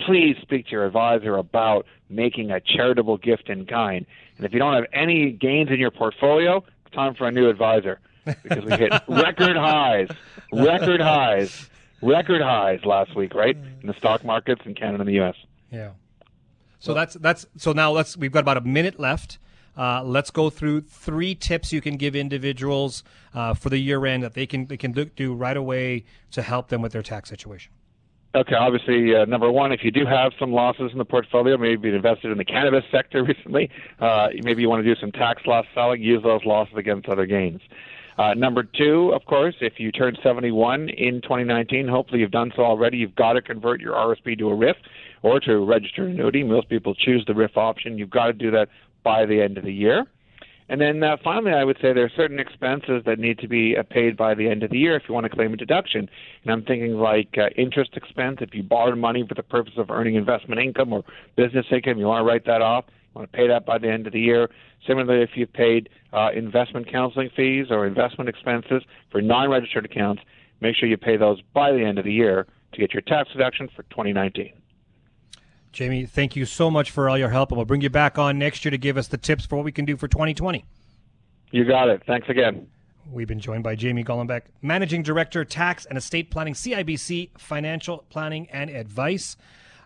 please 0.00 0.36
speak 0.42 0.66
to 0.66 0.72
your 0.72 0.86
advisor 0.86 1.36
about 1.36 1.86
making 2.08 2.50
a 2.50 2.60
charitable 2.60 3.18
gift 3.18 3.48
in 3.48 3.66
kind. 3.66 4.06
And 4.36 4.46
if 4.46 4.52
you 4.52 4.58
don't 4.58 4.74
have 4.74 4.86
any 4.92 5.32
gains 5.32 5.70
in 5.70 5.78
your 5.78 5.90
portfolio, 5.90 6.64
it's 6.86 6.94
time 6.94 7.14
for 7.14 7.26
a 7.26 7.32
new 7.32 7.48
advisor 7.48 7.98
because 8.24 8.64
we 8.64 8.72
hit 8.76 8.92
record 9.08 9.56
highs, 9.56 10.08
record 10.52 11.00
highs, 11.00 11.68
record 12.00 12.40
highs 12.40 12.84
last 12.84 13.16
week, 13.16 13.34
right? 13.34 13.56
In 13.80 13.86
the 13.86 13.94
stock 13.94 14.24
markets 14.24 14.62
in 14.64 14.74
Canada 14.74 15.00
and 15.00 15.08
the 15.08 15.14
U.S. 15.14 15.34
Yeah. 15.72 15.90
So 16.78 16.92
well, 16.92 17.02
that's 17.02 17.14
that's 17.14 17.46
so 17.56 17.72
now 17.72 17.90
let's 17.90 18.16
we've 18.16 18.30
got 18.30 18.40
about 18.40 18.56
a 18.56 18.60
minute 18.62 19.00
left. 19.00 19.38
Uh, 19.78 20.02
let's 20.04 20.30
go 20.30 20.50
through 20.50 20.80
three 20.80 21.34
tips 21.34 21.72
you 21.72 21.80
can 21.80 21.96
give 21.96 22.16
individuals 22.16 23.04
uh, 23.32 23.54
for 23.54 23.70
the 23.70 23.78
year 23.78 24.04
end 24.04 24.24
that 24.24 24.34
they 24.34 24.46
can 24.46 24.66
they 24.66 24.76
can 24.76 24.92
do 24.92 25.32
right 25.32 25.56
away 25.56 26.04
to 26.32 26.42
help 26.42 26.68
them 26.68 26.82
with 26.82 26.92
their 26.92 27.02
tax 27.02 27.30
situation. 27.30 27.72
Okay, 28.34 28.54
obviously, 28.54 29.16
uh, 29.16 29.24
number 29.24 29.50
one, 29.50 29.72
if 29.72 29.80
you 29.82 29.90
do 29.90 30.04
have 30.04 30.32
some 30.38 30.52
losses 30.52 30.90
in 30.92 30.98
the 30.98 31.04
portfolio, 31.04 31.56
maybe 31.56 31.88
you 31.88 31.94
invested 31.94 32.30
in 32.30 32.36
the 32.36 32.44
cannabis 32.44 32.84
sector 32.92 33.24
recently, 33.24 33.70
uh, 34.00 34.28
maybe 34.42 34.60
you 34.60 34.68
want 34.68 34.84
to 34.84 34.94
do 34.94 35.00
some 35.00 35.10
tax 35.12 35.42
loss 35.46 35.64
selling, 35.74 36.02
use 36.02 36.22
those 36.22 36.44
losses 36.44 36.74
against 36.76 37.08
other 37.08 37.24
gains. 37.24 37.60
Uh, 38.18 38.34
number 38.34 38.64
two, 38.64 39.12
of 39.14 39.24
course, 39.26 39.54
if 39.60 39.74
you 39.78 39.92
turn 39.92 40.16
71 40.22 40.88
in 40.88 41.22
2019, 41.22 41.86
hopefully 41.86 42.20
you've 42.20 42.32
done 42.32 42.52
so 42.54 42.62
already. 42.62 42.98
You've 42.98 43.14
got 43.14 43.34
to 43.34 43.42
convert 43.42 43.80
your 43.80 43.94
RSP 43.94 44.36
to 44.38 44.48
a 44.48 44.54
RIF 44.54 44.76
or 45.22 45.38
to 45.40 45.52
a 45.52 45.64
registered 45.64 46.10
annuity. 46.10 46.42
Most 46.42 46.68
people 46.68 46.96
choose 46.96 47.24
the 47.26 47.34
RIF 47.34 47.56
option. 47.56 47.96
You've 47.96 48.10
got 48.10 48.26
to 48.26 48.32
do 48.32 48.50
that 48.50 48.68
by 49.08 49.24
the 49.24 49.40
end 49.40 49.56
of 49.56 49.64
the 49.64 49.72
year. 49.72 50.04
And 50.68 50.78
then 50.82 51.02
uh, 51.02 51.16
finally, 51.24 51.52
I 51.52 51.64
would 51.64 51.78
say 51.80 51.94
there 51.94 52.04
are 52.04 52.12
certain 52.14 52.38
expenses 52.38 53.02
that 53.06 53.18
need 53.18 53.38
to 53.38 53.48
be 53.48 53.74
uh, 53.74 53.84
paid 53.84 54.18
by 54.18 54.34
the 54.34 54.50
end 54.50 54.62
of 54.62 54.70
the 54.70 54.76
year 54.76 54.96
if 54.96 55.04
you 55.08 55.14
want 55.14 55.24
to 55.24 55.30
claim 55.30 55.54
a 55.54 55.56
deduction. 55.56 56.10
And 56.42 56.52
I'm 56.52 56.62
thinking 56.62 56.98
like 56.98 57.38
uh, 57.38 57.48
interest 57.56 57.92
expense. 57.96 58.38
If 58.42 58.50
you 58.52 58.62
borrowed 58.62 58.98
money 58.98 59.24
for 59.26 59.34
the 59.34 59.42
purpose 59.42 59.72
of 59.78 59.90
earning 59.90 60.16
investment 60.16 60.60
income 60.60 60.92
or 60.92 61.04
business 61.36 61.64
income, 61.72 61.96
you 61.96 62.04
want 62.04 62.20
to 62.20 62.30
write 62.30 62.44
that 62.44 62.60
off. 62.60 62.84
You 62.88 63.20
want 63.20 63.32
to 63.32 63.36
pay 63.38 63.48
that 63.48 63.64
by 63.64 63.78
the 63.78 63.88
end 63.88 64.06
of 64.06 64.12
the 64.12 64.20
year. 64.20 64.50
Similarly, 64.86 65.22
if 65.22 65.30
you've 65.36 65.54
paid 65.54 65.88
uh, 66.12 66.28
investment 66.34 66.92
counseling 66.92 67.30
fees 67.34 67.68
or 67.70 67.86
investment 67.86 68.28
expenses 68.28 68.82
for 69.10 69.22
non-registered 69.22 69.86
accounts, 69.86 70.20
make 70.60 70.76
sure 70.76 70.86
you 70.86 70.98
pay 70.98 71.16
those 71.16 71.40
by 71.54 71.72
the 71.72 71.82
end 71.82 71.98
of 71.98 72.04
the 72.04 72.12
year 72.12 72.46
to 72.74 72.78
get 72.78 72.92
your 72.92 73.00
tax 73.00 73.30
deduction 73.32 73.70
for 73.74 73.84
2019. 73.84 74.52
Jamie, 75.72 76.06
thank 76.06 76.34
you 76.34 76.44
so 76.46 76.70
much 76.70 76.90
for 76.90 77.08
all 77.08 77.18
your 77.18 77.28
help, 77.28 77.50
and 77.50 77.56
we'll 77.56 77.66
bring 77.66 77.80
you 77.80 77.90
back 77.90 78.18
on 78.18 78.38
next 78.38 78.64
year 78.64 78.70
to 78.70 78.78
give 78.78 78.96
us 78.96 79.08
the 79.08 79.18
tips 79.18 79.44
for 79.46 79.56
what 79.56 79.64
we 79.64 79.72
can 79.72 79.84
do 79.84 79.96
for 79.96 80.08
2020. 80.08 80.64
You 81.50 81.64
got 81.64 81.88
it. 81.88 82.02
Thanks 82.06 82.28
again. 82.28 82.66
We've 83.10 83.28
been 83.28 83.40
joined 83.40 83.64
by 83.64 83.74
Jamie 83.74 84.04
Golombek, 84.04 84.42
Managing 84.60 85.02
Director, 85.02 85.44
Tax 85.44 85.86
and 85.86 85.96
Estate 85.96 86.30
Planning, 86.30 86.54
CIBC 86.54 87.30
Financial 87.38 88.04
Planning 88.10 88.48
and 88.50 88.68
Advice. 88.68 89.36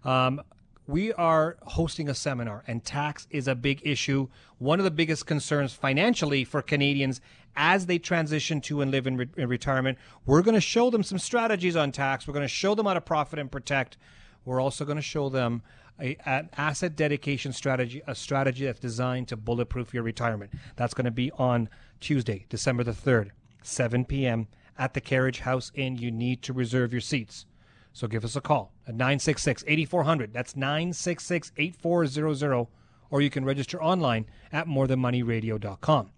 Um, 0.05 0.43
we 0.89 1.13
are 1.13 1.57
hosting 1.63 2.09
a 2.09 2.15
seminar, 2.15 2.65
and 2.67 2.85
tax 2.85 3.29
is 3.31 3.47
a 3.47 3.55
big 3.55 3.81
issue. 3.85 4.29
One 4.59 4.81
of 4.81 4.85
the 4.85 4.91
biggest 4.91 5.27
concerns 5.27 5.73
financially 5.73 6.43
for 6.43 6.63
Canadians 6.63 7.21
as 7.55 7.87
they 7.87 7.99
transition 7.99 8.61
to 8.63 8.81
and 8.81 8.91
live 8.91 9.07
in, 9.07 9.17
re- 9.17 9.29
in 9.37 9.49
retirement. 9.49 9.99
We're 10.27 10.43
going 10.43 10.55
to 10.55 10.61
show 10.61 10.91
them 10.91 11.05
some 11.05 11.19
strategies 11.19 11.77
on 11.77 11.93
tax. 11.93 12.27
We're 12.27 12.35
going 12.35 12.45
to 12.45 12.49
show 12.49 12.75
them 12.75 12.87
how 12.87 12.95
to 12.95 13.01
profit 13.01 13.39
and 13.39 13.51
protect. 13.51 13.97
We're 14.45 14.61
also 14.61 14.85
going 14.85 14.97
to 14.97 15.03
show 15.03 15.29
them 15.29 15.63
a, 16.01 16.17
an 16.25 16.51
asset 16.57 16.97
dedication 16.97 17.53
strategy, 17.53 18.03
a 18.07 18.15
strategy 18.15 18.65
that's 18.65 18.81
designed 18.81 19.29
to 19.29 19.37
bulletproof 19.37 19.95
your 19.95 20.03
retirement. 20.03 20.53
That's 20.77 20.95
going 20.95 21.05
to 21.05 21.11
be 21.11 21.31
on 21.33 21.69
Tuesday, 22.01 22.47
December 22.49 22.85
the 22.85 22.93
3rd, 22.93 23.31
7 23.63 24.05
p.m. 24.05 24.49
at 24.79 24.95
the 24.95 25.01
Carriage 25.01 25.41
House 25.41 25.71
Inn. 25.75 25.97
You 25.97 26.11
need 26.11 26.43
to 26.43 26.53
reserve 26.53 26.93
your 26.93 27.01
seats. 27.01 27.47
So 27.93 28.09
give 28.09 28.25
us 28.25 28.37
a 28.37 28.41
call 28.41 28.73
at 28.87 28.95
966 28.95 29.65
8400. 29.67 30.33
That's 30.33 30.57
966 30.57 31.53
8400. 31.57 32.67
Or 33.11 33.21
you 33.21 33.29
can 33.29 33.45
register 33.45 33.83
online 33.83 34.27
at 34.51 34.67
morethanmoneyradio.com. 34.67 36.11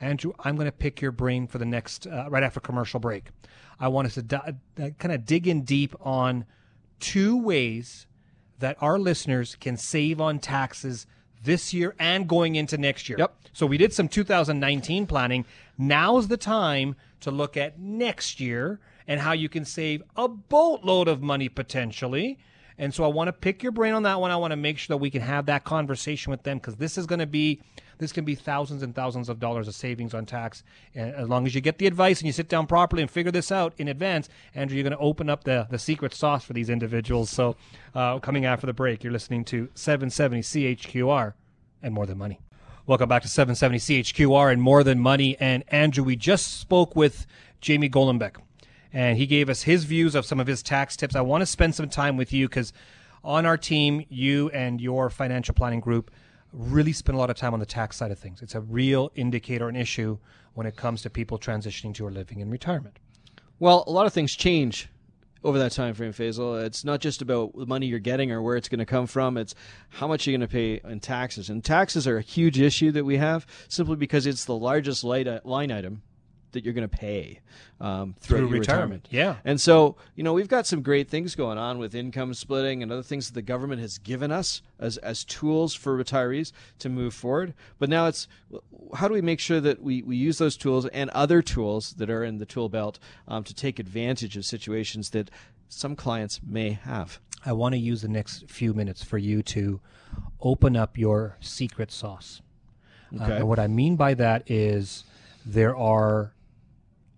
Andrew, 0.00 0.32
I'm 0.40 0.56
going 0.56 0.66
to 0.66 0.72
pick 0.72 1.00
your 1.00 1.12
brain 1.12 1.46
for 1.46 1.58
the 1.58 1.64
next, 1.64 2.08
uh, 2.08 2.26
right 2.28 2.42
after 2.42 2.58
commercial 2.58 2.98
break. 2.98 3.28
I 3.78 3.86
want 3.86 4.06
us 4.06 4.14
to 4.14 4.36
uh, 4.36 4.90
kind 4.98 5.14
of 5.14 5.24
dig 5.24 5.46
in 5.46 5.62
deep 5.62 5.94
on 6.00 6.44
two 7.02 7.36
ways 7.36 8.06
that 8.60 8.76
our 8.80 8.98
listeners 8.98 9.56
can 9.56 9.76
save 9.76 10.20
on 10.20 10.38
taxes 10.38 11.06
this 11.42 11.74
year 11.74 11.94
and 11.98 12.28
going 12.28 12.54
into 12.54 12.78
next 12.78 13.08
year. 13.08 13.18
Yep. 13.18 13.34
So 13.52 13.66
we 13.66 13.76
did 13.76 13.92
some 13.92 14.08
2019 14.08 15.06
planning. 15.06 15.44
Now's 15.76 16.28
the 16.28 16.36
time 16.36 16.94
to 17.20 17.30
look 17.30 17.56
at 17.56 17.78
next 17.78 18.40
year 18.40 18.80
and 19.08 19.20
how 19.20 19.32
you 19.32 19.48
can 19.48 19.64
save 19.64 20.02
a 20.16 20.28
boatload 20.28 21.08
of 21.08 21.20
money 21.20 21.48
potentially. 21.48 22.38
And 22.78 22.94
so 22.94 23.04
I 23.04 23.08
want 23.08 23.28
to 23.28 23.32
pick 23.32 23.62
your 23.62 23.72
brain 23.72 23.94
on 23.94 24.04
that 24.04 24.20
one. 24.20 24.30
I 24.30 24.36
want 24.36 24.52
to 24.52 24.56
make 24.56 24.78
sure 24.78 24.94
that 24.94 24.98
we 25.02 25.10
can 25.10 25.22
have 25.22 25.46
that 25.46 25.64
conversation 25.64 26.30
with 26.30 26.44
them 26.44 26.58
because 26.58 26.76
this 26.76 26.96
is 26.96 27.06
going 27.06 27.18
to 27.18 27.26
be 27.26 27.60
this 28.02 28.12
can 28.12 28.24
be 28.24 28.34
thousands 28.34 28.82
and 28.82 28.94
thousands 28.94 29.28
of 29.28 29.38
dollars 29.38 29.68
of 29.68 29.74
savings 29.74 30.12
on 30.12 30.26
tax. 30.26 30.64
And 30.94 31.14
as 31.14 31.28
long 31.28 31.46
as 31.46 31.54
you 31.54 31.60
get 31.60 31.78
the 31.78 31.86
advice 31.86 32.18
and 32.18 32.26
you 32.26 32.32
sit 32.32 32.48
down 32.48 32.66
properly 32.66 33.00
and 33.00 33.10
figure 33.10 33.30
this 33.30 33.52
out 33.52 33.72
in 33.78 33.86
advance, 33.86 34.28
Andrew, 34.54 34.76
you're 34.76 34.82
going 34.82 34.90
to 34.90 34.98
open 34.98 35.30
up 35.30 35.44
the, 35.44 35.68
the 35.70 35.78
secret 35.78 36.12
sauce 36.12 36.44
for 36.44 36.52
these 36.52 36.68
individuals. 36.68 37.30
So 37.30 37.56
uh, 37.94 38.18
coming 38.18 38.44
after 38.44 38.66
the 38.66 38.72
break, 38.72 39.04
you're 39.04 39.12
listening 39.12 39.44
to 39.46 39.68
770 39.74 40.40
CHQR 40.42 41.34
and 41.80 41.94
More 41.94 42.04
Than 42.04 42.18
Money. 42.18 42.40
Welcome 42.86 43.08
back 43.08 43.22
to 43.22 43.28
770 43.28 43.78
CHQR 43.78 44.52
and 44.52 44.60
More 44.60 44.82
Than 44.82 44.98
Money. 44.98 45.36
And 45.38 45.62
Andrew, 45.68 46.02
we 46.02 46.16
just 46.16 46.58
spoke 46.58 46.96
with 46.96 47.26
Jamie 47.60 47.88
Golombek 47.88 48.36
and 48.92 49.16
he 49.16 49.26
gave 49.26 49.48
us 49.48 49.62
his 49.62 49.84
views 49.84 50.16
of 50.16 50.26
some 50.26 50.40
of 50.40 50.48
his 50.48 50.62
tax 50.62 50.96
tips. 50.96 51.14
I 51.14 51.20
want 51.20 51.42
to 51.42 51.46
spend 51.46 51.76
some 51.76 51.88
time 51.88 52.16
with 52.16 52.32
you 52.32 52.48
because 52.48 52.72
on 53.24 53.46
our 53.46 53.56
team, 53.56 54.04
you 54.08 54.50
and 54.50 54.80
your 54.80 55.08
financial 55.08 55.54
planning 55.54 55.80
group 55.80 56.10
really 56.52 56.92
spend 56.92 57.16
a 57.16 57.18
lot 57.18 57.30
of 57.30 57.36
time 57.36 57.54
on 57.54 57.60
the 57.60 57.66
tax 57.66 57.96
side 57.96 58.10
of 58.10 58.18
things. 58.18 58.42
It's 58.42 58.54
a 58.54 58.60
real 58.60 59.10
indicator 59.14 59.68
and 59.68 59.76
issue 59.76 60.18
when 60.54 60.66
it 60.66 60.76
comes 60.76 61.02
to 61.02 61.10
people 61.10 61.38
transitioning 61.38 61.94
to 61.94 62.06
or 62.06 62.10
living 62.10 62.40
in 62.40 62.50
retirement. 62.50 62.98
Well, 63.58 63.84
a 63.86 63.90
lot 63.90 64.06
of 64.06 64.12
things 64.12 64.34
change 64.34 64.88
over 65.44 65.58
that 65.58 65.72
time 65.72 65.94
frame, 65.94 66.12
Faisal. 66.12 66.62
It's 66.64 66.84
not 66.84 67.00
just 67.00 67.22
about 67.22 67.56
the 67.56 67.66
money 67.66 67.86
you're 67.86 67.98
getting 67.98 68.30
or 68.30 68.42
where 68.42 68.56
it's 68.56 68.68
going 68.68 68.78
to 68.78 68.86
come 68.86 69.06
from. 69.06 69.36
It's 69.36 69.54
how 69.88 70.06
much 70.06 70.26
you're 70.26 70.36
going 70.36 70.48
to 70.48 70.52
pay 70.52 70.80
in 70.88 71.00
taxes. 71.00 71.50
And 71.50 71.64
taxes 71.64 72.06
are 72.06 72.18
a 72.18 72.22
huge 72.22 72.60
issue 72.60 72.92
that 72.92 73.04
we 73.04 73.16
have 73.16 73.46
simply 73.68 73.96
because 73.96 74.26
it's 74.26 74.44
the 74.44 74.56
largest 74.56 75.04
uh, 75.04 75.40
line 75.44 75.72
item 75.72 76.02
that 76.52 76.64
you're 76.64 76.74
going 76.74 76.88
to 76.88 76.96
pay 76.96 77.40
um, 77.80 78.14
Through 78.20 78.48
your 78.48 78.60
retirement, 78.60 79.08
yeah. 79.10 79.36
And 79.44 79.60
so, 79.60 79.96
you 80.14 80.22
know, 80.22 80.32
we've 80.32 80.48
got 80.48 80.66
some 80.66 80.82
great 80.82 81.08
things 81.08 81.34
going 81.34 81.58
on 81.58 81.78
with 81.78 81.94
income 81.94 82.34
splitting 82.34 82.82
and 82.82 82.92
other 82.92 83.02
things 83.02 83.26
that 83.28 83.34
the 83.34 83.42
government 83.42 83.80
has 83.80 83.98
given 83.98 84.30
us 84.30 84.62
as, 84.78 84.96
as 84.98 85.24
tools 85.24 85.74
for 85.74 85.96
retirees 85.96 86.52
to 86.78 86.88
move 86.88 87.14
forward. 87.14 87.54
But 87.78 87.88
now 87.88 88.06
it's 88.06 88.28
how 88.94 89.08
do 89.08 89.14
we 89.14 89.22
make 89.22 89.40
sure 89.40 89.60
that 89.60 89.82
we, 89.82 90.02
we 90.02 90.16
use 90.16 90.38
those 90.38 90.56
tools 90.56 90.86
and 90.86 91.10
other 91.10 91.42
tools 91.42 91.94
that 91.94 92.10
are 92.10 92.24
in 92.24 92.38
the 92.38 92.46
tool 92.46 92.68
belt 92.68 92.98
um, 93.26 93.44
to 93.44 93.54
take 93.54 93.78
advantage 93.78 94.36
of 94.36 94.44
situations 94.44 95.10
that 95.10 95.30
some 95.68 95.96
clients 95.96 96.40
may 96.46 96.70
have? 96.72 97.18
I 97.44 97.52
want 97.52 97.72
to 97.74 97.78
use 97.78 98.02
the 98.02 98.08
next 98.08 98.48
few 98.48 98.72
minutes 98.72 99.02
for 99.02 99.18
you 99.18 99.42
to 99.42 99.80
open 100.40 100.76
up 100.76 100.96
your 100.96 101.36
secret 101.40 101.90
sauce. 101.90 102.40
Uh, 103.18 103.24
Okay. 103.24 103.36
and 103.38 103.48
what 103.48 103.58
I 103.58 103.66
mean 103.66 103.96
by 103.96 104.14
that 104.14 104.50
is 104.50 105.04
there 105.44 105.76
are 105.76 106.32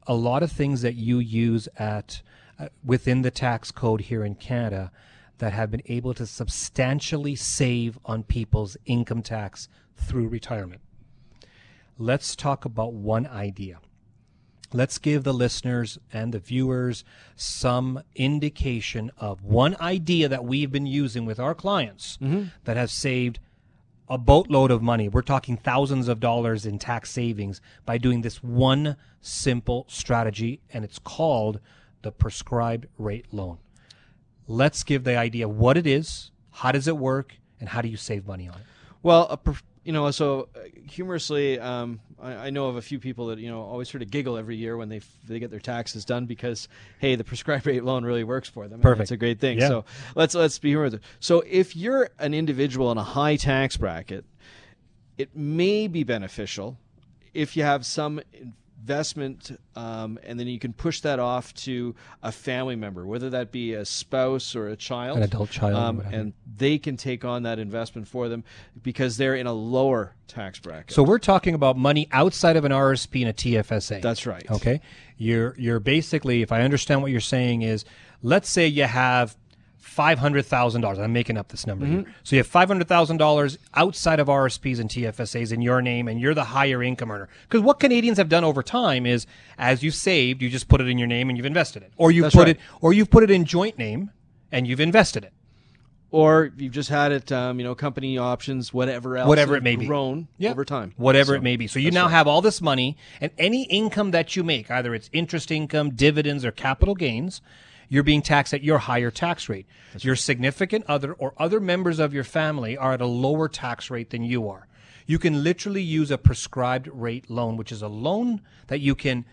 a 0.06 0.14
lot 0.14 0.42
of 0.42 0.52
things 0.52 0.82
that 0.82 0.94
you 0.94 1.18
use 1.18 1.68
at 1.76 2.22
uh, 2.58 2.68
within 2.84 3.22
the 3.22 3.30
tax 3.30 3.70
code 3.70 4.02
here 4.02 4.24
in 4.24 4.34
Canada 4.34 4.90
that 5.38 5.52
have 5.52 5.70
been 5.70 5.82
able 5.86 6.14
to 6.14 6.26
substantially 6.26 7.34
save 7.34 7.98
on 8.04 8.22
people's 8.22 8.76
income 8.86 9.22
tax 9.22 9.68
through 9.96 10.28
retirement. 10.28 10.80
Let's 11.98 12.36
talk 12.36 12.64
about 12.64 12.92
one 12.92 13.26
idea. 13.26 13.78
Let's 14.72 14.98
give 14.98 15.22
the 15.22 15.32
listeners 15.32 15.98
and 16.12 16.34
the 16.34 16.40
viewers 16.40 17.04
some 17.36 18.02
indication 18.16 19.12
of 19.16 19.42
one 19.44 19.76
idea 19.80 20.28
that 20.28 20.44
we've 20.44 20.72
been 20.72 20.86
using 20.86 21.24
with 21.24 21.38
our 21.38 21.54
clients 21.54 22.18
that 22.64 22.76
has 22.76 22.90
saved 22.90 23.38
a 24.08 24.18
boatload 24.18 24.70
of 24.70 24.82
money. 24.82 25.08
We're 25.08 25.22
talking 25.22 25.56
thousands 25.56 26.08
of 26.08 26.20
dollars 26.20 26.66
in 26.66 26.78
tax 26.78 27.10
savings 27.10 27.60
by 27.86 27.98
doing 27.98 28.20
this 28.20 28.42
one 28.42 28.96
simple 29.20 29.86
strategy, 29.88 30.60
and 30.72 30.84
it's 30.84 30.98
called 30.98 31.60
the 32.02 32.12
prescribed 32.12 32.86
rate 32.98 33.26
loan. 33.32 33.58
Let's 34.46 34.84
give 34.84 35.04
the 35.04 35.16
idea 35.16 35.48
what 35.48 35.78
it 35.78 35.86
is, 35.86 36.30
how 36.50 36.72
does 36.72 36.86
it 36.86 36.98
work, 36.98 37.36
and 37.58 37.68
how 37.70 37.80
do 37.80 37.88
you 37.88 37.96
save 37.96 38.26
money 38.26 38.46
on 38.48 38.56
it? 38.56 38.66
Well, 39.02 39.26
a 39.30 39.36
prof- 39.36 39.64
you 39.84 39.92
know, 39.92 40.10
so 40.10 40.48
uh, 40.56 40.60
humorously, 40.88 41.60
um, 41.60 42.00
I, 42.20 42.32
I 42.46 42.50
know 42.50 42.68
of 42.68 42.76
a 42.76 42.82
few 42.82 42.98
people 42.98 43.26
that 43.26 43.38
you 43.38 43.50
know 43.50 43.60
always 43.60 43.88
sort 43.90 44.02
of 44.02 44.10
giggle 44.10 44.36
every 44.36 44.56
year 44.56 44.76
when 44.76 44.88
they 44.88 44.96
f- 44.96 45.18
they 45.28 45.38
get 45.38 45.50
their 45.50 45.60
taxes 45.60 46.04
done 46.04 46.26
because 46.26 46.68
hey, 46.98 47.16
the 47.16 47.24
prescribed 47.32 47.66
rate 47.66 47.84
loan 47.84 48.04
really 48.04 48.24
works 48.24 48.48
for 48.48 48.66
them. 48.66 48.80
Perfect. 48.80 49.02
it's 49.02 49.10
a 49.10 49.16
great 49.16 49.40
thing. 49.40 49.58
Yeah. 49.58 49.68
So 49.68 49.84
let's 50.14 50.34
let's 50.34 50.58
be 50.58 50.70
humorous. 50.70 50.94
So 51.20 51.42
if 51.46 51.76
you're 51.76 52.10
an 52.18 52.34
individual 52.34 52.90
in 52.90 52.98
a 52.98 53.04
high 53.04 53.36
tax 53.36 53.76
bracket, 53.76 54.24
it 55.18 55.36
may 55.36 55.86
be 55.86 56.02
beneficial 56.02 56.78
if 57.34 57.56
you 57.56 57.62
have 57.62 57.84
some 57.84 58.20
investment 58.84 59.58
um, 59.76 60.18
and 60.24 60.38
then 60.38 60.46
you 60.46 60.58
can 60.58 60.74
push 60.74 61.00
that 61.00 61.18
off 61.18 61.54
to 61.54 61.94
a 62.22 62.30
family 62.30 62.76
member 62.76 63.06
whether 63.06 63.30
that 63.30 63.50
be 63.50 63.72
a 63.72 63.82
spouse 63.82 64.54
or 64.54 64.68
a 64.68 64.76
child 64.76 65.16
An 65.16 65.22
adult 65.22 65.48
child 65.50 65.74
um, 65.74 66.00
and 66.12 66.34
they 66.58 66.76
can 66.76 66.98
take 66.98 67.24
on 67.24 67.44
that 67.44 67.58
investment 67.58 68.06
for 68.06 68.28
them 68.28 68.44
because 68.82 69.16
they're 69.16 69.36
in 69.36 69.46
a 69.46 69.54
lower 69.54 70.14
tax 70.28 70.58
bracket 70.58 70.92
So 70.92 71.02
we're 71.02 71.18
talking 71.18 71.54
about 71.54 71.78
money 71.78 72.08
outside 72.12 72.56
of 72.56 72.66
an 72.66 72.72
RSP 72.72 73.22
and 73.22 73.30
a 73.30 73.32
TFSA. 73.32 74.02
that's 74.02 74.26
right 74.26 74.44
Okay. 74.50 74.82
You're 75.16 75.54
you're 75.58 75.80
basically, 75.80 76.42
if 76.42 76.52
I 76.52 76.62
understand 76.62 77.00
what 77.00 77.10
you're 77.10 77.20
saying, 77.20 77.62
is 77.62 77.84
let's 78.20 78.50
say 78.50 78.66
you 78.66 78.84
have 78.84 79.36
five 79.84 80.18
hundred 80.18 80.44
thousand 80.46 80.80
dollars. 80.80 80.98
I'm 80.98 81.12
making 81.12 81.36
up 81.36 81.48
this 81.48 81.66
number 81.66 81.86
here. 81.86 82.04
So 82.24 82.34
you 82.36 82.40
have 82.40 82.46
five 82.46 82.68
hundred 82.68 82.88
thousand 82.88 83.18
dollars 83.18 83.58
outside 83.74 84.18
of 84.18 84.26
RSPs 84.28 84.80
and 84.80 84.88
TFSAs 84.90 85.52
in 85.52 85.60
your 85.62 85.80
name, 85.82 86.08
and 86.08 86.18
you're 86.20 86.34
the 86.34 86.44
higher 86.44 86.82
income 86.82 87.10
earner. 87.10 87.28
Because 87.42 87.60
what 87.60 87.78
Canadians 87.80 88.18
have 88.18 88.28
done 88.28 88.42
over 88.44 88.62
time 88.62 89.06
is, 89.06 89.26
as 89.58 89.82
you've 89.82 89.94
saved, 89.94 90.42
you 90.42 90.48
just 90.50 90.68
put 90.68 90.80
it 90.80 90.88
in 90.88 90.98
your 90.98 91.06
name 91.08 91.28
and 91.28 91.36
you've 91.38 91.46
invested 91.46 91.82
it, 91.82 91.92
or 91.96 92.10
you've 92.10 92.24
That's 92.24 92.34
put 92.34 92.46
right. 92.48 92.56
it, 92.56 92.60
or 92.80 92.92
you've 92.92 93.10
put 93.10 93.22
it 93.22 93.30
in 93.30 93.44
joint 93.44 93.78
name 93.78 94.10
and 94.50 94.66
you've 94.66 94.80
invested 94.80 95.22
it. 95.24 95.32
or 96.10 96.52
you've 96.56 96.72
just 96.72 96.88
had 96.88 97.10
it 97.12 97.32
um, 97.32 97.58
you 97.58 97.64
know 97.64 97.74
company 97.74 98.16
options 98.18 98.72
whatever 98.72 99.16
else 99.16 99.26
Whatever 99.28 99.56
it 99.56 99.62
may 99.64 99.74
be. 99.76 99.86
grown 99.86 100.28
Yeah. 100.38 100.50
over 100.52 100.64
time 100.64 100.92
Whatever 100.96 101.32
So- 101.32 101.34
it 101.34 101.42
may 101.42 101.56
be. 101.56 101.66
So 101.66 101.78
you 101.80 101.90
now 101.90 102.04
right. 102.04 102.12
have 102.12 102.26
all 102.28 102.40
this 102.40 102.60
money, 102.60 102.96
and 103.20 103.32
any 103.36 103.64
income 103.64 104.12
that 104.12 104.36
you 104.36 104.44
make, 104.44 104.70
either 104.70 104.94
it's 104.94 105.10
interest 105.12 105.50
income, 105.50 105.90
dividends, 105.90 106.44
or 106.44 106.52
capital 106.52 106.94
gains, 106.94 107.40
you're 107.94 108.02
being 108.02 108.22
taxed 108.22 108.52
at 108.52 108.64
your 108.64 108.78
higher 108.78 109.10
tax 109.10 109.48
rate. 109.48 109.66
your 110.00 110.16
significant 110.16 110.84
other 110.88 111.12
or 111.12 111.32
other 111.38 111.60
members 111.60 112.00
of 112.00 112.12
your 112.12 112.24
family 112.24 112.76
are 112.76 112.92
at 112.92 113.00
a 113.00 113.06
lower 113.06 113.48
tax 113.48 113.88
rate 113.88 114.10
than 114.10 114.24
you 114.24 114.48
are. 114.48 114.66
You 115.06 115.20
can 115.20 115.44
literally 115.44 115.82
use 115.82 116.10
a 116.10 116.18
prescribed 116.18 116.88
rate 116.92 117.30
loan, 117.30 117.56
which 117.56 117.70
is 117.70 117.82
a 117.82 117.88
loan 117.88 118.40
that 118.66 118.80
you 118.80 118.96
can 118.96 119.24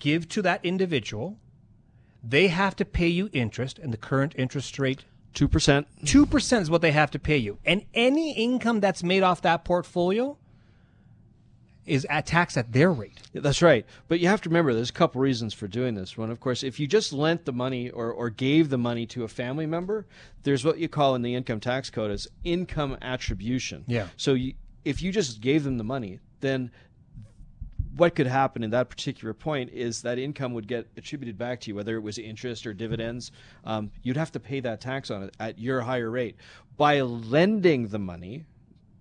give 0.00 0.28
to 0.30 0.42
that 0.42 0.64
individual. 0.64 1.38
They 2.24 2.48
have 2.48 2.74
to 2.76 2.84
pay 2.84 3.06
you 3.06 3.30
interest, 3.32 3.78
and 3.78 3.92
the 3.92 3.96
current 3.96 4.34
interest 4.36 4.78
rate 4.78 5.04
Two 5.34 5.46
percent. 5.46 5.86
two 6.04 6.26
percent 6.26 6.62
is 6.62 6.70
what 6.70 6.82
they 6.82 6.90
have 6.90 7.12
to 7.12 7.18
pay 7.20 7.36
you, 7.36 7.58
and 7.64 7.84
any 7.94 8.32
income 8.32 8.80
that's 8.80 9.04
made 9.04 9.22
off 9.22 9.42
that 9.42 9.64
portfolio 9.64 10.36
is 11.88 12.06
at 12.10 12.26
tax 12.26 12.56
at 12.56 12.72
their 12.72 12.92
rate. 12.92 13.20
That's 13.32 13.62
right. 13.62 13.86
But 14.08 14.20
you 14.20 14.28
have 14.28 14.40
to 14.42 14.48
remember 14.48 14.74
there's 14.74 14.90
a 14.90 14.92
couple 14.92 15.20
reasons 15.20 15.54
for 15.54 15.66
doing 15.66 15.94
this. 15.94 16.16
One, 16.16 16.30
of 16.30 16.40
course, 16.40 16.62
if 16.62 16.78
you 16.78 16.86
just 16.86 17.12
lent 17.12 17.44
the 17.44 17.52
money 17.52 17.90
or, 17.90 18.12
or 18.12 18.30
gave 18.30 18.68
the 18.68 18.78
money 18.78 19.06
to 19.06 19.24
a 19.24 19.28
family 19.28 19.66
member, 19.66 20.06
there's 20.42 20.64
what 20.64 20.78
you 20.78 20.88
call 20.88 21.14
in 21.14 21.22
the 21.22 21.34
income 21.34 21.60
tax 21.60 21.90
code 21.90 22.10
as 22.10 22.28
income 22.44 22.96
attribution. 23.02 23.84
Yeah. 23.86 24.08
So 24.16 24.34
you, 24.34 24.54
if 24.84 25.02
you 25.02 25.12
just 25.12 25.40
gave 25.40 25.64
them 25.64 25.78
the 25.78 25.84
money, 25.84 26.20
then 26.40 26.70
what 27.96 28.14
could 28.14 28.26
happen 28.26 28.62
in 28.62 28.70
that 28.70 28.88
particular 28.88 29.34
point 29.34 29.70
is 29.72 30.02
that 30.02 30.18
income 30.18 30.54
would 30.54 30.68
get 30.68 30.86
attributed 30.96 31.36
back 31.36 31.60
to 31.60 31.70
you, 31.70 31.74
whether 31.74 31.96
it 31.96 32.00
was 32.00 32.18
interest 32.18 32.66
or 32.66 32.72
dividends. 32.72 33.32
Um, 33.64 33.90
you'd 34.02 34.16
have 34.16 34.30
to 34.32 34.40
pay 34.40 34.60
that 34.60 34.80
tax 34.80 35.10
on 35.10 35.24
it 35.24 35.34
at 35.40 35.58
your 35.58 35.80
higher 35.80 36.10
rate. 36.10 36.36
By 36.76 37.00
lending 37.00 37.88
the 37.88 37.98
money 37.98 38.46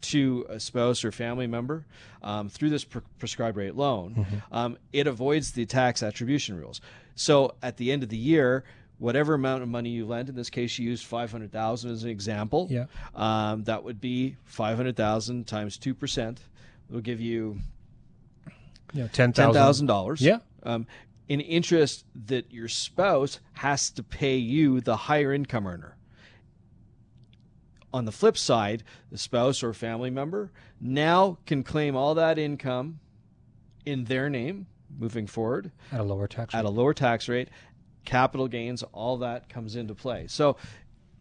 to 0.01 0.45
a 0.49 0.59
spouse 0.59 1.03
or 1.03 1.11
family 1.11 1.47
member 1.47 1.85
um, 2.21 2.49
through 2.49 2.69
this 2.69 2.83
pre- 2.83 3.01
prescribed 3.19 3.57
rate 3.57 3.75
loan, 3.75 4.25
um, 4.51 4.77
it 4.93 5.07
avoids 5.07 5.51
the 5.51 5.65
tax 5.65 6.03
attribution 6.03 6.57
rules. 6.57 6.81
So 7.15 7.55
at 7.63 7.77
the 7.77 7.91
end 7.91 8.03
of 8.03 8.09
the 8.09 8.17
year, 8.17 8.63
whatever 8.99 9.33
amount 9.33 9.63
of 9.63 9.69
money 9.69 9.89
you 9.89 10.05
lend, 10.05 10.29
in 10.29 10.35
this 10.35 10.49
case, 10.49 10.77
you 10.77 10.89
used 10.89 11.05
five 11.05 11.31
hundred 11.31 11.51
thousand 11.51 11.91
as 11.91 12.03
an 12.03 12.09
example. 12.09 12.67
Yeah. 12.69 12.85
Um, 13.15 13.63
that 13.63 13.83
would 13.83 13.99
be 13.99 14.37
five 14.45 14.77
hundred 14.77 14.95
thousand 14.95 15.47
times 15.47 15.77
two 15.77 15.93
percent. 15.93 16.39
Will 16.89 17.01
give 17.01 17.19
you 17.19 17.57
Yeah, 18.93 19.07
ten 19.07 19.33
ten 19.33 19.51
thousand 19.51 19.87
dollars. 19.87 20.21
Yeah. 20.21 20.39
Um, 20.63 20.87
in 21.27 21.41
interest 21.41 22.05
that 22.27 22.53
your 22.53 22.69
spouse 22.69 23.41
has 23.53 23.89
to 23.91 24.03
pay 24.03 24.37
you, 24.37 24.79
the 24.79 24.95
higher 24.95 25.33
income 25.33 25.67
earner. 25.67 25.96
On 27.93 28.05
the 28.05 28.11
flip 28.11 28.37
side, 28.37 28.83
the 29.11 29.17
spouse 29.17 29.63
or 29.63 29.73
family 29.73 30.09
member 30.09 30.51
now 30.79 31.37
can 31.45 31.63
claim 31.63 31.95
all 31.95 32.15
that 32.15 32.37
income 32.37 32.99
in 33.85 34.03
their 34.05 34.29
name 34.29 34.67
moving 34.99 35.27
forward 35.27 35.71
at 35.91 35.99
a 35.99 36.03
lower 36.03 36.27
tax 36.27 36.53
rate. 36.53 36.59
at 36.59 36.65
a 36.65 36.69
lower 36.69 36.93
tax 36.93 37.29
rate. 37.29 37.49
Capital 38.05 38.47
gains, 38.47 38.83
all 38.93 39.17
that 39.17 39.49
comes 39.49 39.75
into 39.75 39.93
play. 39.95 40.27
So 40.27 40.57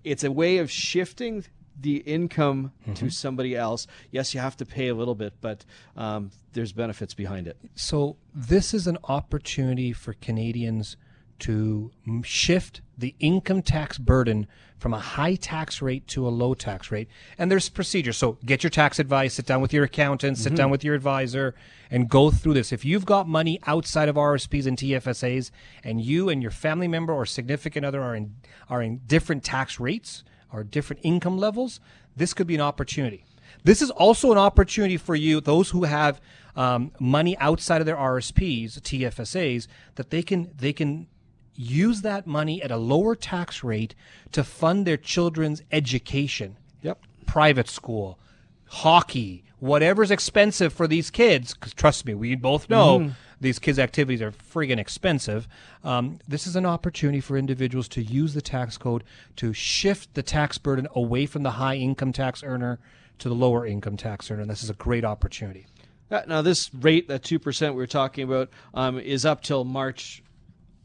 it's 0.05 0.25
a 0.25 0.31
way 0.31 0.59
of 0.59 0.71
shifting 0.71 1.45
the 1.79 1.97
income 1.99 2.73
to 2.95 3.11
somebody 3.11 3.55
else. 3.55 3.87
Yes, 4.11 4.33
you 4.35 4.41
have 4.41 4.57
to 4.59 4.65
pay 4.67 4.89
a 4.89 4.95
little 4.95 5.15
bit, 5.15 5.35
but 5.41 5.65
um, 5.97 6.31
there's 6.53 6.73
benefits 6.73 7.13
behind 7.13 7.47
it. 7.47 7.59
So 7.75 8.17
this 8.35 8.73
is 8.73 8.87
an 8.87 8.99
opportunity 9.05 9.93
for 9.93 10.15
Canadians 10.15 10.97
to 11.41 11.91
shift 12.23 12.81
the 12.97 13.15
income 13.19 13.63
tax 13.63 13.99
burden 13.99 14.47
from 14.79 14.93
a 14.93 14.99
high 14.99 15.35
tax 15.35 15.81
rate 15.81 16.07
to 16.09 16.27
a 16.27 16.31
low 16.31 16.55
tax 16.55 16.91
rate. 16.91 17.09
And 17.39 17.51
there's 17.51 17.69
procedures. 17.69 18.17
So 18.17 18.39
get 18.45 18.63
your 18.63 18.71
tax 18.71 18.99
advice, 18.99 19.35
sit 19.35 19.47
down 19.47 19.61
with 19.61 19.73
your 19.73 19.85
accountant, 19.85 20.39
sit 20.39 20.55
down 20.55 20.71
with 20.71 20.85
your 20.85 20.95
advisor, 20.95 21.55
and 21.91 22.09
go 22.09 22.31
through 22.31 22.55
this. 22.55 22.73
If 22.73 22.85
you've 22.85 23.07
got 23.07 23.27
money 23.27 23.59
outside 23.67 24.09
of 24.09 24.17
RSPs 24.17 24.67
and 24.67 24.77
TFSAs, 24.77 25.51
and 25.83 26.01
you 26.01 26.29
and 26.29 26.43
your 26.43 26.51
family 26.51 26.89
member 26.89 27.13
or 27.13 27.25
significant 27.25 27.87
other 27.87 28.03
are 28.03 28.15
in 28.15 28.37
are 28.69 28.83
in 28.83 29.01
different 29.07 29.45
tax 29.45 29.81
rates 29.81 30.25
or 30.53 30.63
different 30.63 31.01
income 31.03 31.39
levels, 31.39 31.81
this 32.15 32.35
could 32.35 32.47
be 32.47 32.55
an 32.55 32.61
opportunity. 32.61 33.25
This 33.65 33.83
is 33.83 33.91
also 33.91 34.31
an 34.31 34.39
opportunity 34.39 34.97
for 34.97 35.15
you, 35.15 35.41
those 35.41 35.71
who 35.71 35.85
have 35.85 36.21
um, 36.55 36.93
money 37.01 37.37
outside 37.39 37.81
of 37.81 37.87
their 37.87 37.97
RSPs, 37.97 38.79
TFSAs, 38.81 39.67
that 39.97 40.11
they 40.11 40.23
can 40.23 40.51
they 40.57 40.73
can 40.73 41.09
use 41.57 42.03
that 42.03 42.27
money 42.27 42.63
at 42.63 42.71
a 42.71 42.77
lower 42.77 43.15
tax 43.15 43.65
rate 43.65 43.95
to 44.33 44.45
fund 44.45 44.87
their 44.87 44.97
children's 44.97 45.63
education. 45.73 46.57
Yep. 46.83 47.03
Private 47.27 47.69
school, 47.69 48.19
hockey, 48.67 49.45
whatever's 49.59 50.11
expensive 50.11 50.73
for 50.73 50.87
these 50.87 51.11
kids. 51.11 51.55
Because 51.55 51.75
trust 51.75 52.05
me, 52.05 52.15
we 52.15 52.35
both 52.35 52.71
know 52.71 53.13
these 53.41 53.59
kids' 53.59 53.79
activities 53.79 54.23
are 54.23 54.33
friggin' 54.33 54.79
expensive. 54.79 55.47
Um, 55.85 56.19
this 56.27 56.47
is 56.47 56.57
an 56.57 56.65
opportunity 56.67 57.21
for 57.21 57.37
individuals 57.37 57.89
to 57.89 58.03
use 58.03 58.35
the 58.35 58.43
tax 58.43 58.79
code 58.79 59.05
to 59.37 59.53
shift 59.53 60.15
the 60.15 60.23
tax 60.23 60.59
burden 60.59 60.89
away 60.95 61.27
from 61.27 61.43
the 61.43 61.53
high 61.53 61.77
income 61.77 62.13
tax 62.13 62.43
earner 62.43 62.79
to 63.19 63.29
the 63.29 63.35
lower 63.35 63.67
income 63.67 63.97
tax 63.97 64.31
earner. 64.31 64.43
And 64.43 64.51
this 64.51 64.63
is 64.63 64.71
a 64.71 64.75
great 64.75 65.05
opportunity. 65.05 65.67
Now, 66.11 66.41
this 66.41 66.73
rate, 66.73 67.09
that 67.09 67.25
two 67.25 67.41
percent 67.41 67.75
we 67.75 67.79
were 67.79 67.87
talking 67.89 68.25
about, 68.25 68.49
um, 68.75 68.99
is 68.99 69.25
up 69.25 69.43
till 69.43 69.65
March, 69.65 70.23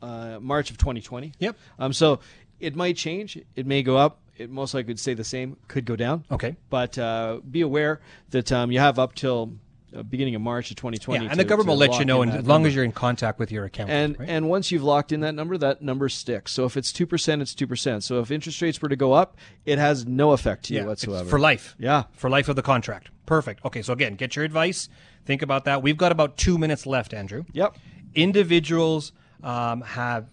uh, 0.02 0.40
March 0.42 0.72
of 0.72 0.78
2020. 0.78 1.34
Yep. 1.40 1.58
Um, 1.80 1.94
so 1.94 2.20
it 2.60 2.76
might 2.76 2.98
change. 2.98 3.38
It 3.56 3.66
may 3.66 3.84
go 3.84 3.98
up. 3.98 4.20
It 4.38 4.50
most 4.50 4.74
likely 4.74 4.92
would 4.92 5.00
stay 5.00 5.14
the 5.14 5.24
same. 5.24 5.58
Could 5.68 5.86
go 5.86 5.96
down. 5.96 6.26
Okay. 6.32 6.56
But 6.70 6.98
uh, 6.98 7.42
be 7.50 7.62
aware 7.62 8.02
that 8.32 8.52
um, 8.52 8.72
you 8.72 8.80
have 8.80 8.98
up 8.98 9.14
till 9.14 9.54
uh, 9.96 10.04
beginning 10.04 10.36
of 10.36 10.42
March 10.42 10.72
of 10.72 10.78
2020. 10.78 11.26
Yeah, 11.26 11.32
and 11.32 11.40
the 11.40 11.44
government 11.44 11.70
will 11.70 11.78
let 11.78 12.00
you 12.00 12.06
know, 12.06 12.22
and 12.22 12.32
as 12.32 12.38
long 12.38 12.62
number. 12.62 12.70
as 12.70 12.76
you're 12.76 12.86
in 12.86 12.92
contact 12.94 13.40
with 13.40 13.52
your 13.52 13.66
accountant. 13.66 14.16
And 14.16 14.20
right? 14.20 14.30
and 14.30 14.50
once 14.50 14.72
you've 14.72 14.84
locked 14.84 15.12
in 15.12 15.20
that 15.20 15.36
number, 15.36 15.58
that 15.58 15.82
number 15.82 16.08
sticks. 16.08 16.54
So 16.54 16.66
if 16.66 16.78
it's 16.78 16.92
two 16.92 17.06
percent, 17.06 17.42
it's 17.42 17.54
two 17.54 17.68
percent. 17.68 18.04
So 18.04 18.20
if 18.20 18.32
interest 18.32 18.62
rates 18.62 18.82
were 18.82 18.90
to 18.90 18.96
go 18.96 19.12
up, 19.14 19.36
it 19.66 19.78
has 19.80 20.06
no 20.06 20.32
effect 20.32 20.66
to 20.66 20.74
you 20.74 20.80
Yeah, 20.80 20.92
it's 20.92 21.06
whatsoever. 21.06 21.30
for 21.30 21.40
life. 21.40 21.76
Yeah. 21.78 22.04
for 22.14 22.30
life 22.30 22.48
of 22.48 22.56
the 22.56 22.62
contract. 22.62 23.10
Perfect. 23.26 23.66
Okay, 23.66 23.82
so 23.82 23.94
again, 23.94 24.16
get 24.16 24.36
your 24.36 24.46
advice. 24.46 24.88
Think 25.26 25.42
about 25.42 25.66
that. 25.66 25.84
We've 25.84 25.98
got 25.98 26.12
about 26.12 26.38
two 26.38 26.58
minutes 26.58 26.86
left, 26.86 27.14
Andrew. 27.14 27.44
Yep. 27.52 27.76
Individuals 28.16 29.12
um, 29.44 29.82
have 29.82 30.28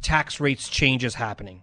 tax 0.00 0.40
rates 0.40 0.68
changes 0.68 1.14
happening. 1.14 1.62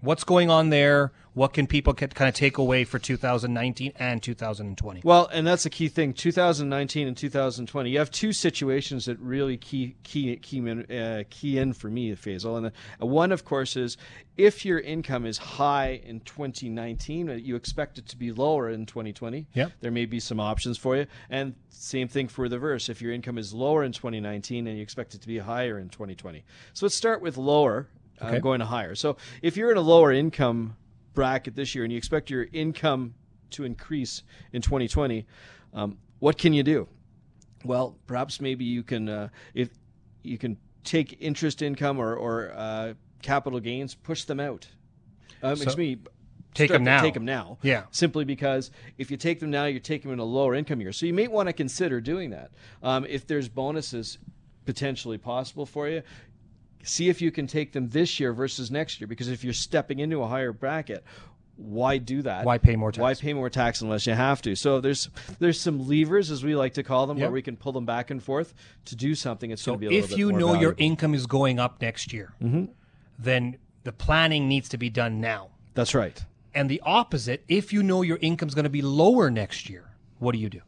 What's 0.00 0.24
going 0.24 0.50
on 0.50 0.70
there? 0.70 1.12
What 1.38 1.52
can 1.52 1.68
people 1.68 1.94
kind 1.94 2.28
of 2.28 2.34
take 2.34 2.58
away 2.58 2.82
for 2.82 2.98
2019 2.98 3.92
and 3.94 4.20
2020? 4.20 5.02
Well, 5.04 5.30
and 5.32 5.46
that's 5.46 5.64
a 5.66 5.70
key 5.70 5.86
thing. 5.86 6.12
2019 6.12 7.06
and 7.06 7.16
2020, 7.16 7.90
you 7.90 7.98
have 8.00 8.10
two 8.10 8.32
situations 8.32 9.04
that 9.04 9.20
really 9.20 9.56
key 9.56 9.94
key 10.02 10.34
key 10.38 10.58
in, 10.58 10.90
uh, 10.90 11.22
key 11.30 11.58
in 11.58 11.74
for 11.74 11.90
me, 11.90 12.10
Faisal. 12.16 12.56
And 12.56 12.66
uh, 12.66 13.06
one, 13.06 13.30
of 13.30 13.44
course, 13.44 13.76
is 13.76 13.96
if 14.36 14.64
your 14.64 14.80
income 14.80 15.24
is 15.24 15.38
high 15.38 16.00
in 16.04 16.18
2019, 16.20 17.30
uh, 17.30 17.34
you 17.34 17.54
expect 17.54 17.98
it 17.98 18.06
to 18.08 18.16
be 18.16 18.32
lower 18.32 18.68
in 18.68 18.84
2020. 18.84 19.46
Yep. 19.54 19.72
There 19.80 19.92
may 19.92 20.06
be 20.06 20.18
some 20.18 20.40
options 20.40 20.76
for 20.76 20.96
you, 20.96 21.06
and 21.30 21.54
same 21.68 22.08
thing 22.08 22.26
for 22.26 22.48
the 22.48 22.56
reverse. 22.58 22.88
If 22.88 23.00
your 23.00 23.12
income 23.12 23.38
is 23.38 23.54
lower 23.54 23.84
in 23.84 23.92
2019 23.92 24.66
and 24.66 24.76
you 24.76 24.82
expect 24.82 25.14
it 25.14 25.20
to 25.20 25.28
be 25.28 25.38
higher 25.38 25.78
in 25.78 25.88
2020. 25.88 26.42
So 26.72 26.86
let's 26.86 26.96
start 26.96 27.22
with 27.22 27.36
lower, 27.36 27.86
uh, 28.20 28.26
Okay. 28.26 28.40
going 28.40 28.58
to 28.58 28.66
higher. 28.66 28.96
So 28.96 29.16
if 29.40 29.56
you're 29.56 29.70
in 29.70 29.76
a 29.76 29.82
lower 29.82 30.10
income 30.10 30.74
bracket 31.18 31.56
this 31.56 31.74
year 31.74 31.82
and 31.82 31.92
you 31.92 31.98
expect 31.98 32.30
your 32.30 32.46
income 32.52 33.12
to 33.50 33.64
increase 33.64 34.22
in 34.52 34.62
2020, 34.62 35.26
um, 35.74 35.98
what 36.20 36.38
can 36.38 36.52
you 36.52 36.62
do? 36.62 36.86
Well, 37.64 37.96
perhaps 38.06 38.40
maybe 38.40 38.64
you 38.64 38.84
can 38.84 39.08
uh, 39.08 39.28
if 39.52 39.70
you 40.22 40.38
can 40.38 40.56
take 40.84 41.16
interest 41.20 41.60
income 41.60 41.98
or, 41.98 42.14
or 42.14 42.52
uh, 42.54 42.94
capital 43.20 43.58
gains, 43.58 43.96
push 43.96 44.24
them 44.24 44.38
out. 44.38 44.68
Um, 45.42 45.56
So- 45.56 45.64
excuse 45.64 45.76
me. 45.76 45.98
Take 46.54 46.70
them 46.70 46.82
now. 46.82 47.02
Take 47.02 47.14
them 47.14 47.24
now. 47.24 47.58
Yeah. 47.62 47.82
Simply 47.90 48.24
because 48.24 48.70
if 48.96 49.10
you 49.10 49.16
take 49.16 49.38
them 49.38 49.50
now, 49.50 49.66
you're 49.66 49.80
taking 49.80 50.10
them 50.10 50.18
in 50.18 50.20
a 50.20 50.24
lower 50.24 50.54
income 50.54 50.80
year. 50.80 50.92
So 50.92 51.04
you 51.06 51.14
may 51.14 51.28
want 51.28 51.48
to 51.48 51.52
consider 51.52 52.00
doing 52.00 52.30
that. 52.30 52.50
Um, 52.82 53.04
if 53.04 53.26
there's 53.26 53.48
bonuses 53.48 54.18
potentially 54.64 55.18
possible 55.18 55.66
for 55.66 55.88
you, 55.88 56.02
see 56.82 57.08
if 57.08 57.20
you 57.20 57.30
can 57.30 57.46
take 57.46 57.72
them 57.72 57.88
this 57.88 58.18
year 58.20 58.32
versus 58.32 58.70
next 58.70 59.00
year. 59.00 59.08
Because 59.08 59.28
if 59.28 59.44
you're 59.44 59.52
stepping 59.52 59.98
into 59.98 60.22
a 60.22 60.26
higher 60.26 60.52
bracket, 60.52 61.04
why 61.56 61.98
do 61.98 62.22
that? 62.22 62.44
Why 62.44 62.58
pay 62.58 62.76
more 62.76 62.92
tax? 62.92 63.02
Why 63.02 63.14
pay 63.14 63.32
more 63.32 63.50
tax 63.50 63.80
unless 63.80 64.06
you 64.06 64.14
have 64.14 64.40
to? 64.42 64.54
So 64.54 64.80
there's 64.80 65.10
there's 65.40 65.60
some 65.60 65.88
levers, 65.88 66.30
as 66.30 66.44
we 66.44 66.54
like 66.54 66.74
to 66.74 66.82
call 66.84 67.06
them, 67.06 67.18
Yep. 67.18 67.24
where 67.24 67.32
we 67.32 67.42
can 67.42 67.56
pull 67.56 67.72
them 67.72 67.84
back 67.84 68.10
and 68.10 68.22
forth 68.22 68.54
to 68.86 68.96
do 68.96 69.14
something. 69.14 69.50
It's 69.50 69.62
So 69.62 69.72
going 69.72 69.80
to 69.80 69.88
be 69.88 69.96
a 69.96 70.00
little 70.00 70.14
if 70.14 70.18
you 70.18 70.32
know 70.32 70.54
your 70.54 70.74
income 70.78 71.14
is 71.14 71.26
going 71.26 71.58
up 71.58 71.82
next 71.82 72.12
year, 72.12 72.32
mm-hmm. 72.40 72.66
then 73.18 73.58
the 73.82 73.92
planning 73.92 74.48
needs 74.48 74.68
to 74.70 74.78
be 74.78 74.88
done 74.88 75.20
now. 75.20 75.48
That's 75.74 75.94
right. 75.94 76.24
And 76.54 76.70
the 76.70 76.80
opposite, 76.84 77.44
if 77.48 77.72
you 77.72 77.82
know 77.82 78.02
your 78.02 78.18
income's 78.20 78.54
going 78.54 78.64
to 78.64 78.70
be 78.70 78.82
lower 78.82 79.30
next 79.30 79.68
year, 79.68 79.90
what 80.18 80.32
do 80.32 80.38
you 80.38 80.48
do? 80.48 80.60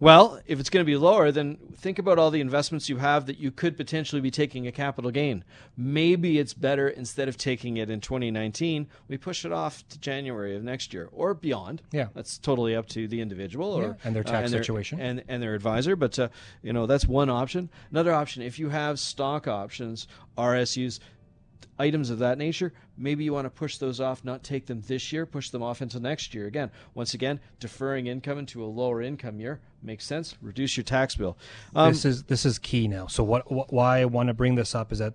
Well, 0.00 0.40
if 0.46 0.58
it's 0.58 0.70
going 0.70 0.80
to 0.82 0.90
be 0.90 0.96
lower, 0.96 1.30
then 1.30 1.58
think 1.76 1.98
about 1.98 2.18
all 2.18 2.30
the 2.30 2.40
investments 2.40 2.88
you 2.88 2.96
have 2.96 3.26
that 3.26 3.38
you 3.38 3.50
could 3.50 3.76
potentially 3.76 4.22
be 4.22 4.30
taking 4.30 4.66
a 4.66 4.72
capital 4.72 5.10
gain. 5.10 5.44
Maybe 5.76 6.38
it's 6.38 6.54
better 6.54 6.88
instead 6.88 7.28
of 7.28 7.36
taking 7.36 7.76
it 7.76 7.90
in 7.90 8.00
2019, 8.00 8.88
we 9.08 9.18
push 9.18 9.44
it 9.44 9.52
off 9.52 9.86
to 9.90 10.00
January 10.00 10.56
of 10.56 10.64
next 10.64 10.94
year 10.94 11.10
or 11.12 11.34
beyond. 11.34 11.82
Yeah. 11.92 12.08
that's 12.14 12.38
totally 12.38 12.74
up 12.74 12.88
to 12.88 13.06
the 13.08 13.20
individual 13.20 13.72
or 13.72 13.82
Yeah, 13.82 13.94
and 14.04 14.16
their 14.16 14.26
uh, 14.26 14.30
tax 14.30 14.50
situation. 14.50 15.00
and 15.00 15.22
and 15.28 15.42
their 15.42 15.54
advisor. 15.54 15.96
But 15.96 16.18
uh, 16.18 16.28
you 16.62 16.72
know 16.72 16.86
that's 16.86 17.06
one 17.06 17.28
option. 17.28 17.68
Another 17.90 18.14
option, 18.14 18.42
if 18.42 18.58
you 18.58 18.70
have 18.70 18.98
stock 18.98 19.46
options, 19.46 20.08
RSUs, 20.38 20.98
items 21.78 22.10
of 22.10 22.18
that 22.18 22.38
nature, 22.38 22.72
maybe 22.96 23.24
you 23.24 23.32
want 23.32 23.46
to 23.46 23.50
push 23.50 23.78
those 23.78 24.00
off, 24.00 24.24
not 24.24 24.42
take 24.42 24.66
them 24.66 24.82
this 24.86 25.12
year, 25.12 25.26
push 25.26 25.50
them 25.50 25.62
off 25.62 25.80
until 25.80 26.00
next 26.00 26.34
year. 26.34 26.46
Again, 26.46 26.70
once 26.94 27.14
again, 27.14 27.40
deferring 27.58 28.06
income 28.06 28.38
into 28.38 28.62
a 28.64 28.66
lower 28.66 29.02
income 29.02 29.40
year 29.40 29.60
makes 29.82 30.04
sense. 30.04 30.36
Reduce 30.42 30.76
your 30.76 30.84
tax 30.84 31.14
bill. 31.14 31.38
Um, 31.74 31.92
this 31.92 32.04
is 32.04 32.24
this 32.24 32.44
is 32.44 32.58
key 32.58 32.88
now. 32.88 33.06
So 33.06 33.22
what, 33.22 33.42
wh- 33.46 33.72
why 33.72 34.00
I 34.00 34.04
want 34.04 34.28
to 34.28 34.34
bring 34.34 34.54
this 34.54 34.74
up 34.74 34.92
is 34.92 34.98
that 34.98 35.14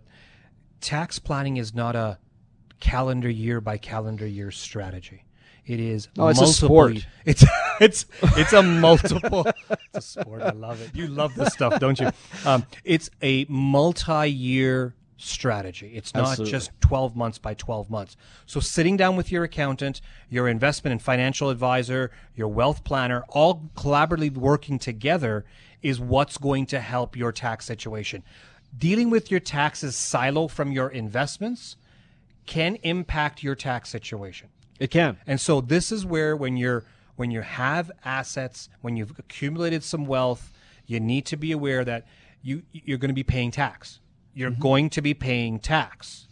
tax 0.81 1.19
planning 1.19 1.57
is 1.57 1.73
not 1.73 1.95
a 1.95 2.19
calendar 2.79 3.29
year 3.29 3.61
by 3.61 3.77
calendar 3.77 4.27
year 4.27 4.51
strategy. 4.51 5.25
It 5.65 5.79
is 5.79 6.09
oh, 6.19 6.27
it's 6.27 6.41
a 6.41 6.47
sport. 6.47 6.97
It's 7.25 7.43
it's 7.81 8.05
it's 8.37 8.53
a 8.53 8.61
multiple. 8.61 9.47
it's 9.69 9.95
a 9.95 10.01
sport. 10.01 10.43
I 10.43 10.51
love 10.51 10.79
it. 10.79 10.95
You 10.95 11.07
love 11.07 11.33
this 11.33 11.53
stuff, 11.53 11.79
don't 11.79 11.99
you? 11.99 12.11
Um, 12.45 12.65
it's 12.83 13.09
a 13.23 13.45
multi-year 13.49 14.93
strategy. 15.17 15.93
It's 15.95 16.13
not 16.13 16.29
Absolutely. 16.29 16.51
just 16.51 16.71
12 16.81 17.15
months 17.15 17.37
by 17.37 17.53
12 17.53 17.89
months. 17.89 18.17
So 18.45 18.59
sitting 18.59 18.97
down 18.97 19.15
with 19.15 19.31
your 19.31 19.43
accountant, 19.43 20.01
your 20.29 20.47
investment 20.47 20.91
and 20.91 21.01
financial 21.01 21.49
advisor, 21.49 22.11
your 22.35 22.47
wealth 22.49 22.83
planner, 22.83 23.23
all 23.29 23.69
collaboratively 23.75 24.33
working 24.33 24.77
together 24.77 25.45
is 25.81 25.99
what's 25.99 26.37
going 26.37 26.65
to 26.67 26.79
help 26.79 27.15
your 27.15 27.31
tax 27.31 27.65
situation. 27.65 28.23
Dealing 28.77 29.09
with 29.09 29.31
your 29.31 29.39
taxes 29.39 29.95
silo 29.95 30.47
from 30.47 30.71
your 30.71 30.89
investments 30.89 31.77
can 32.45 32.75
impact 32.83 33.41
your 33.41 33.55
tax 33.55 33.89
situation. 33.89 34.49
It 34.79 34.91
can. 34.91 35.17
And 35.25 35.39
so 35.39 35.61
this 35.61 35.91
is 35.91 36.05
where 36.05 36.35
when 36.35 36.57
you're 36.57 36.83
when 37.15 37.31
you 37.31 37.41
have 37.41 37.89
assets, 38.03 38.67
when 38.81 38.97
you've 38.97 39.17
accumulated 39.17 39.83
some 39.83 40.05
wealth, 40.05 40.51
you 40.85 40.99
need 40.99 41.25
to 41.27 41.37
be 41.37 41.53
aware 41.53 41.85
that 41.85 42.05
you 42.41 42.63
you're 42.73 42.97
going 42.97 43.09
to 43.09 43.15
be 43.15 43.23
paying 43.23 43.51
tax. 43.51 43.99
You're 44.35 44.51
mm-hmm. 44.51 44.61
going 44.61 44.89
to 44.91 45.01
be 45.01 45.15
paying 45.15 45.57
tax. 45.59 46.27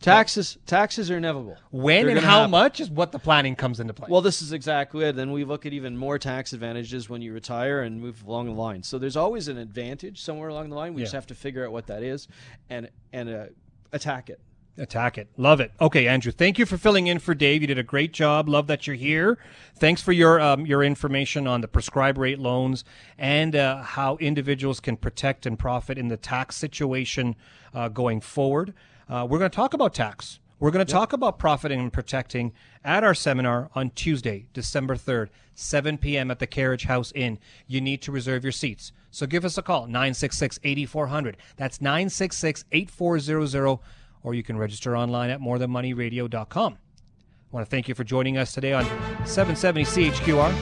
Taxes 0.00 0.58
taxes 0.64 1.10
are 1.10 1.16
inevitable. 1.16 1.56
When 1.72 2.06
They're 2.06 2.16
and 2.16 2.24
how 2.24 2.40
happen. 2.40 2.52
much 2.52 2.78
is 2.78 2.88
what 2.88 3.10
the 3.10 3.18
planning 3.18 3.56
comes 3.56 3.80
into 3.80 3.92
play. 3.92 4.06
Well, 4.08 4.20
this 4.20 4.42
is 4.42 4.52
exactly 4.52 5.04
it. 5.04 5.16
Then 5.16 5.32
we 5.32 5.42
look 5.42 5.66
at 5.66 5.72
even 5.72 5.96
more 5.96 6.20
tax 6.20 6.52
advantages 6.52 7.10
when 7.10 7.20
you 7.20 7.32
retire 7.32 7.82
and 7.82 8.00
move 8.00 8.24
along 8.24 8.46
the 8.46 8.52
line. 8.52 8.84
So 8.84 8.98
there's 8.98 9.16
always 9.16 9.48
an 9.48 9.58
advantage 9.58 10.22
somewhere 10.22 10.50
along 10.50 10.68
the 10.68 10.76
line. 10.76 10.94
We 10.94 11.00
yeah. 11.00 11.06
just 11.06 11.14
have 11.14 11.26
to 11.28 11.34
figure 11.34 11.66
out 11.66 11.72
what 11.72 11.88
that 11.88 12.04
is 12.04 12.28
and 12.70 12.88
and 13.12 13.28
uh, 13.28 13.46
attack 13.92 14.30
it. 14.30 14.40
Attack 14.78 15.18
it. 15.18 15.28
Love 15.36 15.60
it. 15.60 15.72
Okay, 15.80 16.06
Andrew, 16.06 16.30
thank 16.30 16.58
you 16.58 16.64
for 16.64 16.78
filling 16.78 17.08
in 17.08 17.18
for 17.18 17.34
Dave. 17.34 17.62
You 17.62 17.66
did 17.66 17.78
a 17.78 17.82
great 17.82 18.12
job. 18.12 18.48
Love 18.48 18.68
that 18.68 18.86
you're 18.86 18.96
here. 18.96 19.38
Thanks 19.76 20.00
for 20.00 20.12
your 20.12 20.40
um, 20.40 20.66
your 20.66 20.84
information 20.84 21.48
on 21.48 21.60
the 21.60 21.68
prescribed 21.68 22.16
rate 22.16 22.38
loans 22.38 22.84
and 23.18 23.56
uh, 23.56 23.82
how 23.82 24.16
individuals 24.18 24.78
can 24.78 24.96
protect 24.96 25.46
and 25.46 25.58
profit 25.58 25.98
in 25.98 26.08
the 26.08 26.16
tax 26.16 26.56
situation 26.56 27.34
uh, 27.74 27.88
going 27.88 28.20
forward. 28.20 28.72
Uh, 29.08 29.26
we're 29.28 29.38
going 29.38 29.50
to 29.50 29.56
talk 29.56 29.74
about 29.74 29.94
tax. 29.94 30.38
We're 30.60 30.70
going 30.70 30.84
to 30.84 30.90
yep. 30.90 30.98
talk 30.98 31.12
about 31.12 31.38
profiting 31.38 31.80
and 31.80 31.92
protecting 31.92 32.52
at 32.84 33.04
our 33.04 33.14
seminar 33.14 33.70
on 33.74 33.90
Tuesday, 33.90 34.46
December 34.52 34.96
3rd, 34.96 35.28
7 35.54 35.98
p.m. 35.98 36.30
at 36.30 36.40
the 36.40 36.48
Carriage 36.48 36.84
House 36.84 37.12
Inn. 37.14 37.38
You 37.66 37.80
need 37.80 38.02
to 38.02 38.12
reserve 38.12 38.44
your 38.44 38.52
seats. 38.52 38.92
So 39.10 39.26
give 39.26 39.44
us 39.44 39.56
a 39.56 39.62
call, 39.62 39.86
966 39.86 40.58
8400. 40.64 41.36
That's 41.56 41.80
966 41.80 42.64
8400 42.72 43.78
or 44.22 44.34
you 44.34 44.42
can 44.42 44.56
register 44.56 44.96
online 44.96 45.30
at 45.30 45.40
morethanmoneyradio.com. 45.40 46.72
I 46.72 47.56
want 47.56 47.66
to 47.66 47.70
thank 47.70 47.88
you 47.88 47.94
for 47.94 48.04
joining 48.04 48.36
us 48.36 48.52
today 48.52 48.72
on 48.74 48.84
770 49.24 49.84
CHQR 49.84 50.52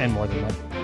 and 0.00 0.12
More 0.12 0.26
Than 0.26 0.42
Money. 0.42 0.83